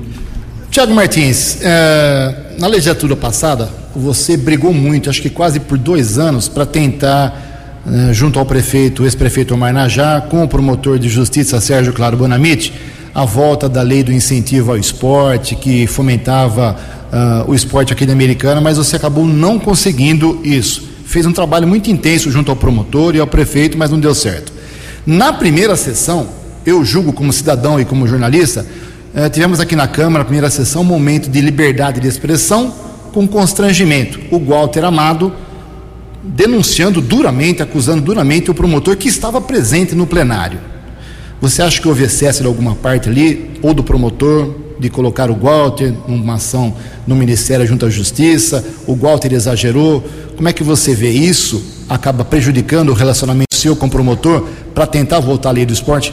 Tiago 0.71 0.95
Martins, 0.95 1.59
é, 1.63 2.55
na 2.59 2.69
legislatura 2.69 3.17
passada, 3.17 3.69
você 3.95 4.37
brigou 4.37 4.73
muito, 4.73 5.11
acho 5.11 5.21
que 5.21 5.31
quase 5.31 5.59
por 5.59 5.77
dois 5.77 6.17
anos, 6.17 6.49
para 6.49 6.65
tentar, 6.65 7.81
é, 7.87 8.13
junto 8.13 8.39
ao 8.39 8.47
prefeito, 8.47 9.05
ex-prefeito 9.05 9.53
Omar 9.55 9.73
Najá, 9.73 10.21
com 10.21 10.45
o 10.45 10.49
promotor 10.49 10.99
de 10.99 11.09
justiça 11.09 11.61
Sérgio 11.61 11.93
Claro 11.93 12.17
Bonamite, 12.17 12.73
a 13.15 13.25
volta 13.25 13.69
da 13.69 13.83
lei 13.83 14.03
do 14.03 14.13
incentivo 14.13 14.71
ao 14.71 14.79
esporte, 14.79 15.55
que 15.55 15.87
fomentava 15.87 16.77
uh, 17.13 17.51
o 17.51 17.55
esporte 17.55 17.93
aqui 17.93 18.07
na 18.07 18.13
Americana, 18.13 18.61
mas 18.61 18.77
você 18.77 18.97
acabou 18.97 19.25
não 19.25 19.59
conseguindo 19.59 20.41
isso. 20.45 20.89
Fez 21.05 21.27
um 21.27 21.33
trabalho 21.33 21.67
muito 21.67 21.91
intenso 21.91 22.31
junto 22.31 22.51
ao 22.51 22.57
promotor 22.57 23.17
e 23.17 23.21
ao 23.21 23.27
prefeito, 23.27 23.77
mas 23.77 23.91
não 23.91 23.99
deu 23.99 24.15
certo. 24.15 24.53
Na 25.05 25.33
primeira 25.33 25.77
sessão, 25.77 26.29
eu 26.65 26.85
julgo 26.85 27.13
como 27.13 27.33
cidadão 27.33 27.81
e 27.81 27.85
como 27.85 28.07
jornalista, 28.07 28.65
uh, 29.15 29.29
tivemos 29.29 29.59
aqui 29.59 29.75
na 29.75 29.89
Câmara, 29.89 30.23
a 30.23 30.25
primeira 30.25 30.51
sessão, 30.51 30.83
um 30.83 30.85
momento 30.85 31.29
de 31.29 31.41
liberdade 31.41 32.01
de 32.01 32.07
expressão 32.07 32.73
com 33.13 33.27
constrangimento. 33.27 34.21
O 34.31 34.39
Walter 34.39 34.85
Amado 34.85 35.33
denunciando 36.23 37.01
duramente, 37.01 37.63
acusando 37.63 38.03
duramente 38.03 38.51
o 38.51 38.55
promotor 38.55 38.97
que 38.97 39.09
estava 39.09 39.41
presente 39.41 39.95
no 39.95 40.07
plenário. 40.07 40.70
Você 41.41 41.63
acha 41.63 41.81
que 41.81 41.89
houve 41.89 42.05
excesso 42.05 42.43
de 42.43 42.47
alguma 42.47 42.75
parte 42.75 43.09
ali, 43.09 43.53
ou 43.63 43.73
do 43.73 43.83
promotor, 43.83 44.55
de 44.79 44.91
colocar 44.91 45.31
o 45.31 45.35
Walter 45.35 45.95
numa 46.07 46.35
ação 46.35 46.75
no 47.07 47.17
Ministério 47.17 47.67
junto 47.67 47.87
à 47.87 47.91
Justiça? 47.91 48.63
O 48.87 48.95
Walter 48.95 49.33
exagerou? 49.33 50.05
Como 50.37 50.49
é 50.51 50.53
que 50.53 50.63
você 50.63 50.95
vê 50.95 51.11
isso? 51.11 51.63
Acaba 51.89 52.27
prejudicando 52.27 52.91
o 52.91 52.93
relacionamento 52.93 53.55
seu 53.55 53.75
com 53.75 53.87
o 53.87 53.91
promotor 53.91 54.47
para 54.75 54.87
tentar 54.87 55.21
voltar 55.21 55.49
à 55.49 55.53
lei 55.53 55.65
do 55.65 55.73
esporte? 55.73 56.13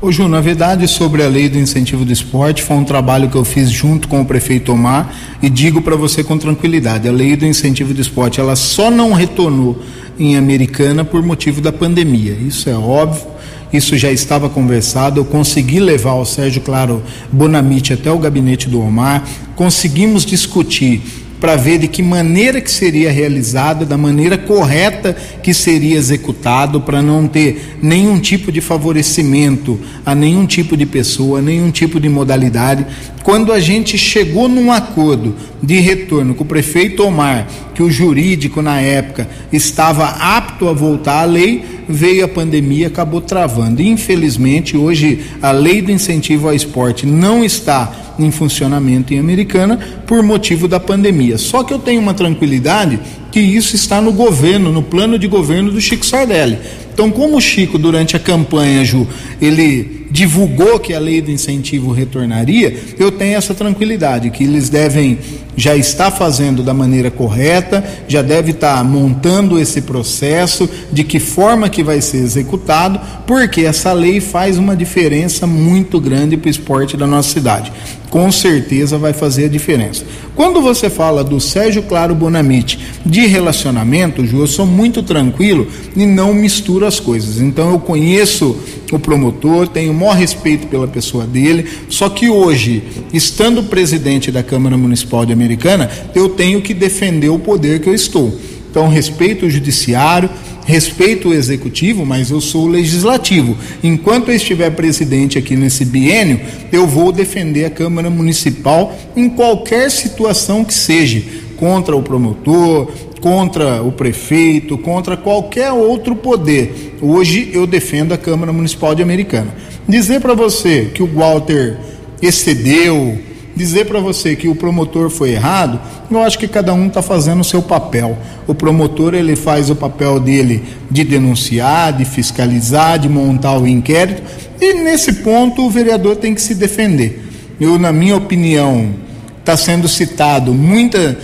Ô 0.00 0.12
Ju, 0.12 0.28
na 0.28 0.40
verdade, 0.40 0.86
sobre 0.86 1.24
a 1.24 1.28
lei 1.28 1.48
do 1.48 1.58
incentivo 1.58 2.04
do 2.04 2.12
esporte, 2.12 2.62
foi 2.62 2.76
um 2.76 2.84
trabalho 2.84 3.28
que 3.28 3.36
eu 3.36 3.44
fiz 3.44 3.70
junto 3.70 4.06
com 4.06 4.20
o 4.20 4.24
prefeito 4.24 4.70
Omar 4.70 5.12
e 5.42 5.50
digo 5.50 5.82
para 5.82 5.96
você 5.96 6.22
com 6.22 6.38
tranquilidade: 6.38 7.08
a 7.08 7.12
lei 7.12 7.34
do 7.34 7.44
incentivo 7.44 7.92
do 7.92 8.00
esporte 8.00 8.38
ela 8.38 8.54
só 8.54 8.88
não 8.88 9.12
retornou 9.12 9.80
em 10.16 10.36
Americana 10.36 11.04
por 11.04 11.24
motivo 11.24 11.60
da 11.60 11.72
pandemia. 11.72 12.32
Isso 12.34 12.70
é 12.70 12.74
óbvio 12.74 13.33
isso 13.76 13.96
já 13.98 14.10
estava 14.10 14.48
conversado. 14.48 15.20
Eu 15.20 15.24
consegui 15.24 15.80
levar 15.80 16.14
o 16.14 16.24
Sérgio 16.24 16.62
Claro 16.62 17.02
Bonamite 17.32 17.92
até 17.92 18.10
o 18.10 18.18
gabinete 18.18 18.68
do 18.68 18.80
Omar, 18.80 19.24
conseguimos 19.56 20.24
discutir 20.24 21.02
para 21.44 21.56
ver 21.56 21.76
de 21.76 21.88
que 21.88 22.02
maneira 22.02 22.58
que 22.58 22.70
seria 22.70 23.12
realizado, 23.12 23.84
da 23.84 23.98
maneira 23.98 24.38
correta 24.38 25.14
que 25.42 25.52
seria 25.52 25.98
executado, 25.98 26.80
para 26.80 27.02
não 27.02 27.28
ter 27.28 27.76
nenhum 27.82 28.18
tipo 28.18 28.50
de 28.50 28.62
favorecimento 28.62 29.78
a 30.06 30.14
nenhum 30.14 30.46
tipo 30.46 30.74
de 30.74 30.86
pessoa, 30.86 31.42
nenhum 31.42 31.70
tipo 31.70 32.00
de 32.00 32.08
modalidade. 32.08 32.86
Quando 33.22 33.52
a 33.52 33.60
gente 33.60 33.98
chegou 33.98 34.48
num 34.48 34.72
acordo 34.72 35.34
de 35.62 35.78
retorno 35.80 36.34
com 36.34 36.44
o 36.44 36.46
prefeito 36.46 37.04
Omar, 37.04 37.46
que 37.74 37.82
o 37.82 37.90
jurídico 37.90 38.62
na 38.62 38.80
época 38.80 39.28
estava 39.52 40.06
apto 40.06 40.66
a 40.66 40.72
voltar 40.72 41.20
à 41.20 41.24
lei, 41.26 41.62
veio 41.88 42.24
a 42.24 42.28
pandemia, 42.28 42.88
acabou 42.88 43.20
travando. 43.20 43.82
Infelizmente, 43.82 44.76
hoje 44.76 45.24
a 45.42 45.50
lei 45.50 45.82
do 45.82 45.90
incentivo 45.90 46.48
ao 46.48 46.54
esporte 46.54 47.06
não 47.06 47.44
está 47.44 48.14
em 48.18 48.30
funcionamento 48.30 49.12
em 49.12 49.18
Americana 49.18 49.78
por 50.06 50.22
motivo 50.22 50.68
da 50.68 50.78
pandemia. 50.78 51.36
Só 51.38 51.64
que 51.64 51.72
eu 51.72 51.78
tenho 51.78 52.00
uma 52.00 52.14
tranquilidade 52.14 53.00
que 53.32 53.40
isso 53.40 53.74
está 53.74 54.00
no 54.00 54.12
governo, 54.12 54.70
no 54.70 54.82
plano 54.82 55.18
de 55.18 55.26
governo 55.26 55.72
do 55.72 55.80
Chico 55.80 56.06
Sardelli. 56.06 56.58
Então, 56.92 57.10
como 57.10 57.36
o 57.36 57.40
Chico, 57.40 57.76
durante 57.76 58.14
a 58.14 58.20
campanha, 58.20 58.84
Ju, 58.84 59.08
ele 59.42 60.06
divulgou 60.12 60.78
que 60.78 60.94
a 60.94 61.00
lei 61.00 61.20
do 61.20 61.32
incentivo 61.32 61.90
retornaria, 61.90 62.78
eu 62.96 63.10
tenho 63.10 63.36
essa 63.36 63.52
tranquilidade, 63.52 64.30
que 64.30 64.44
eles 64.44 64.68
devem 64.68 65.18
já 65.56 65.76
está 65.76 66.10
fazendo 66.10 66.62
da 66.62 66.74
maneira 66.74 67.10
correta, 67.10 67.84
já 68.08 68.22
deve 68.22 68.50
estar 68.52 68.82
montando 68.84 69.58
esse 69.58 69.82
processo, 69.82 70.68
de 70.92 71.04
que 71.04 71.18
forma 71.18 71.68
que 71.68 71.82
vai 71.82 72.00
ser 72.00 72.18
executado, 72.18 73.00
porque 73.26 73.62
essa 73.62 73.92
lei 73.92 74.20
faz 74.20 74.58
uma 74.58 74.76
diferença 74.76 75.46
muito 75.46 76.00
grande 76.00 76.36
para 76.36 76.48
o 76.48 76.50
esporte 76.50 76.96
da 76.96 77.06
nossa 77.06 77.30
cidade. 77.30 77.72
Com 78.10 78.30
certeza 78.30 78.96
vai 78.96 79.12
fazer 79.12 79.46
a 79.46 79.48
diferença. 79.48 80.04
Quando 80.36 80.60
você 80.60 80.88
fala 80.88 81.24
do 81.24 81.40
Sérgio 81.40 81.82
Claro 81.82 82.14
Bonamite 82.14 82.78
de 83.04 83.26
relacionamento, 83.26 84.24
Ju, 84.24 84.38
eu 84.38 84.46
sou 84.46 84.66
muito 84.66 85.02
tranquilo 85.02 85.66
e 85.96 86.06
não 86.06 86.32
misturo 86.32 86.86
as 86.86 87.00
coisas. 87.00 87.40
Então 87.40 87.72
eu 87.72 87.78
conheço 87.78 88.56
o 88.92 88.98
promotor, 88.98 89.66
tenho 89.66 89.90
o 89.90 89.94
maior 89.94 90.14
respeito 90.14 90.66
pela 90.68 90.86
pessoa 90.86 91.24
dele, 91.24 91.66
só 91.88 92.08
que 92.08 92.28
hoje, 92.28 92.82
estando 93.12 93.64
presidente 93.64 94.30
da 94.30 94.42
Câmara 94.42 94.76
Municipal 94.76 95.26
de 95.26 95.32
Americana, 95.44 95.90
eu 96.14 96.30
tenho 96.30 96.62
que 96.62 96.72
defender 96.72 97.28
o 97.28 97.38
poder 97.38 97.80
que 97.80 97.88
eu 97.88 97.94
estou. 97.94 98.34
Então, 98.70 98.88
respeito 98.88 99.46
o 99.46 99.50
judiciário, 99.50 100.28
respeito 100.66 101.28
o 101.28 101.34
executivo, 101.34 102.04
mas 102.04 102.30
eu 102.30 102.40
sou 102.40 102.64
o 102.64 102.68
legislativo. 102.68 103.56
Enquanto 103.82 104.30
eu 104.30 104.34
estiver 104.34 104.70
presidente 104.70 105.38
aqui 105.38 105.54
nesse 105.54 105.84
biênio, 105.84 106.40
eu 106.72 106.86
vou 106.86 107.12
defender 107.12 107.66
a 107.66 107.70
Câmara 107.70 108.10
Municipal 108.10 108.96
em 109.14 109.28
qualquer 109.28 109.90
situação 109.90 110.64
que 110.64 110.74
seja, 110.74 111.22
contra 111.56 111.94
o 111.94 112.02
promotor, 112.02 112.90
contra 113.20 113.82
o 113.82 113.92
prefeito, 113.92 114.76
contra 114.76 115.16
qualquer 115.16 115.70
outro 115.70 116.16
poder. 116.16 116.96
Hoje 117.00 117.50
eu 117.52 117.66
defendo 117.66 118.12
a 118.12 118.18
Câmara 118.18 118.52
Municipal 118.52 118.94
de 118.94 119.02
Americana. 119.02 119.54
Dizer 119.88 120.20
para 120.20 120.34
você 120.34 120.90
que 120.92 121.02
o 121.02 121.06
Walter 121.06 121.78
excedeu, 122.20 123.18
dizer 123.56 123.86
para 123.86 124.00
você 124.00 124.34
que 124.34 124.48
o 124.48 124.54
promotor 124.54 125.10
foi 125.10 125.32
errado, 125.32 125.80
eu 126.10 126.22
acho 126.22 126.38
que 126.38 126.48
cada 126.48 126.72
um 126.74 126.88
está 126.88 127.02
fazendo 127.02 127.40
o 127.40 127.44
seu 127.44 127.62
papel. 127.62 128.18
O 128.46 128.54
promotor 128.54 129.14
ele 129.14 129.36
faz 129.36 129.70
o 129.70 129.76
papel 129.76 130.18
dele 130.18 130.62
de 130.90 131.04
denunciar, 131.04 131.92
de 131.92 132.04
fiscalizar, 132.04 132.98
de 132.98 133.08
montar 133.08 133.58
o 133.58 133.66
inquérito, 133.66 134.22
e 134.60 134.74
nesse 134.74 135.12
ponto 135.14 135.62
o 135.62 135.70
vereador 135.70 136.16
tem 136.16 136.34
que 136.34 136.42
se 136.42 136.54
defender. 136.54 137.22
Eu, 137.60 137.78
na 137.78 137.92
minha 137.92 138.16
opinião, 138.16 138.90
está 139.38 139.56
sendo 139.56 139.86
citado 139.86 140.54
muita, 140.54 141.16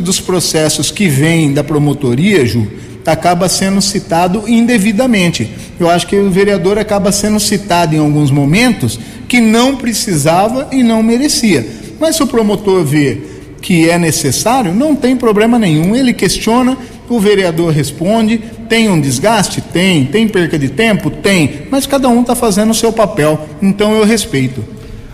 dos 0.00 0.20
processos 0.20 0.90
que 0.90 1.06
vêm 1.06 1.52
da 1.52 1.62
promotoria, 1.62 2.44
Ju, 2.46 2.66
acaba 3.12 3.48
sendo 3.48 3.80
citado 3.80 4.48
indevidamente. 4.48 5.50
Eu 5.78 5.88
acho 5.88 6.06
que 6.06 6.16
o 6.16 6.30
vereador 6.30 6.78
acaba 6.78 7.12
sendo 7.12 7.40
citado 7.40 7.94
em 7.94 7.98
alguns 7.98 8.30
momentos 8.30 8.98
que 9.28 9.40
não 9.40 9.76
precisava 9.76 10.68
e 10.72 10.82
não 10.82 11.02
merecia. 11.02 11.66
Mas 12.00 12.16
se 12.16 12.22
o 12.22 12.26
promotor 12.26 12.84
vê 12.84 13.18
que 13.60 13.88
é 13.90 13.98
necessário, 13.98 14.72
não 14.72 14.94
tem 14.94 15.16
problema 15.16 15.58
nenhum. 15.58 15.94
Ele 15.94 16.12
questiona, 16.12 16.76
o 17.08 17.18
vereador 17.18 17.72
responde. 17.72 18.38
Tem 18.68 18.88
um 18.88 19.00
desgaste? 19.00 19.60
Tem. 19.60 20.04
Tem 20.06 20.28
perca 20.28 20.58
de 20.58 20.68
tempo? 20.68 21.10
Tem. 21.10 21.62
Mas 21.70 21.86
cada 21.86 22.08
um 22.08 22.20
está 22.20 22.34
fazendo 22.34 22.70
o 22.70 22.74
seu 22.74 22.92
papel. 22.92 23.48
Então 23.60 23.92
eu 23.92 24.04
respeito. 24.04 24.64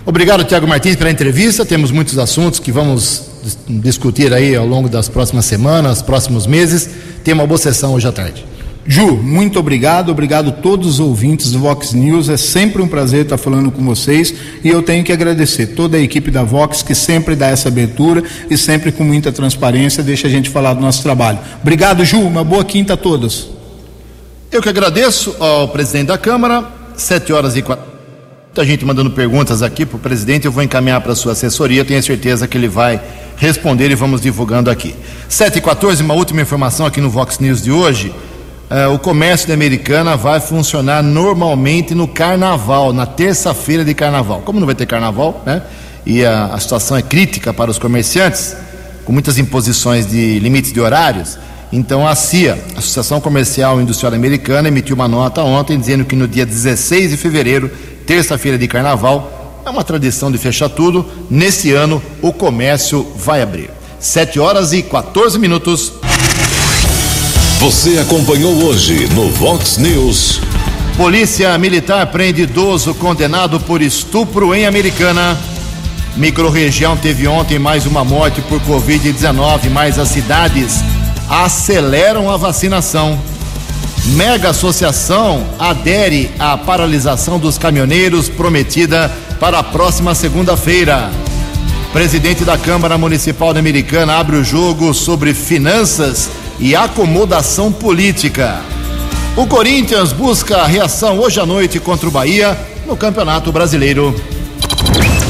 Obrigado, 0.06 0.44
Tiago 0.44 0.66
Martins, 0.66 0.96
pela 0.96 1.10
entrevista. 1.10 1.64
Temos 1.64 1.90
muitos 1.90 2.18
assuntos 2.18 2.60
que 2.60 2.70
vamos 2.70 3.33
discutir 3.68 4.32
aí 4.32 4.54
ao 4.54 4.66
longo 4.66 4.88
das 4.88 5.08
próximas 5.08 5.44
semanas, 5.44 6.02
próximos 6.02 6.46
meses. 6.46 6.88
Tenha 7.22 7.34
uma 7.34 7.46
boa 7.46 7.58
sessão 7.58 7.94
hoje 7.94 8.08
à 8.08 8.12
tarde. 8.12 8.44
Ju, 8.86 9.16
muito 9.16 9.58
obrigado, 9.58 10.10
obrigado 10.10 10.50
a 10.50 10.52
todos 10.52 10.86
os 10.86 11.00
ouvintes 11.00 11.50
do 11.50 11.58
Vox 11.58 11.94
News. 11.94 12.28
É 12.28 12.36
sempre 12.36 12.82
um 12.82 12.88
prazer 12.88 13.22
estar 13.22 13.38
falando 13.38 13.70
com 13.70 13.82
vocês 13.82 14.34
e 14.62 14.68
eu 14.68 14.82
tenho 14.82 15.02
que 15.02 15.10
agradecer 15.10 15.68
toda 15.68 15.96
a 15.96 16.00
equipe 16.00 16.30
da 16.30 16.42
Vox 16.42 16.82
que 16.82 16.94
sempre 16.94 17.34
dá 17.34 17.46
essa 17.48 17.68
abertura 17.68 18.22
e 18.50 18.58
sempre 18.58 18.92
com 18.92 19.02
muita 19.02 19.32
transparência 19.32 20.02
deixa 20.02 20.26
a 20.26 20.30
gente 20.30 20.50
falar 20.50 20.74
do 20.74 20.82
nosso 20.82 21.02
trabalho. 21.02 21.38
Obrigado, 21.62 22.04
Ju. 22.04 22.20
Uma 22.20 22.44
boa 22.44 22.64
quinta 22.64 22.92
a 22.92 22.96
todos. 22.96 23.48
Eu 24.52 24.60
que 24.60 24.68
agradeço 24.68 25.34
ao 25.40 25.68
presidente 25.68 26.08
da 26.08 26.18
Câmara. 26.18 26.70
Sete 26.94 27.32
horas 27.32 27.56
e 27.56 27.62
quatro. 27.62 27.93
Muita 28.54 28.70
gente 28.70 28.84
mandando 28.84 29.10
perguntas 29.10 29.64
aqui 29.64 29.84
para 29.84 29.96
o 29.96 29.98
presidente. 29.98 30.46
Eu 30.46 30.52
vou 30.52 30.62
encaminhar 30.62 31.00
para 31.00 31.10
a 31.10 31.16
sua 31.16 31.32
assessoria. 31.32 31.84
Tenho 31.84 32.00
certeza 32.00 32.46
que 32.46 32.56
ele 32.56 32.68
vai 32.68 33.02
responder 33.36 33.90
e 33.90 33.96
vamos 33.96 34.20
divulgando 34.20 34.70
aqui. 34.70 34.94
Sete 35.28 35.58
e 35.58 35.60
14, 35.60 36.00
uma 36.04 36.14
última 36.14 36.40
informação 36.40 36.86
aqui 36.86 37.00
no 37.00 37.10
Vox 37.10 37.40
News 37.40 37.60
de 37.60 37.72
hoje. 37.72 38.14
Uh, 38.70 38.94
o 38.94 38.98
comércio 39.00 39.48
da 39.48 39.54
Americana 39.54 40.16
vai 40.16 40.38
funcionar 40.38 41.02
normalmente 41.02 41.96
no 41.96 42.06
carnaval, 42.06 42.92
na 42.92 43.06
terça-feira 43.06 43.84
de 43.84 43.92
carnaval. 43.92 44.42
Como 44.42 44.60
não 44.60 44.66
vai 44.66 44.76
ter 44.76 44.86
carnaval, 44.86 45.42
né? 45.44 45.60
E 46.06 46.24
a, 46.24 46.44
a, 46.44 46.60
situação 46.60 46.96
é 46.96 47.02
crítica 47.02 47.52
para 47.52 47.72
os 47.72 47.78
comerciantes, 47.80 48.56
com 49.04 49.12
muitas 49.12 49.36
imposições 49.36 50.06
de 50.06 50.38
limites 50.38 50.72
de 50.72 50.80
horários. 50.80 51.36
Então 51.74 52.06
a 52.06 52.14
CIA, 52.14 52.56
Associação 52.76 53.20
Comercial 53.20 53.80
e 53.80 53.82
Industrial 53.82 54.14
Americana, 54.14 54.68
emitiu 54.68 54.94
uma 54.94 55.08
nota 55.08 55.42
ontem 55.42 55.76
dizendo 55.76 56.04
que 56.04 56.14
no 56.14 56.28
dia 56.28 56.46
16 56.46 57.10
de 57.10 57.16
fevereiro, 57.16 57.68
terça-feira 58.06 58.56
de 58.56 58.68
carnaval, 58.68 59.58
é 59.66 59.70
uma 59.70 59.82
tradição 59.82 60.30
de 60.30 60.38
fechar 60.38 60.68
tudo. 60.68 61.04
Nesse 61.28 61.72
ano 61.72 62.00
o 62.22 62.32
comércio 62.32 63.04
vai 63.16 63.42
abrir. 63.42 63.70
7 63.98 64.38
horas 64.38 64.72
e 64.72 64.84
14 64.84 65.36
minutos. 65.36 65.92
Você 67.58 67.98
acompanhou 67.98 68.54
hoje 68.66 69.08
no 69.08 69.28
Vox 69.30 69.76
News. 69.76 70.40
Polícia 70.96 71.58
Militar 71.58 72.06
prende 72.06 72.42
idoso 72.42 72.94
condenado 72.94 73.58
por 73.58 73.82
estupro 73.82 74.54
em 74.54 74.64
Americana. 74.64 75.36
Microrregião 76.16 76.96
teve 76.96 77.26
ontem 77.26 77.58
mais 77.58 77.84
uma 77.84 78.04
morte 78.04 78.40
por 78.42 78.60
Covid-19, 78.60 79.70
mas 79.70 79.98
as 79.98 80.06
cidades 80.10 80.84
aceleram 81.28 82.30
a 82.30 82.36
vacinação. 82.36 83.18
Mega 84.16 84.50
Associação 84.50 85.46
adere 85.58 86.30
à 86.38 86.56
paralisação 86.56 87.38
dos 87.38 87.56
caminhoneiros 87.56 88.28
prometida 88.28 89.10
para 89.40 89.58
a 89.58 89.62
próxima 89.62 90.14
segunda-feira. 90.14 91.10
Presidente 91.92 92.44
da 92.44 92.58
Câmara 92.58 92.98
Municipal 92.98 93.54
da 93.54 93.60
Americana 93.60 94.16
abre 94.16 94.36
o 94.36 94.44
jogo 94.44 94.92
sobre 94.92 95.32
finanças 95.32 96.28
e 96.58 96.74
acomodação 96.74 97.72
política. 97.72 98.60
O 99.36 99.46
Corinthians 99.46 100.12
busca 100.12 100.58
a 100.58 100.66
reação 100.66 101.18
hoje 101.18 101.40
à 101.40 101.46
noite 101.46 101.80
contra 101.80 102.08
o 102.08 102.12
Bahia 102.12 102.58
no 102.86 102.96
Campeonato 102.96 103.50
Brasileiro. 103.50 104.14